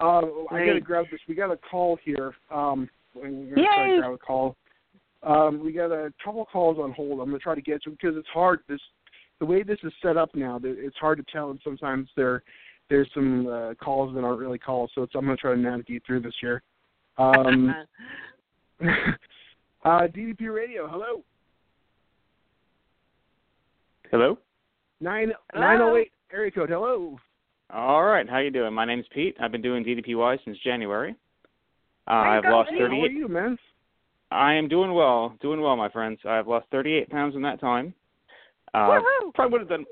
Uh, 0.00 0.22
I 0.50 0.64
gotta 0.66 0.80
grab 0.80 1.06
this. 1.10 1.20
We 1.28 1.34
got 1.34 1.50
a 1.50 1.56
call 1.56 1.98
here. 2.04 2.34
Um, 2.50 2.88
we're 3.14 3.28
gonna 3.28 3.54
try 3.54 3.90
to 3.90 4.00
grab 4.00 4.12
a 4.12 4.18
call. 4.18 4.56
Um, 5.22 5.64
we 5.64 5.72
got 5.72 5.90
a 5.90 6.12
couple 6.24 6.44
calls 6.44 6.78
on 6.78 6.92
hold. 6.92 7.20
I'm 7.20 7.26
gonna 7.26 7.38
try 7.38 7.54
to 7.54 7.60
get 7.60 7.82
to 7.84 7.90
because 7.90 8.16
it's 8.16 8.28
hard. 8.28 8.60
This 8.68 8.80
the 9.40 9.46
way 9.46 9.62
this 9.62 9.78
is 9.82 9.92
set 10.02 10.16
up 10.16 10.34
now. 10.34 10.58
that 10.58 10.76
It's 10.78 10.96
hard 10.96 11.18
to 11.18 11.24
tell, 11.32 11.50
and 11.50 11.60
sometimes 11.64 12.08
there 12.16 12.42
there's 12.88 13.08
some 13.14 13.46
uh, 13.46 13.74
calls 13.74 14.14
that 14.14 14.24
aren't 14.24 14.38
really 14.38 14.58
calls. 14.58 14.90
So 14.94 15.02
it's, 15.02 15.14
I'm 15.14 15.24
gonna 15.24 15.36
try 15.36 15.54
to 15.54 15.60
navigate 15.60 16.04
through 16.06 16.20
this 16.20 16.34
here. 16.40 16.62
Um, 17.18 17.74
uh, 18.80 18.86
DDP 19.84 20.54
Radio. 20.54 20.88
Hello. 20.88 21.22
Hello. 24.10 24.38
Nine 25.00 25.32
Hello. 25.52 25.66
nine 25.66 25.80
oh 25.80 25.96
eight 25.96 26.12
area 26.32 26.50
code. 26.50 26.70
Hello. 26.70 27.18
All 27.70 28.04
right. 28.04 28.28
How 28.28 28.38
you 28.38 28.50
doing? 28.50 28.72
My 28.72 28.84
name's 28.84 29.06
Pete. 29.12 29.36
I've 29.40 29.52
been 29.52 29.62
doing 29.62 29.84
DDPY 29.84 30.38
since 30.44 30.56
January. 30.64 31.14
Uh, 32.06 32.12
I've 32.12 32.44
lost 32.44 32.70
Hey, 32.70 32.78
How 32.78 32.84
are 32.86 33.08
you, 33.08 33.28
man? 33.28 33.58
I 34.30 34.54
am 34.54 34.68
doing 34.68 34.92
well, 34.92 35.36
doing 35.40 35.60
well, 35.60 35.76
my 35.76 35.88
friends. 35.88 36.20
I've 36.24 36.46
lost 36.46 36.66
38 36.70 37.10
pounds 37.10 37.34
in 37.34 37.42
that 37.42 37.60
time. 37.60 37.94
Uh, 38.74 39.00
probably 39.34 39.52
would 39.52 39.60
have 39.62 39.68
done 39.68 39.86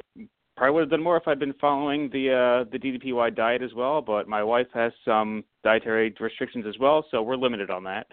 probably 0.56 0.74
would 0.74 0.80
have 0.80 0.90
done 0.90 1.02
more 1.02 1.16
if 1.16 1.26
I'd 1.26 1.38
been 1.38 1.54
following 1.54 2.10
the 2.10 2.30
uh, 2.30 2.70
the 2.70 2.78
DDPY 2.78 3.34
diet 3.34 3.62
as 3.62 3.72
well. 3.74 4.02
But 4.02 4.28
my 4.28 4.42
wife 4.42 4.66
has 4.74 4.92
some 5.04 5.44
dietary 5.64 6.14
restrictions 6.20 6.66
as 6.68 6.78
well, 6.78 7.04
so 7.10 7.22
we're 7.22 7.36
limited 7.36 7.70
on 7.70 7.84
that. 7.84 8.06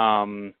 Um, 0.00 0.54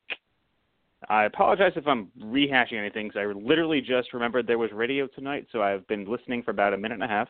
I 1.08 1.24
apologize 1.24 1.72
if 1.76 1.86
I'm 1.86 2.08
rehashing 2.20 2.78
anything 2.78 3.08
because 3.08 3.20
I 3.20 3.26
literally 3.26 3.80
just 3.80 4.12
remembered 4.12 4.46
there 4.46 4.58
was 4.58 4.70
radio 4.72 5.06
tonight, 5.08 5.46
so 5.52 5.62
I've 5.62 5.86
been 5.88 6.04
listening 6.10 6.42
for 6.42 6.52
about 6.52 6.72
a 6.72 6.76
minute 6.76 6.94
and 6.94 7.04
a 7.04 7.08
half. 7.08 7.28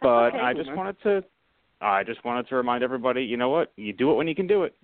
But 0.00 0.28
okay. 0.28 0.38
I 0.38 0.54
just 0.54 0.72
wanted 0.74 0.96
to 1.02 1.24
I 1.80 2.04
just 2.04 2.24
wanted 2.24 2.48
to 2.48 2.56
remind 2.56 2.82
everybody, 2.82 3.22
you 3.22 3.36
know 3.36 3.50
what? 3.50 3.72
You 3.76 3.92
do 3.92 4.10
it 4.10 4.14
when 4.14 4.28
you 4.28 4.34
can 4.34 4.46
do 4.46 4.62
it. 4.64 4.74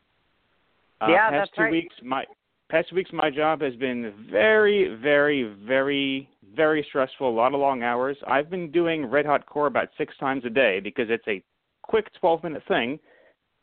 Uh, 1.03 1.09
Yeah, 1.09 1.31
past 1.31 1.33
that's 1.33 1.51
two 1.57 1.63
right. 1.63 1.73
weeks 1.73 1.95
my 2.03 2.25
past 2.71 2.89
two 2.91 2.97
weeks 2.97 3.11
my 3.13 3.31
job 3.31 3.61
has 3.61 3.75
been 3.77 4.27
very, 4.31 4.95
very, 5.03 5.55
very, 5.67 6.29
very 6.55 6.85
stressful, 6.89 7.29
a 7.29 7.31
lot 7.31 7.55
of 7.55 7.61
long 7.61 7.83
hours. 7.83 8.17
I've 8.27 8.49
been 8.51 8.71
doing 8.71 9.07
red 9.07 9.27
hot 9.27 9.45
core 9.47 9.67
about 9.67 9.89
six 9.99 10.17
times 10.19 10.45
a 10.45 10.51
day 10.51 10.81
because 10.81 11.09
it's 11.11 11.27
a 11.29 11.43
quick 11.83 12.07
twelve 12.21 12.43
minute 12.45 12.63
thing 12.69 12.99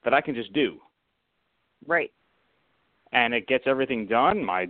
that 0.04 0.14
I 0.14 0.22
can 0.22 0.36
just 0.36 0.54
do. 0.54 0.78
Right. 1.88 2.12
And 3.12 3.34
it 3.34 3.48
gets 3.48 3.64
everything 3.68 4.06
done. 4.06 4.44
My 4.44 4.68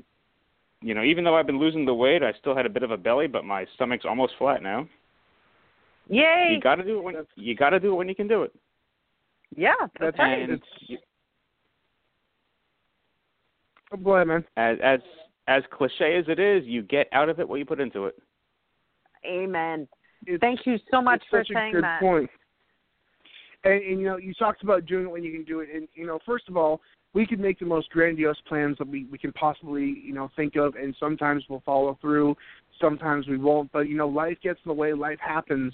you 0.82 0.93
know, 0.93 1.03
even 1.03 1.24
though 1.26 1.36
I've 1.36 1.47
been 1.47 1.59
losing 1.59 1.86
the 1.86 1.93
weight, 1.93 2.24
I 2.24 2.32
still 2.39 2.55
had 2.55 2.65
a 2.65 2.70
bit 2.70 2.84
of 2.84 2.91
a 2.91 2.97
belly, 2.97 3.28
but 3.28 3.43
my 3.43 3.65
stomach's 3.76 4.05
almost 4.05 4.34
flat 4.38 4.63
now. 4.63 4.88
Yay! 6.07 6.51
You 6.53 6.61
got 6.61 6.76
to 6.76 6.84
do 6.84 6.99
it 6.99 7.03
when 7.03 7.15
you 7.36 7.55
got 7.55 7.72
to 7.72 7.80
do 7.80 7.91
it 7.91 7.95
when 7.95 8.07
you 8.07 8.15
can 8.15 8.28
do 8.28 8.43
it. 8.43 8.53
yeah, 9.55 9.74
that's, 9.99 10.17
right. 10.17 10.49
It's- 10.49 10.99
Go 14.04 14.16
ahead, 14.16 14.28
man. 14.28 14.46
as 14.58 14.78
as 14.84 15.00
as 15.48 15.64
cliche 15.72 16.18
as 16.18 16.26
it 16.28 16.40
is, 16.40 16.64
you 16.66 16.84
get 16.84 17.08
out 17.12 17.30
of 17.30 17.40
it 17.40 17.50
what 17.50 17.58
you 17.58 17.66
put 17.66 17.80
into 17.80 18.06
it. 18.06 18.16
Amen. 19.26 19.88
It's, 20.26 20.40
Thank 20.40 20.66
you 20.66 20.78
so 20.92 21.02
much 21.02 21.22
it's 21.22 21.30
for 21.30 21.40
such 21.42 21.54
saying 21.54 21.72
a 21.72 21.74
good 21.74 21.84
that. 21.84 22.00
point. 22.00 22.30
And, 23.64 23.74
and 23.84 24.00
you 24.00 24.06
know, 24.06 24.18
you 24.18 24.34
talked 24.34 24.64
about 24.64 24.86
doing 24.86 25.06
it 25.06 25.12
when 25.12 25.24
you 25.24 25.32
can 25.32 25.44
do 25.44 25.60
it, 25.62 25.70
and 25.74 25.88
you 25.96 26.06
know, 26.06 26.20
first 26.26 26.48
of 26.48 26.56
all, 26.56 26.82
we 27.14 27.26
can 27.26 27.42
make 27.42 27.60
the 27.60 27.66
most 27.66 27.90
grandiose 27.90 28.40
plans 28.48 28.78
that 28.78 28.88
we 28.88 29.06
we 29.06 29.18
can 29.18 29.34
possibly 29.34 30.02
you 30.04 30.14
know 30.14 30.30
think 30.36 30.56
of, 30.56 30.76
and 30.76 30.96
sometimes 31.00 31.44
we'll 31.50 31.64
follow 31.66 31.98
through, 32.00 32.36
sometimes 32.80 33.28
we 33.28 33.38
won't. 33.38 33.72
But 33.72 33.90
you 33.90 33.98
know, 33.98 34.08
life 34.08 34.38
gets 34.44 34.60
in 34.64 34.70
the 34.70 34.74
way, 34.74 34.94
life 34.94 35.20
happens, 35.20 35.74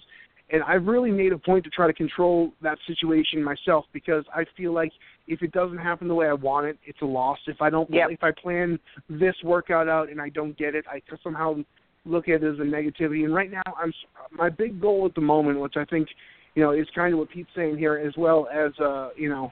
and 0.52 0.62
I've 0.64 0.86
really 0.86 1.12
made 1.12 1.32
a 1.32 1.38
point 1.38 1.64
to 1.64 1.70
try 1.72 1.88
to 1.88 1.94
control 1.94 2.52
that 2.62 2.78
situation 2.86 3.44
myself 3.44 3.86
because 3.94 4.24
I 4.34 4.46
feel 4.56 4.74
like 4.74 4.92
if 5.28 5.42
it 5.42 5.52
doesn't 5.52 5.80
happen 5.80 6.08
the 6.08 6.14
way 6.14 6.28
I 6.28 6.34
want 6.34 6.68
it, 6.68 6.78
it's 6.86 7.02
a 7.02 7.06
loss. 7.06 7.40
If 7.48 7.62
I 7.62 7.70
don't, 7.70 7.90
Yep. 7.90 8.12
if 8.12 8.24
I 8.24 8.32
plan 8.32 8.80
this 9.10 9.36
workout 9.44 9.90
out 9.90 10.10
and 10.10 10.22
I 10.22 10.30
don't 10.30 10.56
get 10.58 10.76
it, 10.76 10.86
I 10.88 11.02
somehow 11.24 11.64
look 12.06 12.28
at 12.28 12.44
it 12.44 12.54
as 12.54 12.60
a 12.60 12.64
negativity. 12.64 13.26
And 13.26 13.34
right 13.34 13.50
now, 13.50 13.64
I'm 13.78 13.92
my 14.32 14.50
big 14.50 14.80
goal 14.80 15.06
at 15.08 15.16
the 15.16 15.22
moment, 15.22 15.60
which 15.60 15.78
I 15.78 15.86
think 15.86 16.08
you 16.54 16.62
know 16.62 16.72
is 16.72 16.88
kind 16.94 17.14
of 17.14 17.20
what 17.20 17.30
Pete's 17.30 17.50
saying 17.56 17.78
here, 17.78 17.98
as 17.98 18.14
well 18.16 18.48
as 18.54 18.72
uh, 18.80 19.10
you 19.16 19.30
know 19.30 19.52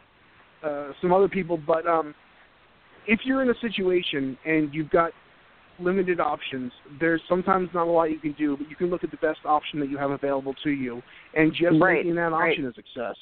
uh, 0.63 0.91
some 1.01 1.11
other 1.11 1.27
people. 1.27 1.57
But 1.57 1.87
um, 1.87 2.13
if 3.07 3.21
you're 3.23 3.41
in 3.41 3.49
a 3.49 3.59
situation 3.61 4.37
and 4.45 4.71
you've 4.73 4.91
got 4.91 5.11
limited 5.79 6.19
options, 6.19 6.71
there's 6.99 7.21
sometimes 7.27 7.69
not 7.73 7.87
a 7.87 7.91
lot 7.91 8.05
you 8.05 8.19
can 8.19 8.33
do, 8.33 8.57
but 8.57 8.69
you 8.69 8.75
can 8.75 8.87
look 8.87 9.03
at 9.03 9.11
the 9.11 9.17
best 9.17 9.39
option 9.45 9.79
that 9.79 9.89
you 9.89 9.97
have 9.97 10.11
available 10.11 10.53
to 10.63 10.69
you, 10.69 11.01
and 11.35 11.51
just 11.53 11.79
Right, 11.79 11.97
making 11.97 12.15
that 12.15 12.31
right. 12.31 12.51
option 12.51 12.65
a 12.65 12.73
success. 12.73 13.15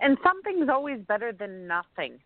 And 0.00 0.18
something's 0.22 0.68
always 0.68 1.00
better 1.08 1.32
than 1.32 1.66
nothing. 1.66 2.18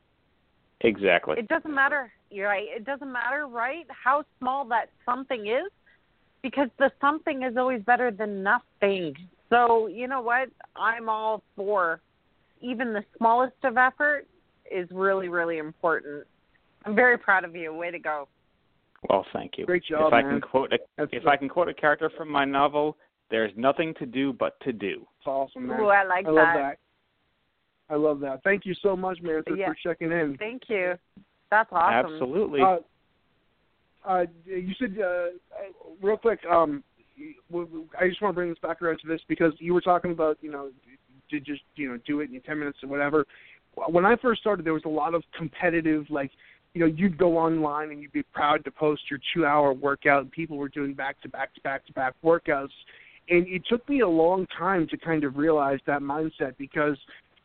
Exactly. 0.81 1.37
It 1.39 1.49
doesn't 1.49 1.73
matter, 1.73 2.13
you're 2.31 2.49
right? 2.49 2.67
It 2.69 2.85
doesn't 2.85 3.11
matter, 3.11 3.47
right? 3.47 3.87
How 3.89 4.25
small 4.39 4.65
that 4.67 4.91
something 5.07 5.47
is, 5.47 5.71
because 6.43 6.69
the 6.79 6.91
something 7.01 7.45
is 7.45 7.57
always 7.57 7.83
better 7.83 8.11
than 8.11 8.43
nothing. 8.43 9.15
So 9.49 9.87
you 9.87 10.09
know 10.09 10.21
what? 10.21 10.49
I'm 10.75 11.09
all 11.09 11.43
for 11.55 12.01
even 12.61 12.93
the 12.93 13.05
smallest 13.17 13.57
of 13.65 13.77
effort 13.77 14.27
is 14.71 14.89
really, 14.91 15.29
really 15.29 15.59
important. 15.59 16.25
I'm 16.85 16.95
very 16.95 17.19
proud 17.19 17.45
of 17.45 17.55
you. 17.55 17.73
Way 17.75 17.91
to 17.91 17.99
go. 17.99 18.29
Well, 19.09 19.27
thank 19.33 19.53
you. 19.59 19.67
Great 19.67 19.85
job, 19.85 20.09
if 20.09 20.13
I 20.13 20.23
man. 20.23 20.33
can 20.33 20.41
quote 20.41 20.73
a, 20.73 20.79
That's 20.97 21.11
if 21.13 21.27
I 21.27 21.37
can 21.37 21.49
quote 21.49 21.69
a 21.69 21.75
character 21.75 22.11
from 22.17 22.29
my 22.31 22.45
novel, 22.45 22.97
there's 23.31 23.53
nothing 23.57 23.95
to 23.99 24.07
do 24.07 24.33
but 24.33 24.59
to 24.61 24.73
do. 24.73 25.07
That's 25.19 25.27
awesome, 25.27 25.67
man. 25.67 25.81
Ooh, 25.81 25.87
I 25.89 26.05
like 26.05 26.27
I 26.27 26.31
love 26.31 26.47
that. 26.55 26.77
that. 27.89 27.95
I 27.95 27.97
love 27.97 28.21
that. 28.21 28.43
Thank 28.45 28.65
you 28.65 28.75
so 28.81 28.97
much, 28.97 29.21
man, 29.21 29.43
for, 29.47 29.57
Yeah. 29.57 29.69
for 29.69 29.77
checking 29.83 30.13
in. 30.13 30.37
Thank 30.39 30.63
you. 30.69 30.95
That's 31.51 31.69
awesome. 31.73 32.13
Absolutely. 32.15 32.61
Uh, 32.63 32.77
uh, 34.05 34.25
you 34.47 34.73
said 34.79 34.97
uh, 34.99 35.27
real 36.01 36.17
quick. 36.17 36.41
Um, 36.51 36.83
w- 37.51 37.67
w- 37.67 37.89
I 38.01 38.09
just 38.09 38.23
want 38.23 38.33
to 38.33 38.37
bring 38.37 38.49
this 38.49 38.59
back 38.61 38.81
around 38.83 38.99
to 39.01 39.09
this 39.09 39.21
because 39.29 39.53
you 39.59 39.75
were 39.75 39.81
talking 39.81 40.13
about 40.13 40.39
you 40.41 40.51
know 40.51 40.71
to 41.31 41.41
just 41.41 41.63
you 41.77 41.89
know 41.89 41.99
do 42.07 42.21
it 42.21 42.31
in 42.31 42.41
ten 42.41 42.59
minutes 42.59 42.79
or 42.83 42.89
whatever. 42.89 43.27
When 43.89 44.05
I 44.07 44.17
first 44.17 44.41
started, 44.41 44.65
there 44.65 44.73
was 44.75 44.85
a 44.87 44.91
lot 44.91 45.15
of 45.15 45.23
competitive 45.37 46.07
like. 46.09 46.31
You 46.75 46.81
know, 46.81 46.87
you'd 46.87 47.19
go 47.19 47.37
online 47.37 47.91
and 47.91 48.01
you'd 48.01 48.13
be 48.13 48.23
proud 48.23 48.65
to 48.65 48.71
post 48.71 49.03
your 49.11 49.21
two-hour 49.35 49.75
workout. 49.75 50.23
And 50.23 50.31
people 50.31 50.57
were 50.57 50.69
doing 50.69 50.95
back-to-back 50.95 51.55
to 51.55 51.61
back-to-back 51.61 52.15
workouts, 52.25 52.71
and 53.29 53.47
it 53.47 53.63
took 53.69 53.87
me 53.89 54.01
a 54.01 54.09
long 54.09 54.47
time 54.59 54.87
to 54.89 54.97
kind 54.97 55.25
of 55.25 55.37
realize 55.37 55.79
that 55.87 56.01
mindset 56.01 56.57
because 56.59 56.97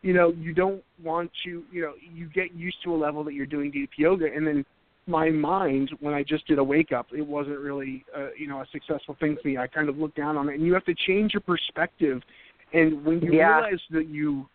you 0.02 0.14
know 0.14 0.34
you 0.40 0.54
don't 0.54 0.84
want 1.04 1.30
to 1.44 1.64
you 1.72 1.82
know 1.82 1.94
you 2.14 2.30
get 2.30 2.54
used 2.54 2.78
to 2.84 2.94
a 2.94 2.98
level 2.98 3.24
that 3.24 3.34
you're 3.34 3.46
doing 3.46 3.72
DDP 3.72 3.90
yoga 3.98 4.26
and 4.34 4.46
then 4.48 4.66
my 5.08 5.30
mind 5.30 5.90
when 6.02 6.14
I 6.14 6.22
just 6.22 6.46
did 6.48 6.60
a 6.60 6.64
wake 6.64 6.92
up, 6.92 7.08
it 7.14 7.26
wasn't 7.26 7.60
really 7.60 8.04
uh, 8.16 8.28
you 8.38 8.48
know 8.48 8.60
a 8.60 8.66
successful 8.72 9.16
thing 9.20 9.38
for 9.42 9.48
me. 9.48 9.58
I 9.58 9.68
kind 9.68 9.90
of 9.90 9.98
looked 9.98 10.18
down 10.18 10.38
on 10.38 10.50
it, 10.50 10.56
and 10.56 10.66
you 10.66 10.74
have 10.74 10.86
to 10.86 10.96
change 11.08 11.34
your 11.34 11.42
perspective. 11.42 12.22
And 12.74 13.06
when 13.06 13.22
you 13.22 13.32
Yeah. 13.34 13.56
realize 13.56 13.82
that 13.92 14.08
you 14.08 14.48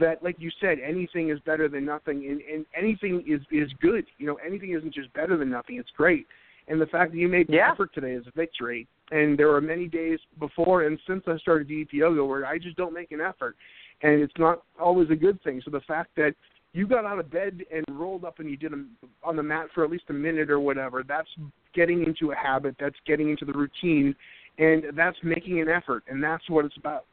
that 0.00 0.22
like 0.22 0.36
you 0.38 0.50
said, 0.60 0.78
anything 0.84 1.30
is 1.30 1.38
better 1.40 1.68
than 1.68 1.84
nothing, 1.84 2.26
and, 2.28 2.40
and 2.42 2.66
anything 2.76 3.24
is 3.26 3.40
is 3.50 3.70
good. 3.80 4.06
You 4.18 4.26
know, 4.26 4.38
anything 4.46 4.72
isn't 4.76 4.94
just 4.94 5.12
better 5.12 5.36
than 5.36 5.50
nothing; 5.50 5.76
it's 5.76 5.90
great. 5.96 6.26
And 6.68 6.80
the 6.80 6.86
fact 6.86 7.12
that 7.12 7.18
you 7.18 7.28
made 7.28 7.46
the 7.46 7.54
Yeah. 7.54 7.70
effort 7.70 7.94
today 7.94 8.12
is 8.12 8.26
a 8.26 8.32
victory. 8.32 8.88
And 9.12 9.38
there 9.38 9.46
were 9.48 9.60
many 9.60 9.86
days 9.86 10.18
before 10.40 10.82
and 10.82 10.98
since 11.06 11.22
I 11.28 11.36
started 11.38 11.68
DDP 11.68 11.92
yoga 11.92 12.24
where 12.24 12.44
I 12.44 12.58
just 12.58 12.76
don't 12.76 12.92
make 12.92 13.12
an 13.12 13.20
effort, 13.20 13.54
and 14.02 14.20
it's 14.20 14.36
not 14.36 14.62
always 14.80 15.08
a 15.10 15.14
good 15.14 15.40
thing. 15.44 15.62
So 15.64 15.70
the 15.70 15.80
fact 15.82 16.10
that 16.16 16.34
you 16.72 16.88
got 16.88 17.04
out 17.04 17.20
of 17.20 17.30
bed 17.30 17.62
and 17.72 17.84
rolled 17.88 18.24
up 18.24 18.40
and 18.40 18.50
you 18.50 18.56
did 18.56 18.72
them 18.72 18.90
on 19.22 19.36
the 19.36 19.42
mat 19.44 19.68
for 19.72 19.84
at 19.84 19.90
least 19.90 20.04
a 20.08 20.12
minute 20.12 20.50
or 20.50 20.58
whatever. 20.58 21.04
That's 21.06 21.28
getting 21.72 22.04
into 22.04 22.32
a 22.32 22.34
habit. 22.34 22.74
That's 22.80 22.96
getting 23.06 23.30
into 23.30 23.44
the 23.44 23.52
routine, 23.52 24.14
and 24.58 24.82
that's 24.94 25.16
making 25.22 25.60
an 25.60 25.68
effort, 25.68 26.02
and 26.08 26.20
that's 26.22 26.50
what 26.50 26.64
it's 26.64 26.76
about. 26.76 27.04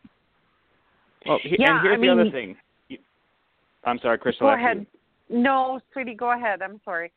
well, 1.28 1.38
he, 1.44 1.56
Yeah, 1.60 1.78
and 1.78 1.82
here's 1.88 2.00
I 2.00 2.02
the 2.02 2.10
other 2.10 2.24
mean- 2.24 2.32
thing. 2.34 2.56
I'm 3.86 4.00
sorry, 4.00 4.18
Crystal. 4.18 4.48
Go 4.48 4.56
you. 4.56 4.60
ahead. 4.60 4.86
No, 5.30 5.80
sweetie, 5.92 6.16
go 6.16 6.32
ahead. 6.32 6.62
I'm 6.62 6.80
sorry. 6.86 7.12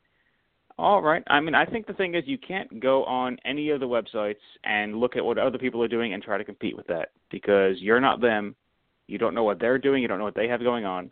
All 0.79 1.01
right. 1.01 1.23
I 1.27 1.39
mean, 1.39 1.55
I 1.55 1.65
think 1.65 1.87
the 1.87 1.93
thing 1.93 2.13
is 2.13 2.23
you 2.27 2.37
can't 2.37 2.79
go 2.79 3.03
on 3.05 3.37
any 3.45 3.71
of 3.71 3.79
the 3.79 3.87
websites 3.87 4.35
and 4.63 4.99
look 4.99 5.15
at 5.15 5.25
what 5.25 5.39
other 5.39 5.57
people 5.57 5.81
are 5.81 5.87
doing 5.87 6.13
and 6.13 6.21
try 6.21 6.37
to 6.37 6.43
compete 6.43 6.77
with 6.77 6.87
that 6.87 7.09
because 7.31 7.77
you're 7.79 7.99
not 7.99 8.21
them. 8.21 8.55
You 9.07 9.17
don't 9.17 9.33
know 9.33 9.43
what 9.43 9.59
they're 9.59 9.79
doing. 9.79 10.01
You 10.01 10.07
don't 10.07 10.19
know 10.19 10.25
what 10.25 10.35
they 10.35 10.47
have 10.47 10.59
going 10.59 10.85
on. 10.85 11.09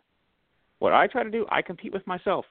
What 0.78 0.92
I 0.92 1.06
try 1.06 1.24
to 1.24 1.30
do, 1.30 1.46
I 1.50 1.62
compete 1.62 1.92
with 1.92 2.06
myself. 2.06 2.44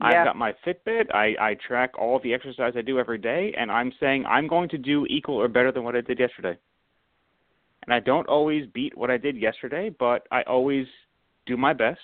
Yeah. 0.00 0.06
I've 0.08 0.26
got 0.26 0.36
my 0.36 0.54
Fitbit. 0.64 1.12
I, 1.12 1.34
I 1.40 1.56
track 1.66 1.98
all 1.98 2.20
the 2.22 2.34
exercise 2.34 2.74
I 2.76 2.82
do 2.82 3.00
every 3.00 3.18
day, 3.18 3.54
and 3.58 3.70
I'm 3.70 3.92
saying 3.98 4.26
I'm 4.26 4.46
going 4.46 4.68
to 4.68 4.78
do 4.78 5.06
equal 5.06 5.36
or 5.36 5.48
better 5.48 5.72
than 5.72 5.84
what 5.84 5.96
I 5.96 6.02
did 6.02 6.18
yesterday. 6.18 6.56
And 7.86 7.94
I 7.94 8.00
don't 8.00 8.28
always 8.28 8.66
beat 8.74 8.96
what 8.96 9.10
I 9.10 9.16
did 9.16 9.36
yesterday, 9.36 9.90
but 9.98 10.26
I 10.30 10.42
always 10.42 10.86
do 11.46 11.56
my 11.56 11.72
best. 11.72 12.00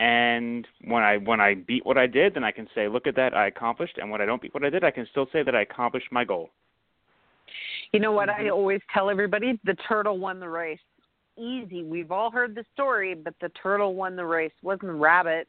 And 0.00 0.66
when 0.84 1.02
I 1.02 1.16
when 1.18 1.40
I 1.40 1.54
beat 1.54 1.86
what 1.86 1.96
I 1.96 2.06
did, 2.06 2.34
then 2.34 2.44
I 2.44 2.50
can 2.50 2.68
say, 2.74 2.88
look 2.88 3.06
at 3.06 3.14
that, 3.16 3.34
I 3.34 3.46
accomplished. 3.46 3.98
And 3.98 4.10
when 4.10 4.20
I 4.20 4.26
don't 4.26 4.42
beat 4.42 4.52
what 4.52 4.64
I 4.64 4.70
did, 4.70 4.84
I 4.84 4.90
can 4.90 5.06
still 5.10 5.26
say 5.32 5.42
that 5.42 5.54
I 5.54 5.62
accomplished 5.62 6.08
my 6.10 6.24
goal. 6.24 6.50
You 7.92 8.00
know 8.00 8.12
what 8.12 8.28
Mm-hmm. 8.28 8.46
I 8.46 8.50
always 8.50 8.80
tell 8.92 9.08
everybody? 9.08 9.58
The 9.64 9.76
turtle 9.88 10.18
won 10.18 10.40
the 10.40 10.48
race. 10.48 10.80
Easy. 11.38 11.84
We've 11.84 12.10
all 12.10 12.30
heard 12.30 12.54
the 12.54 12.64
story, 12.74 13.14
but 13.14 13.34
the 13.40 13.50
turtle 13.50 13.94
won 13.94 14.16
the 14.16 14.26
race. 14.26 14.52
It 14.62 14.66
wasn't 14.66 14.88
the 14.88 14.92
rabbit. 14.94 15.46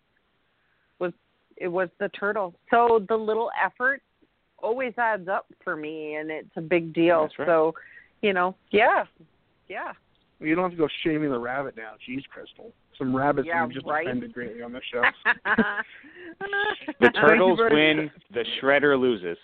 It 1.00 1.04
was 1.04 1.14
it 1.58 1.68
was 1.68 1.90
the 2.00 2.10
turtle. 2.10 2.54
So 2.70 3.04
the 3.10 3.16
little 3.16 3.50
effort 3.64 4.02
always 4.60 4.94
adds 4.98 5.28
up 5.28 5.48
for 5.64 5.76
me 5.76 6.16
and 6.16 6.30
it's 6.30 6.56
a 6.56 6.62
big 6.62 6.94
deal. 6.94 7.30
Right. 7.38 7.48
So, 7.48 7.74
you 8.22 8.34
know, 8.34 8.56
yeah. 8.72 9.06
Yeah. 9.68 9.94
You 10.46 10.56
don't 10.56 10.64
have 10.64 10.72
to 10.72 10.78
go 10.78 10.88
shaming 11.04 11.30
the 11.32 11.40
rabbit 11.40 11.76
now. 11.76 11.94
Jeez, 12.08 12.24
Crystal. 12.30 12.72
Some 12.98 13.16
rabbits 13.16 13.48
Yeah, 13.48 13.64
you've 13.64 13.74
just 13.74 13.86
right. 13.86 14.06
offended 14.06 14.34
greatly 14.34 14.62
on 14.62 14.72
the 14.72 14.82
show. 14.92 15.02
The 17.00 17.10
turtles 17.22 17.60
win, 17.72 18.12
the 18.34 18.44
shredder 18.62 19.00
loses. 19.00 19.38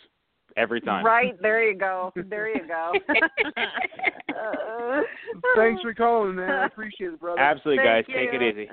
every 0.58 0.82
time. 0.82 1.06
Right 1.06 1.42
there, 1.42 1.64
you 1.70 1.78
go. 1.78 2.12
There 2.16 2.50
you 2.54 2.68
go. 2.68 2.92
Uh, 4.30 5.02
Thanks 5.56 5.82
for 5.82 5.94
calling, 5.94 6.36
man. 6.36 6.50
I 6.50 6.66
appreciate 6.66 7.14
it, 7.14 7.20
brother. 7.20 7.40
Absolutely, 7.40 7.84
Thank 7.86 8.08
guys. 8.08 8.16
Take 8.16 8.34
it 8.34 8.42
easy. 8.42 8.70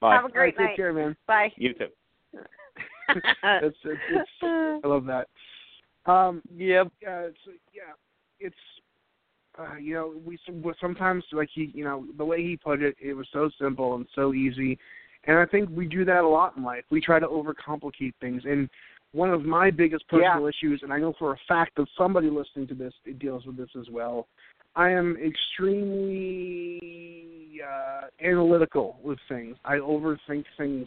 Bye. 0.00 0.14
Have 0.16 0.24
a 0.24 0.28
great 0.28 0.54
All 0.58 0.64
right, 0.64 0.64
night. 0.64 0.68
Take 0.70 0.76
care, 0.76 0.92
man. 0.92 1.16
Bye. 1.26 1.52
You 1.56 1.74
too. 1.74 1.86
It's, 3.08 3.26
it's, 3.84 4.00
it's, 4.10 4.30
I 4.42 4.80
love 4.84 5.04
that. 5.06 5.28
Um, 6.10 6.42
Yep. 6.56 6.88
yeah, 7.02 7.20
it's 7.20 7.38
yeah, 7.72 7.92
it's 8.40 8.56
uh, 9.58 9.76
you 9.76 9.94
know 9.94 10.14
we 10.24 10.38
we 10.62 10.72
sometimes 10.80 11.24
like 11.32 11.48
he 11.52 11.70
you 11.74 11.84
know 11.84 12.06
the 12.18 12.24
way 12.24 12.42
he 12.42 12.56
put 12.56 12.82
it, 12.82 12.96
it 13.00 13.14
was 13.14 13.26
so 13.32 13.50
simple 13.60 13.94
and 13.94 14.06
so 14.14 14.32
easy, 14.34 14.78
and 15.24 15.38
I 15.38 15.46
think 15.46 15.68
we 15.72 15.86
do 15.86 16.04
that 16.04 16.24
a 16.24 16.28
lot 16.28 16.56
in 16.56 16.62
life. 16.64 16.84
We 16.90 17.00
try 17.00 17.18
to 17.18 17.26
overcomplicate 17.26 18.14
things, 18.20 18.42
and 18.44 18.68
one 19.12 19.30
of 19.30 19.44
my 19.44 19.70
biggest 19.70 20.06
personal 20.08 20.46
issues, 20.46 20.80
and 20.82 20.92
I 20.92 20.98
know 20.98 21.14
for 21.18 21.32
a 21.32 21.38
fact 21.48 21.76
that 21.76 21.86
somebody 21.96 22.28
listening 22.28 22.66
to 22.68 22.74
this 22.74 22.92
deals 23.18 23.46
with 23.46 23.56
this 23.56 23.70
as 23.78 23.88
well. 23.90 24.26
I 24.74 24.90
am 24.90 25.16
extremely 25.16 26.80
uh, 27.66 28.08
analytical 28.22 28.98
with 29.02 29.18
things. 29.28 29.56
I 29.64 29.76
overthink 29.76 30.44
things 30.58 30.86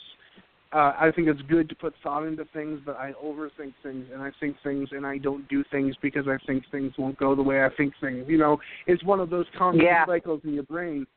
uh, 0.71 0.93
I 0.99 1.11
think 1.15 1.27
it's 1.27 1.41
good 1.43 1.67
to 1.69 1.75
put 1.75 1.93
thought 2.03 2.25
into 2.25 2.45
things, 2.53 2.79
but 2.85 2.95
I 2.95 3.13
overthink 3.23 3.73
things 3.81 4.05
and 4.13 4.21
I 4.21 4.31
think 4.39 4.55
things 4.63 4.89
and 4.91 5.05
I 5.05 5.17
don't 5.17 5.47
do 5.49 5.63
things 5.71 5.95
because 6.01 6.27
I 6.27 6.37
think 6.45 6.63
things 6.71 6.93
won't 6.97 7.17
go 7.17 7.35
the 7.35 7.41
way 7.41 7.63
I 7.63 7.69
think 7.75 7.93
things. 7.99 8.25
You 8.27 8.37
know, 8.37 8.59
it's 8.85 9.03
one 9.03 9.19
of 9.19 9.29
those 9.29 9.47
constant 9.57 9.83
Yeah. 9.83 10.05
cycles 10.05 10.41
in 10.43 10.53
your 10.53 10.63
brain. 10.63 11.07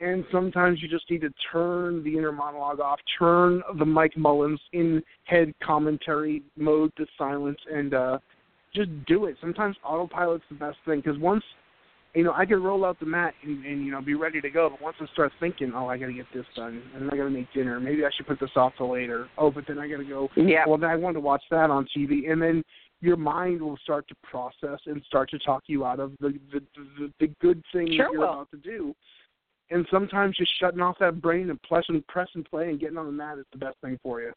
And 0.00 0.24
sometimes 0.32 0.82
you 0.82 0.88
just 0.88 1.08
need 1.10 1.20
to 1.20 1.32
turn 1.52 2.02
the 2.02 2.16
inner 2.16 2.32
monologue 2.32 2.80
off, 2.80 2.98
turn 3.18 3.62
the 3.78 3.84
Mike 3.84 4.16
Mullins 4.16 4.60
in 4.72 5.02
head 5.24 5.54
commentary 5.60 6.42
mode 6.56 6.94
to 6.96 7.06
silence, 7.16 7.60
and 7.70 7.94
uh, 7.94 8.18
just 8.74 8.90
do 9.06 9.26
it. 9.26 9.36
Sometimes 9.40 9.76
autopilot's 9.84 10.42
the 10.48 10.56
best 10.56 10.78
thing 10.84 11.00
because 11.00 11.18
once 11.18 11.44
you 12.14 12.22
know, 12.22 12.32
I 12.32 12.46
can 12.46 12.62
roll 12.62 12.84
out 12.84 13.00
the 13.00 13.06
mat 13.06 13.34
and, 13.42 13.64
and 13.64 13.84
you 13.84 13.90
know 13.90 14.00
be 14.00 14.14
ready 14.14 14.40
to 14.40 14.50
go. 14.50 14.70
But 14.70 14.80
once 14.80 14.96
I 15.00 15.06
start 15.12 15.32
thinking, 15.40 15.72
oh, 15.74 15.88
I 15.88 15.98
got 15.98 16.06
to 16.06 16.12
get 16.12 16.26
this 16.32 16.46
done, 16.54 16.82
and 16.94 17.10
I 17.10 17.16
got 17.16 17.24
to 17.24 17.30
make 17.30 17.52
dinner. 17.52 17.80
Maybe 17.80 18.04
I 18.04 18.10
should 18.16 18.26
put 18.26 18.38
this 18.38 18.50
off 18.56 18.72
till 18.76 18.92
later. 18.92 19.28
Oh, 19.36 19.50
but 19.50 19.64
then 19.66 19.78
I 19.78 19.88
got 19.88 19.98
to 19.98 20.04
go. 20.04 20.28
Yeah. 20.36 20.64
Well, 20.66 20.78
then 20.78 20.90
I 20.90 20.96
want 20.96 21.16
to 21.16 21.20
watch 21.20 21.42
that 21.50 21.70
on 21.70 21.86
TV, 21.96 22.30
and 22.30 22.40
then 22.40 22.62
your 23.00 23.16
mind 23.16 23.60
will 23.60 23.76
start 23.82 24.06
to 24.08 24.14
process 24.22 24.78
and 24.86 25.02
start 25.06 25.28
to 25.30 25.38
talk 25.40 25.64
you 25.66 25.84
out 25.84 25.98
of 25.98 26.12
the 26.20 26.38
the 26.52 26.60
the, 26.98 27.12
the 27.20 27.26
good 27.40 27.62
thing 27.72 27.88
Sure 27.96 28.06
that 28.06 28.12
you're 28.12 28.20
will. 28.20 28.32
about 28.32 28.50
to 28.52 28.58
do. 28.58 28.94
And 29.70 29.86
sometimes 29.90 30.36
just 30.36 30.52
shutting 30.60 30.80
off 30.80 30.96
that 31.00 31.20
brain 31.20 31.50
and 31.50 31.60
press 31.62 31.84
and 31.88 32.06
press 32.06 32.28
and 32.34 32.44
play 32.44 32.68
and 32.68 32.78
getting 32.78 32.98
on 32.98 33.06
the 33.06 33.12
mat 33.12 33.38
is 33.38 33.46
the 33.50 33.58
best 33.58 33.76
thing 33.82 33.98
for 34.02 34.20
you. 34.20 34.32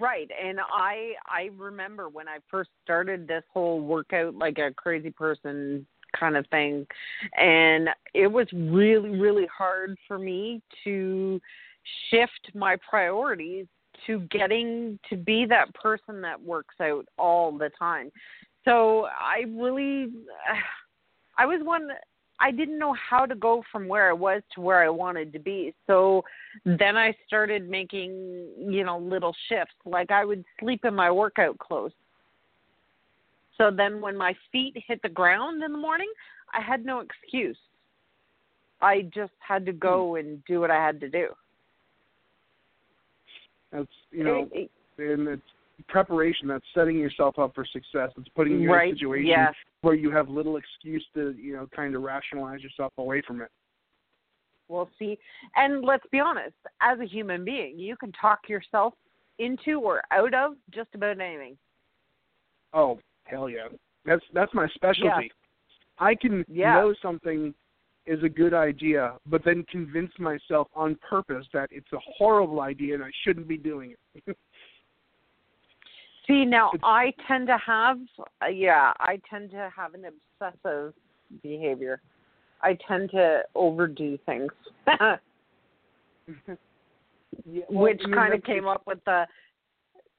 Right. 0.00 0.28
And 0.44 0.58
I 0.60 1.12
I 1.26 1.50
remember 1.56 2.08
when 2.08 2.28
I 2.28 2.38
first 2.50 2.70
started 2.82 3.28
this 3.28 3.44
whole 3.52 3.80
workout 3.80 4.34
like 4.34 4.58
a 4.58 4.72
crazy 4.74 5.10
person 5.10 5.86
kind 6.18 6.36
of 6.36 6.46
thing 6.48 6.86
and 7.38 7.88
it 8.14 8.26
was 8.26 8.46
really 8.52 9.10
really 9.10 9.46
hard 9.56 9.96
for 10.06 10.18
me 10.18 10.60
to 10.84 11.40
shift 12.10 12.50
my 12.54 12.76
priorities 12.88 13.66
to 14.06 14.20
getting 14.30 14.98
to 15.08 15.16
be 15.16 15.44
that 15.46 15.72
person 15.74 16.20
that 16.22 16.40
works 16.40 16.76
out 16.80 17.06
all 17.18 17.56
the 17.56 17.70
time. 17.78 18.10
So 18.64 19.06
I 19.06 19.44
really 19.48 20.08
I 21.38 21.46
was 21.46 21.60
one 21.62 21.88
I 22.40 22.52
didn't 22.52 22.78
know 22.78 22.94
how 22.94 23.26
to 23.26 23.34
go 23.34 23.64
from 23.72 23.88
where 23.88 24.08
I 24.08 24.12
was 24.12 24.42
to 24.54 24.60
where 24.60 24.84
I 24.84 24.88
wanted 24.88 25.32
to 25.32 25.40
be. 25.40 25.74
So 25.88 26.22
then 26.64 26.96
I 26.96 27.12
started 27.26 27.68
making, 27.68 28.46
you 28.60 28.84
know, 28.84 28.98
little 28.98 29.34
shifts. 29.48 29.74
Like 29.84 30.12
I 30.12 30.24
would 30.24 30.44
sleep 30.60 30.84
in 30.84 30.94
my 30.94 31.10
workout 31.10 31.58
clothes. 31.58 31.92
So 33.58 33.70
then 33.76 34.00
when 34.00 34.16
my 34.16 34.34
feet 34.52 34.76
hit 34.86 35.02
the 35.02 35.08
ground 35.08 35.62
in 35.62 35.72
the 35.72 35.78
morning, 35.78 36.10
I 36.54 36.60
had 36.60 36.84
no 36.84 37.00
excuse. 37.00 37.58
I 38.80 39.02
just 39.12 39.32
had 39.40 39.66
to 39.66 39.72
go 39.72 40.10
hmm. 40.10 40.20
and 40.20 40.44
do 40.46 40.60
what 40.60 40.70
I 40.70 40.76
had 40.76 41.00
to 41.00 41.08
do. 41.08 41.28
That's 43.72 43.88
you 44.10 44.24
know, 44.24 44.48
It- 44.52 44.70
and 44.98 45.28
it's 45.28 45.42
preparation. 45.88 46.48
That's 46.48 46.64
setting 46.74 46.98
yourself 46.98 47.38
up 47.38 47.54
for 47.54 47.64
success. 47.64 48.10
It's 48.16 48.28
putting 48.30 48.60
you 48.60 48.72
right. 48.72 48.88
in 48.88 48.94
a 48.94 48.98
situation 48.98 49.26
Yes. 49.26 49.54
where 49.82 49.94
you 49.94 50.10
have 50.10 50.28
little 50.28 50.56
excuse 50.56 51.06
to 51.14 51.32
you 51.32 51.54
know 51.54 51.66
kind 51.68 51.94
of 51.94 52.02
rationalize 52.02 52.62
yourself 52.62 52.92
away 52.98 53.20
from 53.20 53.42
it. 53.42 53.50
Well, 54.68 54.90
see, 54.98 55.18
and 55.56 55.82
let's 55.84 56.06
be 56.10 56.20
honest, 56.20 56.56
as 56.80 57.00
a 57.00 57.06
human 57.06 57.44
being, 57.44 57.78
you 57.78 57.96
can 57.96 58.12
talk 58.12 58.48
yourself 58.48 58.94
into 59.38 59.80
or 59.80 60.02
out 60.10 60.34
of 60.34 60.56
just 60.70 60.94
about 60.94 61.20
anything. 61.20 61.56
Oh 62.72 62.98
hell 63.28 63.48
yeah, 63.48 63.68
that's 64.04 64.24
that's 64.32 64.52
my 64.54 64.66
specialty. 64.74 65.30
I 65.98 66.14
can 66.14 66.44
Yeah. 66.48 66.74
know 66.74 66.94
something 67.02 67.54
is 68.06 68.22
a 68.22 68.28
good 68.28 68.54
idea, 68.54 69.14
but 69.26 69.44
then 69.44 69.64
convince 69.64 70.12
myself 70.18 70.68
on 70.74 70.96
purpose 70.96 71.46
that 71.52 71.68
it's 71.70 71.92
a 71.92 71.98
horrible 71.98 72.60
idea 72.60 72.94
and 72.94 73.04
I 73.04 73.10
shouldn't 73.22 73.46
be 73.46 73.58
doing 73.58 73.94
it. 74.14 74.36
See, 76.26 76.44
now 76.44 76.68
It's- 76.74 76.80
I 76.84 77.12
tend 77.26 77.46
to 77.48 77.56
have, 77.58 77.98
uh, 78.42 78.46
yeah, 78.46 78.92
I 79.00 79.18
tend 79.28 79.50
to 79.52 79.70
have 79.74 79.94
an 79.94 80.04
obsessive 80.04 80.94
behavior. 81.42 82.00
I 82.62 82.74
tend 82.86 83.10
to 83.10 83.44
overdo 83.54 84.18
things, 84.26 84.52
Yeah, 87.44 87.64
well, 87.68 87.84
which 87.84 88.02
kind 88.14 88.34
of 88.34 88.42
came 88.42 88.66
up 88.66 88.82
with 88.86 89.02
the 89.04 89.26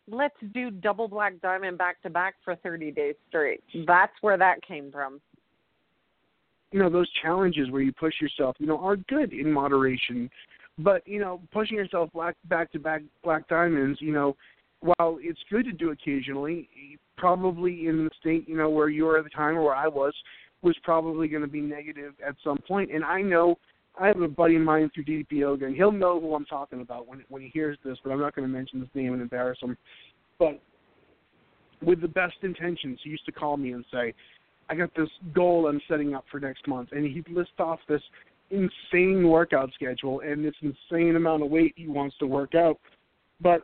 let's 0.09 0.35
do 0.53 0.71
double 0.71 1.07
black 1.07 1.33
diamond 1.41 1.77
back 1.77 2.01
to 2.03 2.09
back 2.09 2.35
for 2.43 2.55
30 2.57 2.91
days 2.91 3.15
straight. 3.27 3.63
That's 3.85 4.13
where 4.21 4.37
that 4.37 4.61
came 4.65 4.91
from. 4.91 5.21
you 6.71 6.79
know 6.79 6.89
those 6.89 7.09
challenges 7.21 7.71
where 7.71 7.81
you 7.81 7.91
push 7.91 8.13
yourself 8.21 8.55
you 8.59 8.67
know 8.67 8.77
are 8.77 8.95
good 8.95 9.33
in 9.33 9.51
moderation 9.51 10.29
but 10.77 11.05
you 11.07 11.19
know 11.19 11.41
pushing 11.51 11.77
yourself 11.77 12.09
black 12.13 12.35
back 12.45 12.71
to 12.71 12.79
back 12.79 13.01
black 13.23 13.47
diamonds 13.47 13.99
you 14.01 14.13
know 14.13 14.35
while 14.81 15.17
it's 15.19 15.39
good 15.49 15.65
to 15.65 15.71
do 15.71 15.91
occasionally 15.91 16.69
probably 17.17 17.87
in 17.87 18.05
the 18.05 18.11
state 18.19 18.47
you 18.47 18.55
know 18.55 18.69
where 18.69 18.89
you 18.89 19.05
were 19.05 19.17
at 19.17 19.23
the 19.23 19.29
time 19.29 19.57
or 19.57 19.63
where 19.63 19.75
i 19.75 19.87
was 19.87 20.13
was 20.61 20.75
probably 20.83 21.27
going 21.27 21.41
to 21.41 21.47
be 21.49 21.61
negative 21.61 22.13
at 22.25 22.35
some 22.43 22.57
point 22.67 22.91
and 22.91 23.03
i 23.03 23.21
know 23.21 23.57
i 23.99 24.07
have 24.07 24.21
a 24.21 24.27
buddy 24.27 24.55
of 24.55 24.61
mine 24.61 24.89
through 24.93 25.05
ddp 25.05 25.31
yoga 25.31 25.65
and 25.65 25.75
he'll 25.75 25.91
know 25.91 26.19
who 26.19 26.33
i'm 26.35 26.45
talking 26.45 26.81
about 26.81 27.07
when 27.07 27.23
when 27.29 27.41
he 27.41 27.49
hears 27.49 27.77
this 27.83 27.97
but 28.03 28.11
i'm 28.11 28.19
not 28.19 28.35
going 28.35 28.47
to 28.47 28.53
mention 28.53 28.79
his 28.79 28.89
name 28.93 29.13
and 29.13 29.21
embarrass 29.21 29.59
him 29.61 29.77
but 30.37 30.59
with 31.81 32.01
the 32.01 32.07
best 32.07 32.35
intentions 32.43 32.99
he 33.03 33.09
used 33.09 33.25
to 33.25 33.31
call 33.31 33.55
me 33.57 33.71
and 33.71 33.85
say 33.91 34.13
I 34.69 34.75
got 34.75 34.93
this 34.95 35.09
goal 35.33 35.67
I'm 35.67 35.81
setting 35.87 36.13
up 36.13 36.25
for 36.29 36.39
next 36.39 36.67
month, 36.67 36.89
and 36.91 37.03
he'd 37.03 37.27
list 37.29 37.51
off 37.59 37.79
this 37.89 38.01
insane 38.51 39.27
workout 39.27 39.71
schedule 39.73 40.21
and 40.21 40.45
this 40.45 40.53
insane 40.61 41.15
amount 41.15 41.43
of 41.43 41.49
weight 41.49 41.73
he 41.75 41.87
wants 41.87 42.15
to 42.19 42.27
work 42.27 42.55
out. 42.55 42.77
But 43.41 43.63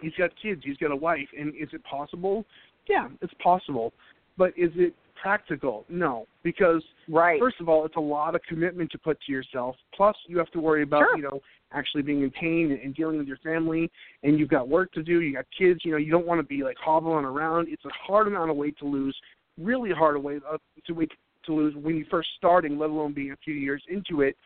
he's 0.00 0.14
got 0.18 0.30
kids, 0.40 0.62
he's 0.64 0.76
got 0.78 0.90
a 0.90 0.96
wife, 0.96 1.28
and 1.38 1.54
is 1.54 1.68
it 1.72 1.82
possible? 1.84 2.44
Yeah, 2.88 3.08
it's 3.20 3.34
possible. 3.42 3.92
But 4.36 4.48
is 4.56 4.70
it 4.76 4.94
practical? 5.24 5.86
No, 5.88 6.26
because 6.42 6.84
Right. 7.08 7.40
first 7.40 7.58
of 7.58 7.68
all, 7.68 7.86
it's 7.86 7.96
a 7.96 8.00
lot 8.00 8.34
of 8.34 8.42
commitment 8.42 8.90
to 8.92 8.98
put 8.98 9.18
to 9.22 9.32
yourself. 9.32 9.74
Plus, 9.92 10.14
you 10.26 10.36
have 10.36 10.50
to 10.50 10.60
worry 10.60 10.82
about 10.82 11.04
Sure. 11.08 11.16
you 11.16 11.22
know 11.22 11.42
actually 11.72 12.02
being 12.02 12.22
in 12.22 12.30
pain 12.30 12.70
and, 12.70 12.94
dealing 12.94 13.18
with 13.18 13.26
your 13.26 13.38
family, 13.38 13.90
and 14.22 14.38
you've 14.38 14.50
got 14.50 14.68
work 14.68 14.92
to 14.92 15.02
do. 15.02 15.22
You 15.22 15.32
got 15.32 15.46
kids. 15.50 15.84
You 15.84 15.92
know, 15.92 15.96
you 15.96 16.12
don't 16.12 16.26
want 16.26 16.38
to 16.38 16.46
be 16.46 16.62
like 16.62 16.76
hobbling 16.76 17.24
around. 17.24 17.68
It's 17.68 17.84
a 17.84 17.90
hard 17.90 18.28
amount 18.28 18.50
of 18.50 18.56
weight 18.56 18.76
to 18.78 18.84
lose. 18.84 19.18
Really 19.58 19.90
hard 19.90 20.22
weight 20.22 20.42
uh, 20.48 20.58
to 20.86 20.92
weight 20.92 21.10
to 21.46 21.52
lose 21.54 21.74
when 21.74 21.96
you 21.96 22.04
first 22.04 22.28
starting, 22.36 22.78
let 22.78 22.90
alone 22.90 23.12
being 23.12 23.32
a 23.32 23.36
few 23.38 23.54
years 23.54 23.82
into 23.88 24.20
it. 24.20 24.36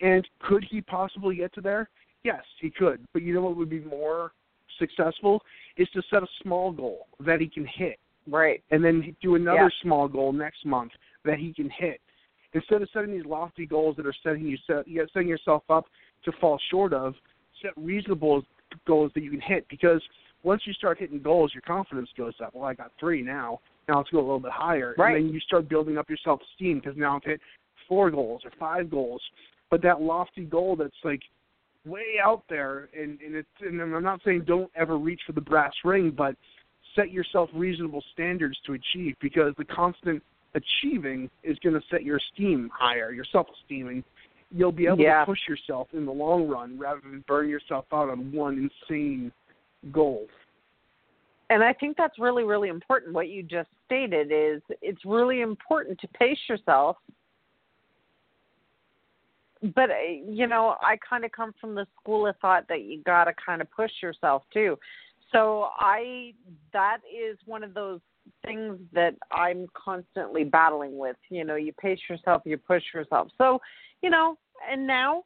And 0.00 0.28
could 0.38 0.62
he 0.64 0.80
possibly 0.82 1.36
get 1.36 1.52
to 1.54 1.60
there? 1.60 1.88
Yes, 2.22 2.44
he 2.60 2.70
could. 2.70 3.04
But 3.12 3.22
you 3.22 3.32
know 3.34 3.42
what 3.42 3.56
would 3.56 3.70
be 3.70 3.80
more 3.80 4.32
successful 4.78 5.42
is 5.76 5.88
to 5.90 6.02
set 6.10 6.22
a 6.22 6.28
small 6.42 6.70
goal 6.70 7.08
that 7.20 7.40
he 7.40 7.48
can 7.48 7.66
hit 7.66 7.98
right. 8.26 8.62
and 8.70 8.84
then 8.84 9.16
do 9.20 9.34
another 9.34 9.62
Yeah. 9.62 9.68
small 9.82 10.08
goal 10.08 10.32
next 10.32 10.64
month 10.64 10.92
that 11.24 11.38
he 11.38 11.52
can 11.52 11.70
hit. 11.70 12.00
Instead 12.52 12.82
of 12.82 12.88
setting 12.90 13.12
these 13.12 13.26
lofty 13.26 13.66
goals 13.66 13.96
that 13.96 14.06
are 14.06 14.14
setting 14.22 14.46
you 14.46 14.56
set, 14.66 14.86
you 14.88 15.06
setting 15.12 15.28
yourself 15.28 15.62
up 15.70 15.86
to 16.24 16.32
fall 16.32 16.58
short 16.70 16.92
of, 16.92 17.14
set 17.60 17.72
reasonable 17.76 18.44
goals 18.86 19.12
that 19.14 19.22
you 19.22 19.30
can 19.30 19.40
hit. 19.40 19.66
Because 19.68 20.02
once 20.42 20.66
you 20.66 20.72
start 20.72 20.98
hitting 20.98 21.20
goals, 21.20 21.52
your 21.54 21.62
confidence 21.62 22.10
goes 22.16 22.34
up. 22.40 22.54
Well, 22.54 22.64
I 22.64 22.74
got 22.74 22.92
three 22.98 23.22
now. 23.22 23.60
Now 23.88 23.98
let's 23.98 24.10
go 24.10 24.18
a 24.18 24.20
little 24.20 24.40
bit 24.40 24.52
higher, 24.52 24.94
Right. 24.98 25.16
and 25.16 25.26
then 25.26 25.32
you 25.34 25.40
start 25.40 25.68
building 25.68 25.98
up 25.98 26.08
your 26.08 26.18
self-esteem 26.18 26.80
because 26.80 26.96
now 26.96 27.16
I've 27.16 27.24
hit 27.24 27.40
four 27.88 28.10
goals 28.10 28.44
or 28.44 28.50
five 28.52 28.90
goals. 28.90 29.22
But 29.70 29.82
that 29.82 30.00
lofty 30.00 30.44
goal 30.44 30.76
that's 30.76 31.04
like 31.04 31.22
way 31.84 32.18
out 32.22 32.42
there, 32.48 32.88
and 32.98 33.20
and 33.20 33.34
it's 33.34 33.48
and 33.60 33.80
I'm 33.80 34.02
not 34.02 34.22
saying 34.24 34.42
don't 34.46 34.70
ever 34.74 34.98
reach 34.98 35.20
for 35.26 35.32
the 35.32 35.40
brass 35.40 35.72
ring, 35.84 36.10
but 36.10 36.36
set 36.96 37.12
yourself 37.12 37.48
reasonable 37.54 38.02
standards 38.12 38.58
to 38.66 38.72
achieve 38.72 39.14
because 39.20 39.54
the 39.58 39.64
constant 39.64 40.22
achieving 40.54 41.30
is 41.44 41.56
going 41.60 41.74
to 41.74 41.82
set 41.90 42.02
your 42.02 42.16
esteem 42.16 42.68
higher, 42.74 43.12
your 43.12 43.26
self-esteem, 43.30 43.88
and 43.88 44.04
you'll 44.50 44.72
be 44.72 44.86
able 44.86 44.98
Yeah. 45.00 45.20
to 45.20 45.26
push 45.26 45.46
yourself 45.48 45.88
in 45.92 46.04
the 46.06 46.12
long 46.12 46.48
run 46.48 46.78
rather 46.78 47.00
than 47.00 47.22
burn 47.28 47.48
yourself 47.48 47.84
out 47.92 48.08
on 48.08 48.32
one 48.32 48.70
insane 48.90 49.30
goal. 49.92 50.26
and 51.48 51.62
I 51.62 51.72
think 51.74 51.96
that's 51.96 52.18
really, 52.18 52.42
really 52.42 52.68
important. 52.68 53.14
What 53.14 53.28
you 53.28 53.44
just 53.44 53.68
stated 53.84 54.32
is 54.32 54.60
it's 54.82 55.04
really 55.04 55.42
important 55.42 55.96
to 56.00 56.08
pace 56.08 56.40
yourself. 56.48 56.96
But 59.74 59.90
uh, 59.90 59.94
you 60.28 60.48
know, 60.48 60.76
I 60.82 60.96
kind 61.08 61.24
of 61.24 61.30
come 61.30 61.54
from 61.60 61.76
the 61.76 61.86
school 62.00 62.26
of 62.26 62.36
thought 62.38 62.66
that 62.68 62.82
you 62.82 63.00
got 63.04 63.24
to 63.24 63.32
kind 63.34 63.62
of 63.62 63.70
push 63.70 63.92
yourself 64.02 64.42
too. 64.52 64.76
So 65.32 65.68
I 65.78 66.34
that 66.72 66.98
is 67.04 67.38
one 67.44 67.64
of 67.64 67.74
those 67.74 68.00
things 68.44 68.78
that 68.92 69.14
I'm 69.30 69.66
constantly 69.74 70.44
battling 70.44 70.98
with. 70.98 71.16
You 71.30 71.44
know, 71.44 71.56
you 71.56 71.72
pace 71.74 72.00
yourself, 72.08 72.42
you 72.44 72.56
push 72.56 72.82
yourself. 72.94 73.28
So, 73.38 73.60
you 74.02 74.10
know, 74.10 74.36
and 74.70 74.86
now 74.86 75.24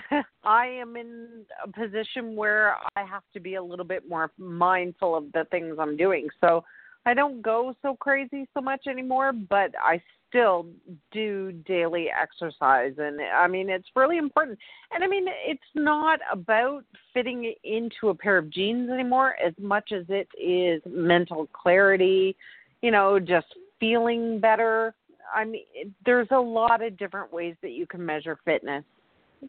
I 0.44 0.66
am 0.66 0.96
in 0.96 1.44
a 1.64 1.70
position 1.70 2.36
where 2.36 2.76
I 2.96 3.04
have 3.04 3.22
to 3.34 3.40
be 3.40 3.54
a 3.54 3.62
little 3.62 3.84
bit 3.84 4.08
more 4.08 4.30
mindful 4.38 5.14
of 5.16 5.30
the 5.32 5.44
things 5.50 5.76
I'm 5.78 5.96
doing. 5.96 6.28
So 6.40 6.64
I 7.04 7.14
don't 7.14 7.42
go 7.42 7.74
so 7.82 7.96
crazy 7.96 8.48
so 8.54 8.60
much 8.60 8.86
anymore, 8.86 9.32
but 9.32 9.72
I 9.80 10.00
still 10.32 10.66
do 11.12 11.52
daily 11.66 12.08
exercise 12.10 12.94
and 12.96 13.20
I 13.20 13.46
mean 13.46 13.68
it's 13.68 13.88
really 13.94 14.16
important. 14.16 14.58
And 14.90 15.04
I 15.04 15.06
mean 15.06 15.26
it's 15.28 15.60
not 15.74 16.20
about 16.32 16.84
fitting 17.12 17.52
into 17.64 18.08
a 18.08 18.14
pair 18.14 18.38
of 18.38 18.50
jeans 18.50 18.88
anymore 18.88 19.34
as 19.44 19.52
much 19.60 19.92
as 19.92 20.06
it 20.08 20.28
is 20.40 20.82
mental 20.86 21.48
clarity, 21.52 22.34
you 22.80 22.90
know, 22.90 23.18
just 23.18 23.46
feeling 23.78 24.40
better. 24.40 24.94
I 25.34 25.44
mean 25.44 25.64
there's 26.06 26.28
a 26.30 26.40
lot 26.40 26.82
of 26.82 26.96
different 26.96 27.30
ways 27.30 27.54
that 27.60 27.72
you 27.72 27.86
can 27.86 28.04
measure 28.04 28.38
fitness. 28.44 28.84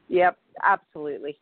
Yep, 0.10 0.38
absolutely. 0.64 1.38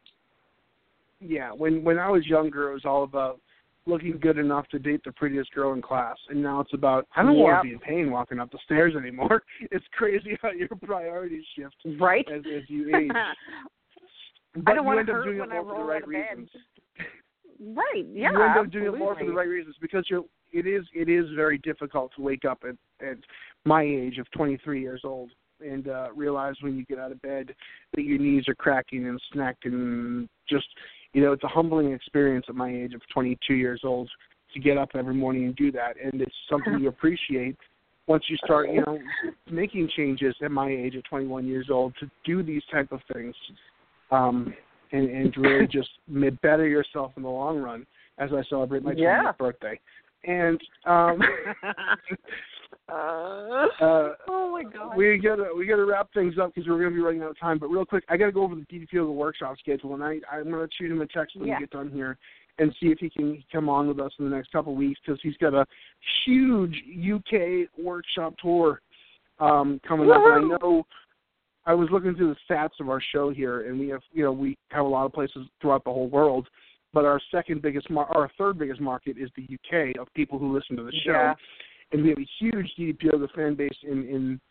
Yeah, 1.20 1.52
when 1.52 1.84
when 1.84 1.98
I 1.98 2.10
was 2.10 2.26
younger, 2.28 2.70
it 2.70 2.74
was 2.74 2.86
all 2.86 3.04
about 3.04 3.40
looking 3.88 4.18
good 4.20 4.38
enough 4.38 4.68
to 4.70 4.80
date 4.80 5.02
the 5.04 5.12
prettiest 5.12 5.52
girl 5.52 5.74
in 5.74 5.82
class, 5.82 6.16
and 6.30 6.42
now 6.42 6.60
it's 6.60 6.74
about 6.74 7.08
I 7.16 7.24
don't 7.24 7.36
Yep. 7.36 7.44
want 7.44 7.64
to 7.64 7.68
be 7.70 7.74
in 7.74 7.80
pain 7.80 8.12
walking 8.12 8.40
up 8.40 8.52
the 8.52 8.60
stairs 8.66 8.96
anymore. 8.96 9.42
It's 9.72 9.86
crazy 9.94 10.38
how 10.42 10.52
your 10.52 10.68
priorities 10.84 11.46
shift 11.56 11.76
Right? 12.00 12.28
as 12.32 12.42
as 12.46 12.64
you 12.70 12.96
age. 12.96 13.12
But 14.56 14.72
I 14.72 14.76
don't 14.76 14.84
you 14.84 14.88
want 14.88 15.00
end 15.00 15.08
to 15.08 15.14
up 15.14 15.18
hurt 15.20 15.26
doing 15.26 15.38
it 15.40 15.54
I 15.54 15.62
for 15.62 15.78
the 15.78 15.84
right 15.84 15.98
out 15.98 16.04
of 16.04 16.12
bed. 16.12 16.38
reasons. 16.38 16.50
Right. 17.64 18.06
Yeah. 18.12 18.32
you 18.32 18.42
end 18.42 18.58
up 18.60 18.72
doing 18.72 18.86
it 18.94 18.98
more 18.98 19.16
for 19.16 19.26
the 19.26 19.32
right 19.32 19.48
reasons 19.48 19.76
because 19.82 20.06
you're 20.10 20.24
it 20.52 20.66
is 20.68 20.84
it 20.94 21.08
is 21.10 21.26
very 21.36 21.58
difficult 21.60 22.12
to 22.16 22.22
wake 22.22 22.44
up 22.46 22.64
at 22.68 22.76
at 23.06 23.18
my 23.66 23.84
age 23.84 24.18
of 24.18 24.30
23 24.32 24.82
years 24.82 25.02
old 25.04 25.32
and 25.66 25.88
uh 25.88 26.08
realize 26.16 26.56
when 26.62 26.76
you 26.76 26.84
get 26.86 26.98
out 27.00 27.12
of 27.12 27.22
bed 27.22 27.54
that 27.96 28.02
your 28.04 28.18
knees 28.18 28.48
are 28.48 28.56
cracking 28.56 29.08
and 29.08 29.22
snacked 29.34 29.66
and 29.66 30.28
just 30.50 30.66
you 31.14 31.22
know 31.22 31.32
it's 31.32 31.44
a 31.44 31.48
humbling 31.48 31.92
experience 31.94 32.46
at 32.50 32.56
my 32.56 32.72
age 32.72 32.94
of 32.94 33.02
22 33.14 33.54
years 33.54 33.82
old 33.84 34.10
to 34.54 34.60
get 34.60 34.78
up 34.78 34.90
every 34.96 35.14
morning 35.14 35.46
and 35.46 35.56
do 35.56 35.72
that 35.72 35.96
and 36.02 36.22
it's 36.22 36.36
something 36.50 36.80
you 36.80 36.90
appreciate 36.90 37.56
once 38.08 38.24
you 38.28 38.38
start 38.44 38.70
you 38.70 38.84
know 38.86 39.00
making 39.50 39.90
changes 39.96 40.36
at 40.44 40.52
my 40.52 40.70
age 40.70 40.96
of 40.96 41.04
21 41.06 41.46
years 41.48 41.68
old 41.70 41.94
to 42.00 42.10
do 42.26 42.44
these 42.44 42.64
type 42.72 42.92
of 42.92 43.00
things 43.14 43.36
um 44.12 44.54
and 44.92 45.10
and 45.10 45.34
to 45.34 45.42
really 45.42 45.68
just 45.72 45.90
better 46.42 46.68
yourself 46.68 47.12
in 47.18 47.24
the 47.24 47.30
long 47.30 47.60
run 47.60 47.86
as 48.18 48.30
I 48.34 48.44
celebrate 48.50 48.84
my 48.84 48.94
20th 48.94 48.98
Yeah. 48.98 49.32
birthday. 49.38 49.80
And 50.26 50.62
um 50.86 51.20
Uh, 52.90 52.94
uh 52.94 54.14
oh 54.28 54.52
my 54.52 54.64
god. 54.64 54.96
we 54.98 55.18
gotta 55.18 55.50
we 55.58 55.66
gotta 55.66 55.86
wrap 55.86 56.12
things 56.14 56.36
up 56.42 56.54
because 56.54 56.68
we're 56.70 56.78
gonna 56.80 56.92
be 56.96 57.02
running 57.02 57.22
out 57.22 57.32
of 57.32 57.40
time. 57.40 57.58
But 57.58 57.68
real 57.68 57.86
quick, 57.86 58.04
I 58.10 58.18
gotta 58.18 58.32
go 58.32 58.44
over 58.44 58.56
the 58.56 58.62
DDP 58.62 58.92
the 58.94 59.06
workshop 59.06 59.58
schedule, 59.60 59.94
and 59.94 60.04
I 60.04 60.20
I'm 60.32 60.50
gonna 60.52 60.68
shoot 60.78 60.92
him 60.92 61.02
a 61.02 61.08
text 61.08 61.36
when 61.36 61.48
Yeah. 61.48 61.56
we 61.56 61.62
get 61.62 61.72
done 61.72 61.90
here 61.92 62.18
and 62.60 62.76
see 62.80 62.88
if 62.88 63.00
he 63.00 63.10
can 63.10 63.44
come 63.52 63.70
on 63.70 63.88
with 63.88 64.00
us 64.00 64.12
in 64.20 64.30
the 64.30 64.36
next 64.36 64.52
couple 64.52 64.74
of 64.74 64.78
weeks 64.78 65.00
because 65.06 65.20
he's 65.22 65.38
got 65.38 65.54
a 65.54 65.66
huge 66.26 66.76
UK 67.00 67.70
workshop 67.82 68.36
tour 68.42 68.82
um 69.40 69.80
coming 69.88 70.10
up. 70.12 70.22
And 70.24 70.54
I 70.54 70.58
know 70.58 70.86
I 71.66 71.74
was 71.74 71.90
looking 71.92 72.16
through 72.16 72.34
the 72.36 72.54
stats 72.54 72.80
of 72.80 72.90
our 72.90 73.02
show 73.14 73.30
here, 73.30 73.70
and 73.70 73.80
we 73.80 73.88
have 73.90 74.02
you 74.12 74.24
know 74.24 74.32
we 74.32 74.58
have 74.70 74.86
a 74.86 74.90
lot 74.90 75.06
of 75.06 75.14
places 75.14 75.48
throughout 75.62 75.84
the 75.84 75.92
whole 75.92 76.10
world. 76.10 76.48
But 76.94 77.06
our 77.06 77.22
second 77.32 77.62
biggest, 77.62 77.90
mar- 77.90 78.14
our 78.14 78.30
third 78.38 78.58
biggest 78.60 78.82
market 78.82 79.16
is 79.18 79.30
the 79.38 79.44
UK 79.44 79.98
of 79.98 80.14
people 80.14 80.38
who 80.38 80.54
listen 80.54 80.76
to 80.76 80.84
the 80.84 80.92
show 81.06 81.12
Yeah. 81.12 81.34
And 81.92 82.04
we 82.04 82.10
have 82.10 82.18
a 82.20 82.28
huge 82.40 82.72
DDP 82.78 83.04
Yoga 83.12 83.28
fan 83.36 83.56
base 83.56 83.70
in 83.84 84.04
in 84.08 84.42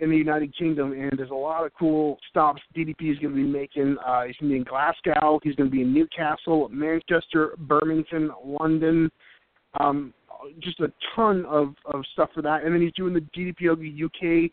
in 0.00 0.10
the 0.10 0.16
United 0.16 0.56
Kingdom, 0.56 0.92
and 0.92 1.12
there's 1.16 1.30
a 1.30 1.34
lot 1.34 1.64
of 1.64 1.72
cool 1.78 2.18
stops 2.28 2.60
DDP 2.76 3.12
is 3.12 3.18
going 3.18 3.30
to 3.34 3.36
be 3.36 3.42
making. 3.44 3.96
Uh, 4.04 4.24
he's 4.24 4.36
going 4.36 4.50
to 4.50 4.54
be 4.54 4.56
in 4.56 4.64
Glasgow. 4.64 5.38
He's 5.42 5.54
going 5.54 5.70
to 5.70 5.74
be 5.74 5.82
in 5.82 5.94
Newcastle, 5.94 6.68
Manchester, 6.68 7.54
Birmingham, 7.58 8.32
London. 8.44 9.10
Um, 9.78 10.12
just 10.60 10.80
a 10.80 10.92
ton 11.14 11.44
of 11.46 11.74
of 11.86 12.02
stuff 12.12 12.30
for 12.34 12.42
that, 12.42 12.64
and 12.64 12.74
then 12.74 12.82
he's 12.82 12.92
doing 12.94 13.14
the 13.14 13.20
DDP 13.20 13.60
Yoga 13.60 13.84
UK 14.04 14.50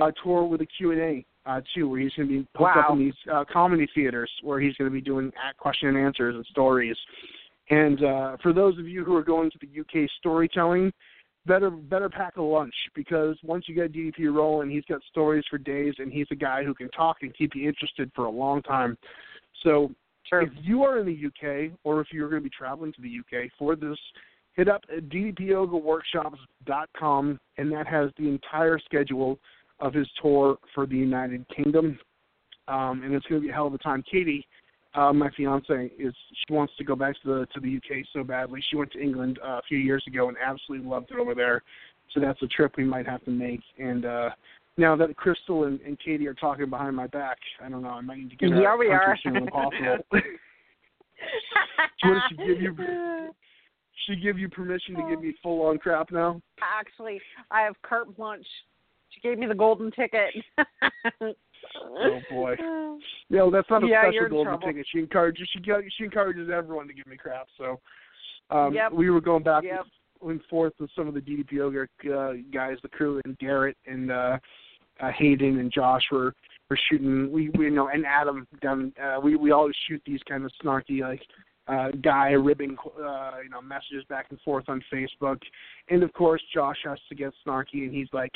uh, 0.00 0.10
tour 0.22 0.44
with 0.44 0.60
a 0.60 0.66
Q 0.66 0.92
and 0.92 1.00
A 1.00 1.26
uh, 1.46 1.60
too, 1.74 1.88
where 1.88 2.00
he's 2.00 2.12
going 2.14 2.28
to 2.28 2.32
be 2.42 2.48
hooked 2.56 2.76
up 2.76 2.88
Wow. 2.88 2.92
in 2.94 2.98
these 3.00 3.14
uh, 3.32 3.44
comedy 3.52 3.88
theaters, 3.94 4.30
where 4.42 4.60
he's 4.60 4.74
going 4.76 4.90
to 4.90 4.94
be 4.94 5.00
doing 5.00 5.32
question 5.58 5.88
and 5.88 5.98
answers 5.98 6.34
and 6.34 6.46
stories. 6.46 6.96
And 7.70 8.04
uh, 8.04 8.36
for 8.42 8.52
those 8.52 8.78
of 8.78 8.86
you 8.88 9.04
who 9.04 9.16
are 9.16 9.24
going 9.24 9.50
to 9.50 9.58
the 9.60 9.80
UK 9.80 10.08
storytelling, 10.18 10.92
better 11.46 11.70
better 11.70 12.08
pack 12.08 12.36
a 12.36 12.42
lunch 12.42 12.74
because 12.94 13.36
once 13.42 13.64
you 13.68 13.74
get 13.74 13.92
DDP 13.92 14.34
rolling, 14.34 14.70
he's 14.70 14.84
got 14.88 15.02
stories 15.08 15.44
for 15.48 15.58
days, 15.58 15.94
and 15.98 16.12
he's 16.12 16.26
a 16.30 16.36
guy 16.36 16.64
who 16.64 16.74
can 16.74 16.88
talk 16.90 17.18
and 17.22 17.36
keep 17.36 17.54
you 17.54 17.68
interested 17.68 18.10
for 18.14 18.26
a 18.26 18.30
long 18.30 18.62
time. 18.62 18.98
So 19.62 19.90
True. 20.28 20.44
if 20.44 20.50
you 20.62 20.82
are 20.82 20.98
in 20.98 21.06
the 21.06 21.26
UK 21.26 21.70
or 21.84 22.00
if 22.00 22.08
you're 22.12 22.28
going 22.28 22.42
to 22.42 22.48
be 22.48 22.54
traveling 22.56 22.92
to 22.92 23.00
the 23.00 23.20
UK 23.20 23.48
for 23.58 23.76
this, 23.76 23.96
hit 24.54 24.68
up 24.68 24.82
ddpyogaworkshops.com, 24.90 27.40
and 27.58 27.72
that 27.72 27.86
has 27.86 28.10
the 28.18 28.28
entire 28.28 28.78
schedule 28.78 29.38
of 29.80 29.94
his 29.94 30.08
tour 30.20 30.58
for 30.74 30.86
the 30.86 30.96
United 30.96 31.46
Kingdom. 31.54 31.98
Um, 32.68 33.02
and 33.04 33.14
it's 33.14 33.24
going 33.26 33.40
to 33.40 33.46
be 33.46 33.50
a 33.50 33.54
hell 33.54 33.68
of 33.68 33.74
a 33.74 33.78
time. 33.78 34.02
Katie, 34.10 34.44
uh, 34.96 35.12
my 35.12 35.30
fiance, 35.36 35.92
is 35.98 36.14
she 36.46 36.54
wants 36.54 36.72
to 36.78 36.84
go 36.84 36.96
back 36.96 37.20
to 37.22 37.28
the 37.28 37.46
to 37.54 37.60
the 37.60 37.76
UK 37.76 38.04
so 38.12 38.24
badly. 38.24 38.62
She 38.70 38.76
went 38.76 38.92
to 38.92 39.00
England 39.00 39.38
uh, 39.44 39.58
a 39.58 39.62
few 39.68 39.78
years 39.78 40.02
ago 40.06 40.28
and 40.28 40.36
absolutely 40.44 40.88
loved 40.88 41.10
it 41.10 41.18
over 41.18 41.34
there. 41.34 41.62
So 42.14 42.20
that's 42.20 42.40
a 42.42 42.46
trip 42.46 42.74
we 42.76 42.84
might 42.84 43.06
have 43.06 43.24
to 43.24 43.30
make. 43.30 43.60
And 43.78 44.04
uh, 44.04 44.30
now 44.76 44.96
that 44.96 45.14
Crystal 45.16 45.64
and, 45.64 45.80
and 45.80 45.98
Katie 45.98 46.26
are 46.26 46.34
talking 46.34 46.70
behind 46.70 46.96
my 46.96 47.06
back, 47.08 47.38
I 47.62 47.68
don't 47.68 47.82
know. 47.82 47.88
I 47.90 48.00
might 48.00 48.18
need 48.18 48.30
to 48.30 48.36
get 48.36 48.52
a 48.52 48.60
Yeah, 48.60 48.76
we 48.76 48.88
are. 48.88 49.18
soon 49.22 49.46
possible. 49.46 49.98
what 52.02 52.22
she 52.28 52.36
give 52.36 52.60
you? 52.60 53.32
she 54.06 54.16
give 54.16 54.38
you 54.38 54.48
permission 54.48 54.94
to 54.94 55.02
give 55.08 55.20
me 55.20 55.34
full 55.42 55.66
on 55.66 55.78
crap 55.78 56.10
now? 56.10 56.40
Actually, 56.62 57.20
I 57.50 57.62
have 57.62 57.74
carte 57.82 58.16
blanche. 58.16 58.46
She 59.10 59.20
gave 59.20 59.38
me 59.38 59.46
the 59.46 59.54
golden 59.54 59.90
ticket. 59.90 60.34
Oh 61.74 62.20
boy. 62.30 62.54
Yeah, 63.28 63.42
well, 63.42 63.50
that's 63.50 63.68
not 63.68 63.82
a 63.82 63.88
Yeah, 63.88 64.02
special 64.04 64.28
golden 64.28 64.52
trouble. 64.52 64.68
ticket. 64.68 64.86
She 64.92 64.98
encourages 65.00 65.48
she 65.52 65.60
she 65.98 66.04
encourages 66.04 66.48
everyone 66.48 66.86
to 66.88 66.94
give 66.94 67.06
me 67.06 67.16
crap. 67.16 67.46
So 67.58 67.80
um 68.50 68.72
Yep. 68.72 68.92
we 68.92 69.10
were 69.10 69.20
going 69.20 69.42
back 69.42 69.64
Yep. 69.64 69.84
and 70.22 70.40
forth 70.44 70.72
with 70.78 70.90
some 70.96 71.08
of 71.08 71.14
the 71.14 71.20
DDP 71.20 71.52
yoga 71.52 71.86
uh, 72.12 72.34
guys, 72.52 72.78
the 72.82 72.88
crew, 72.88 73.20
and 73.24 73.36
Garrett 73.38 73.76
and 73.86 74.10
uh, 74.12 74.38
uh 75.00 75.10
Hayden 75.12 75.58
and 75.58 75.72
Josh 75.72 76.02
were 76.12 76.32
were 76.70 76.78
shooting. 76.88 77.30
We 77.32 77.50
we 77.50 77.64
you 77.66 77.70
know 77.72 77.88
and 77.88 78.06
Adam 78.06 78.46
down. 78.62 78.92
Uh, 79.02 79.18
we 79.20 79.36
we 79.36 79.50
always 79.50 79.74
shoot 79.88 80.00
these 80.06 80.20
kind 80.28 80.44
of 80.44 80.52
snarky 80.64 81.00
like 81.00 81.22
uh 81.68 81.88
guy 82.02 82.30
ribbing 82.30 82.76
uh 82.98 83.32
you 83.42 83.50
know 83.50 83.60
messages 83.60 84.04
back 84.08 84.26
and 84.30 84.40
forth 84.40 84.68
on 84.68 84.82
Facebook, 84.92 85.40
and 85.90 86.02
of 86.04 86.12
course 86.12 86.42
Josh 86.54 86.78
has 86.84 86.98
to 87.08 87.14
get 87.14 87.32
snarky 87.46 87.82
and 87.84 87.92
he's 87.92 88.08
like. 88.12 88.32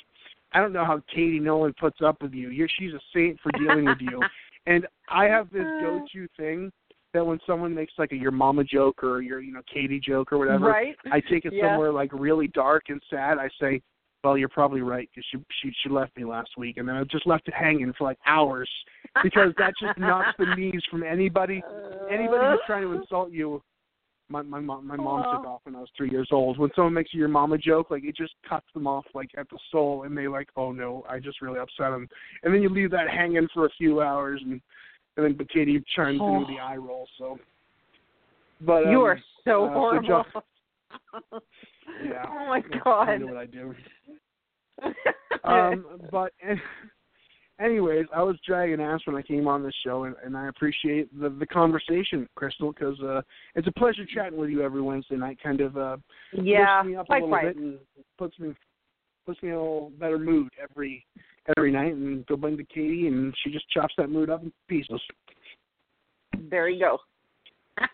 I 0.52 0.60
don't 0.60 0.72
know 0.72 0.84
how 0.84 1.02
Katie 1.12 1.38
Nolan 1.38 1.74
puts 1.78 1.98
up 2.02 2.22
with 2.22 2.32
you. 2.32 2.50
You're 2.50 2.68
she's 2.78 2.92
a 2.92 3.00
saint 3.14 3.38
for 3.40 3.52
dealing 3.52 3.84
with 3.84 4.00
you. 4.00 4.22
And 4.66 4.86
I 5.08 5.24
have 5.24 5.50
this 5.50 5.64
uh. 5.64 5.80
go-to 5.80 6.28
thing 6.36 6.70
that 7.14 7.26
when 7.26 7.40
someone 7.46 7.74
makes 7.74 7.94
like 7.96 8.12
a 8.12 8.16
your 8.16 8.30
mama 8.30 8.62
joke 8.62 9.02
or 9.02 9.22
your 9.22 9.40
you 9.40 9.52
know 9.52 9.62
Katie 9.72 9.98
joke 9.98 10.32
or 10.32 10.38
whatever, 10.38 10.66
Right? 10.66 10.96
I 11.10 11.20
take 11.20 11.46
it 11.46 11.54
Yeah. 11.54 11.68
somewhere 11.68 11.92
like 11.92 12.10
really 12.12 12.48
dark 12.48 12.84
and 12.88 13.02
sad. 13.08 13.38
I 13.38 13.48
say, 13.58 13.80
"Well, 14.22 14.36
you're 14.36 14.50
probably 14.50 14.82
right 14.82 15.08
because 15.10 15.26
she 15.30 15.38
she 15.60 15.74
she 15.82 15.88
left 15.88 16.14
me 16.16 16.24
last 16.24 16.50
week," 16.58 16.76
and 16.76 16.86
then 16.86 16.94
I 16.96 17.04
just 17.04 17.26
left 17.26 17.48
it 17.48 17.54
hanging 17.54 17.92
for 17.94 18.04
like 18.04 18.18
hours 18.26 18.70
because 19.22 19.52
that 19.56 19.72
just 19.80 19.98
knocks 19.98 20.36
the 20.38 20.44
knees 20.56 20.82
from 20.90 21.02
anybody 21.02 21.62
anybody 22.10 22.46
who's 22.46 22.60
trying 22.66 22.82
to 22.82 22.92
insult 22.92 23.32
you. 23.32 23.62
My 24.30 24.42
my 24.42 24.60
mom 24.60 24.86
my 24.86 24.96
mom 24.96 25.24
took 25.32 25.44
off 25.44 25.60
when 25.64 25.74
I 25.74 25.80
was 25.80 25.88
three 25.96 26.10
years 26.10 26.28
old. 26.30 26.56
When 26.56 26.70
someone 26.76 26.94
makes 26.94 27.12
a 27.12 27.16
your 27.16 27.28
mama 27.28 27.58
joke, 27.58 27.90
like 27.90 28.04
it 28.04 28.16
just 28.16 28.32
cuts 28.48 28.66
them 28.72 28.86
off 28.86 29.04
like 29.12 29.30
at 29.36 29.50
the 29.50 29.58
soul, 29.72 30.04
and 30.04 30.16
they 30.16 30.28
like, 30.28 30.48
oh 30.56 30.70
no, 30.70 31.04
I 31.08 31.18
just 31.18 31.42
really 31.42 31.58
upset 31.58 31.90
them. 31.90 32.08
And 32.44 32.54
then 32.54 32.62
you 32.62 32.68
leave 32.68 32.92
that 32.92 33.10
hanging 33.10 33.48
for 33.52 33.66
a 33.66 33.70
few 33.76 34.00
hours, 34.00 34.40
and 34.44 34.60
and 35.16 35.26
then 35.26 35.34
but 35.36 35.50
Katie 35.50 35.82
chimes 35.96 36.20
in 36.20 36.38
with 36.38 36.48
the 36.48 36.60
eye 36.60 36.76
roll. 36.76 37.08
So, 37.18 37.38
but 38.60 38.86
you 38.86 39.00
um, 39.00 39.06
are 39.06 39.20
so 39.44 39.64
uh, 39.64 39.68
so 39.68 39.72
horrible. 39.72 40.24
Yeah. 42.04 42.24
Oh 42.28 42.46
my 42.46 42.62
god. 42.82 43.08
I 43.08 43.16
know 43.16 43.26
what 43.26 43.36
I 43.36 43.46
do. 43.46 43.74
um, 45.44 45.84
but 46.10 46.32
anyways, 47.60 48.06
I 48.14 48.22
was 48.22 48.36
dragging 48.46 48.80
ass 48.80 49.00
when 49.04 49.16
I 49.16 49.22
came 49.22 49.46
on 49.46 49.62
this 49.62 49.74
show, 49.84 50.04
and, 50.04 50.14
and 50.24 50.36
I 50.36 50.48
appreciate 50.48 51.08
the 51.18 51.28
the 51.28 51.46
conversation, 51.46 52.28
Crystal, 52.34 52.72
because 52.72 52.98
uh, 53.00 53.22
it's 53.54 53.68
a 53.68 53.72
pleasure 53.72 54.04
chatting 54.12 54.38
with 54.38 54.50
you 54.50 54.62
every 54.62 54.82
Wednesday 54.82 55.16
night. 55.16 55.38
Kind 55.42 55.60
of 55.60 55.76
uh, 55.76 55.96
Yeah, 56.32 56.82
me 56.84 56.96
up 56.96 57.08
a 57.08 57.14
little 57.14 57.30
bit 57.30 57.56
and 57.56 57.78
puts 58.18 58.38
me 58.38 58.54
puts 59.26 59.42
me 59.42 59.50
in 59.50 59.54
a 59.54 59.58
little 59.58 59.92
better 59.98 60.18
mood 60.18 60.48
every 60.62 61.04
every 61.56 61.70
night. 61.70 61.94
And 61.94 62.26
go 62.26 62.36
bring 62.36 62.56
to 62.56 62.64
Katie, 62.64 63.06
and 63.06 63.34
she 63.42 63.50
just 63.50 63.68
chops 63.70 63.94
that 63.98 64.10
mood 64.10 64.30
up 64.30 64.42
in 64.42 64.52
pieces. 64.68 65.00
There 66.50 66.68
you 66.68 66.80
go. 66.80 66.98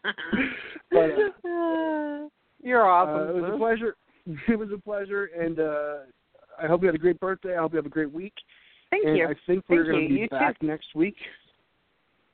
But, 0.90 1.10
You're 2.62 2.88
Uh, 2.88 3.04
awesome. 3.04 3.36
it 3.36 3.42
was 3.42 3.52
a 3.54 3.58
pleasure. 3.58 3.96
It 4.48 4.58
was 4.58 4.70
a 4.72 4.78
pleasure, 4.78 5.30
and 5.38 5.60
uh, 5.60 5.98
I 6.60 6.66
hope 6.66 6.82
you 6.82 6.86
had 6.86 6.96
a 6.96 6.98
great 6.98 7.20
birthday. 7.20 7.56
I 7.56 7.60
hope 7.60 7.72
you 7.72 7.76
have 7.76 7.86
a 7.86 7.90
great 7.90 8.10
week. 8.10 8.32
Thank 8.90 9.06
and 9.06 9.16
you. 9.16 9.26
I 9.26 9.34
think 9.46 9.64
we're 9.68 9.84
Thank 9.84 9.90
going 9.90 10.02
you. 10.02 10.08
to 10.08 10.14
be 10.14 10.20
You 10.20 10.54
too. 10.60 10.66
next 10.66 10.94
week. 10.94 11.16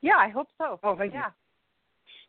Yeah, 0.01 0.17
I 0.17 0.29
hope 0.29 0.47
so. 0.57 0.79
Oh, 0.83 0.95
thank 0.97 1.13
you. 1.13 1.21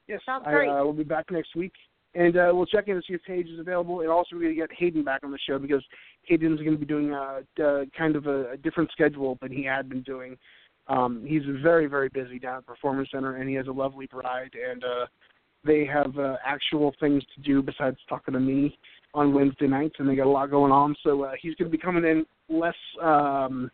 Yes, 0.07 0.20
Sounds 0.27 0.45
I, 0.47 0.53
great. 0.53 0.68
uh, 0.68 0.85
we'll 0.85 0.93
be 0.93 1.03
back 1.03 1.31
next 1.31 1.57
week, 1.57 1.72
and 2.14 2.37
uh, 2.37 2.51
we'll 2.53 2.66
check 2.66 2.89
in 2.89 2.95
to 2.95 3.03
see 3.07 3.14
if 3.14 3.22
Page 3.25 3.49
is 3.49 3.59
available. 3.59 4.01
And 4.01 4.11
also, 4.11 4.37
we're 4.37 4.43
going 4.43 4.55
to 4.55 4.61
get 4.61 4.70
Hayden 4.79 5.03
back 5.03 5.22
on 5.25 5.31
the 5.31 5.39
show 5.49 5.59
because 5.59 5.83
Hayden's 6.25 6.61
going 6.61 6.72
to 6.72 6.79
be 6.79 6.87
doing 6.87 7.12
uh, 7.12 7.41
uh, 7.62 7.85
kind 7.97 8.14
of 8.16 8.27
a, 8.27 8.53
a 8.53 8.57
different 8.57 8.91
schedule 8.93 9.39
than 9.41 9.51
he 9.51 9.64
had 9.64 9.89
been 9.89 10.03
doing. 10.03 10.37
Um, 10.89 11.25
he's 11.27 11.43
very, 11.62 11.87
very 11.87 12.11
busy 12.11 12.39
down 12.39 12.59
at 12.59 12.66
the 12.66 12.72
Performance 12.72 13.09
Center, 13.12 13.37
and 13.37 13.49
he 13.49 13.55
has 13.55 13.66
a 13.66 13.72
lovely 13.72 14.07
bride, 14.07 14.51
and 14.70 14.85
uh, 14.85 15.07
they 15.64 15.87
have 15.87 16.16
uh, 16.18 16.37
actual 16.45 16.95
things 17.01 17.22
to 17.35 17.41
do 17.41 17.62
besides 17.62 17.97
talking 18.09 18.35
to 18.35 18.41
me 18.41 18.79
on 19.14 19.33
Wednesday 19.33 19.66
nights, 19.66 19.95
and 19.99 20.09
they 20.09 20.16
got 20.16 20.27
a 20.27 20.31
lot 20.31 20.51
going 20.51 20.72
on. 20.72 20.95
So 21.03 21.22
uh, 21.22 21.33
he's 21.41 21.55
going 21.55 21.70
to 21.70 21.77
be 21.77 21.83
coming 21.83 22.05
in 22.05 22.27
less, 22.55 22.75
um, 23.03 23.70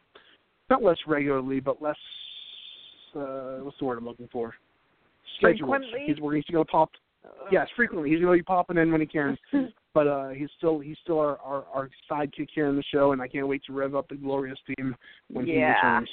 not 0.70 0.82
less 0.82 0.98
regularly, 1.06 1.60
but 1.60 1.82
less. 1.82 1.96
Uh, 3.14 3.58
what's 3.62 3.78
the 3.78 3.84
word 3.84 3.98
I'm 3.98 4.06
looking 4.06 4.28
for? 4.32 4.54
Scheduled. 5.38 5.70
Frequently? 5.70 6.04
He's, 6.06 6.16
he's 6.16 6.54
going 6.54 6.64
to 6.64 6.70
pop 6.70 6.90
Yes, 7.50 7.68
frequently. 7.74 8.10
He's 8.10 8.20
going 8.20 8.32
to 8.32 8.38
be 8.38 8.44
popping 8.44 8.78
in 8.78 8.92
when 8.92 9.00
he 9.00 9.06
can, 9.06 9.36
but 9.94 10.06
uh, 10.06 10.28
he's 10.28 10.48
still 10.56 10.78
he's 10.78 10.96
still 11.02 11.18
our, 11.18 11.38
our 11.40 11.64
our 11.74 11.90
sidekick 12.10 12.48
here 12.54 12.68
in 12.68 12.76
the 12.76 12.84
show, 12.92 13.12
and 13.12 13.20
I 13.20 13.28
can't 13.28 13.48
wait 13.48 13.62
to 13.66 13.72
rev 13.72 13.94
up 13.94 14.08
the 14.08 14.14
glorious 14.14 14.58
team 14.66 14.94
when 15.32 15.46
he 15.46 15.58
Yeah. 15.58 15.74
returns. 15.74 16.08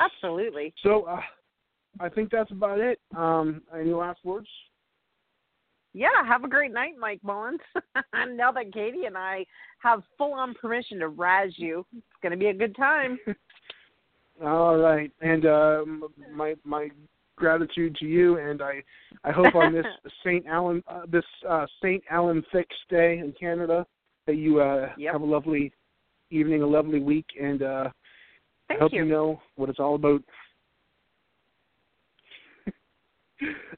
Absolutely. 0.00 0.72
So 0.82 1.02
uh, 1.04 1.20
I 2.00 2.08
think 2.08 2.30
that's 2.30 2.50
about 2.50 2.80
it. 2.80 2.98
Um, 3.14 3.62
any 3.78 3.92
last 3.92 4.20
words? 4.24 4.48
Yeah, 5.96 6.08
have 6.28 6.44
a 6.44 6.48
great 6.48 6.74
night, 6.74 6.92
Mike 7.00 7.20
Mullins. 7.22 7.58
now 8.34 8.52
that 8.52 8.70
Katie 8.74 9.06
and 9.06 9.16
I 9.16 9.46
have 9.78 10.02
full 10.18 10.34
on 10.34 10.52
permission 10.52 10.98
to 10.98 11.08
razz 11.08 11.54
you, 11.56 11.86
it's 11.96 12.04
going 12.20 12.32
to 12.32 12.36
be 12.36 12.48
a 12.48 12.54
good 12.54 12.76
time. 12.76 13.18
All 14.44 14.76
right, 14.76 15.10
and 15.22 15.46
uh, 15.46 15.84
my 16.30 16.54
my 16.64 16.90
gratitude 17.36 17.96
to 17.96 18.04
you, 18.04 18.36
and 18.36 18.60
I 18.60 18.82
I 19.24 19.30
hope 19.32 19.54
on 19.54 19.72
this 19.72 19.86
Saint 20.24 20.44
Alan 20.46 20.84
uh, 20.86 21.06
this 21.10 21.24
uh, 21.48 21.64
Saint 21.82 22.04
Alan 22.10 22.44
Fix 22.52 22.68
Day 22.90 23.16
in 23.20 23.32
Canada 23.32 23.86
that 24.26 24.36
you 24.36 24.60
uh, 24.60 24.90
Yep. 24.98 25.12
have 25.14 25.22
a 25.22 25.24
lovely 25.24 25.72
evening, 26.30 26.60
a 26.60 26.66
lovely 26.66 27.00
week, 27.00 27.24
and 27.42 27.62
uh, 27.62 27.88
Thank 28.68 28.80
I 28.80 28.84
hope 28.84 28.92
you. 28.92 29.06
know 29.06 29.40
what 29.54 29.70
it's 29.70 29.80
all 29.80 29.94
about. 29.94 30.20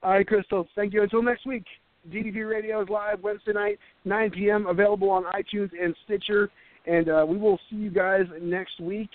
all 0.03 0.11
right, 0.11 0.27
Crystal. 0.27 0.67
Thank 0.75 0.93
you. 0.93 1.05
Until 1.05 1.23
next 1.23 1.47
week. 1.47 1.65
DDP 2.13 2.49
Radio 2.49 2.83
is 2.83 2.89
live 2.89 3.21
Wednesday 3.23 3.53
night, 3.53 3.79
9 4.05 4.31
p.m. 4.31 4.67
Available 4.67 5.11
on 5.11 5.25
iTunes 5.25 5.71
and 5.81 5.95
Stitcher. 6.05 6.51
And 6.87 7.09
uh, 7.09 7.25
we 7.29 7.37
will 7.37 7.59
see 7.71 7.77
you 7.77 7.91
guys 7.91 8.23
next 8.41 8.81
week. 8.81 9.11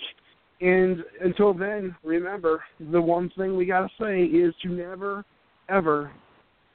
And 0.61 1.03
until 1.21 1.53
then, 1.53 1.95
remember 2.03 2.63
the 2.91 3.01
one 3.01 3.31
thing 3.37 3.57
we 3.57 3.65
gotta 3.65 3.89
say 3.99 4.23
is 4.23 4.53
to 4.63 4.69
never, 4.69 5.25
ever, 5.69 6.11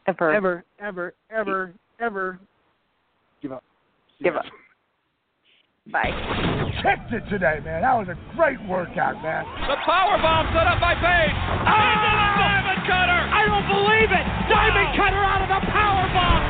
Ever. 0.07 0.35
ever, 0.35 0.65
ever, 0.81 1.15
ever, 1.31 1.73
ever 2.01 2.41
give 3.41 3.53
up. 3.53 3.63
Give 4.23 4.35
up. 4.37 4.45
Bye. 5.93 6.13
Kicked 6.85 7.13
it 7.17 7.25
today, 7.31 7.65
man. 7.65 7.81
That 7.81 7.97
was 7.97 8.09
a 8.13 8.19
great 8.37 8.61
workout, 8.69 9.17
man. 9.25 9.45
The 9.69 9.77
power 9.89 10.21
bomb 10.21 10.53
set 10.53 10.69
up 10.69 10.77
by 10.85 10.93
Page. 10.93 11.33
Into 11.33 12.11
the 12.13 12.29
diamond 12.37 12.83
cutter. 12.85 13.21
I 13.25 13.41
don't 13.49 13.65
believe 13.73 14.11
it. 14.13 14.27
Diamond 14.53 14.89
cutter 15.01 15.23
out 15.25 15.41
of 15.45 15.49
the 15.49 15.63
power 15.73 16.05
bomb. 16.05 16.08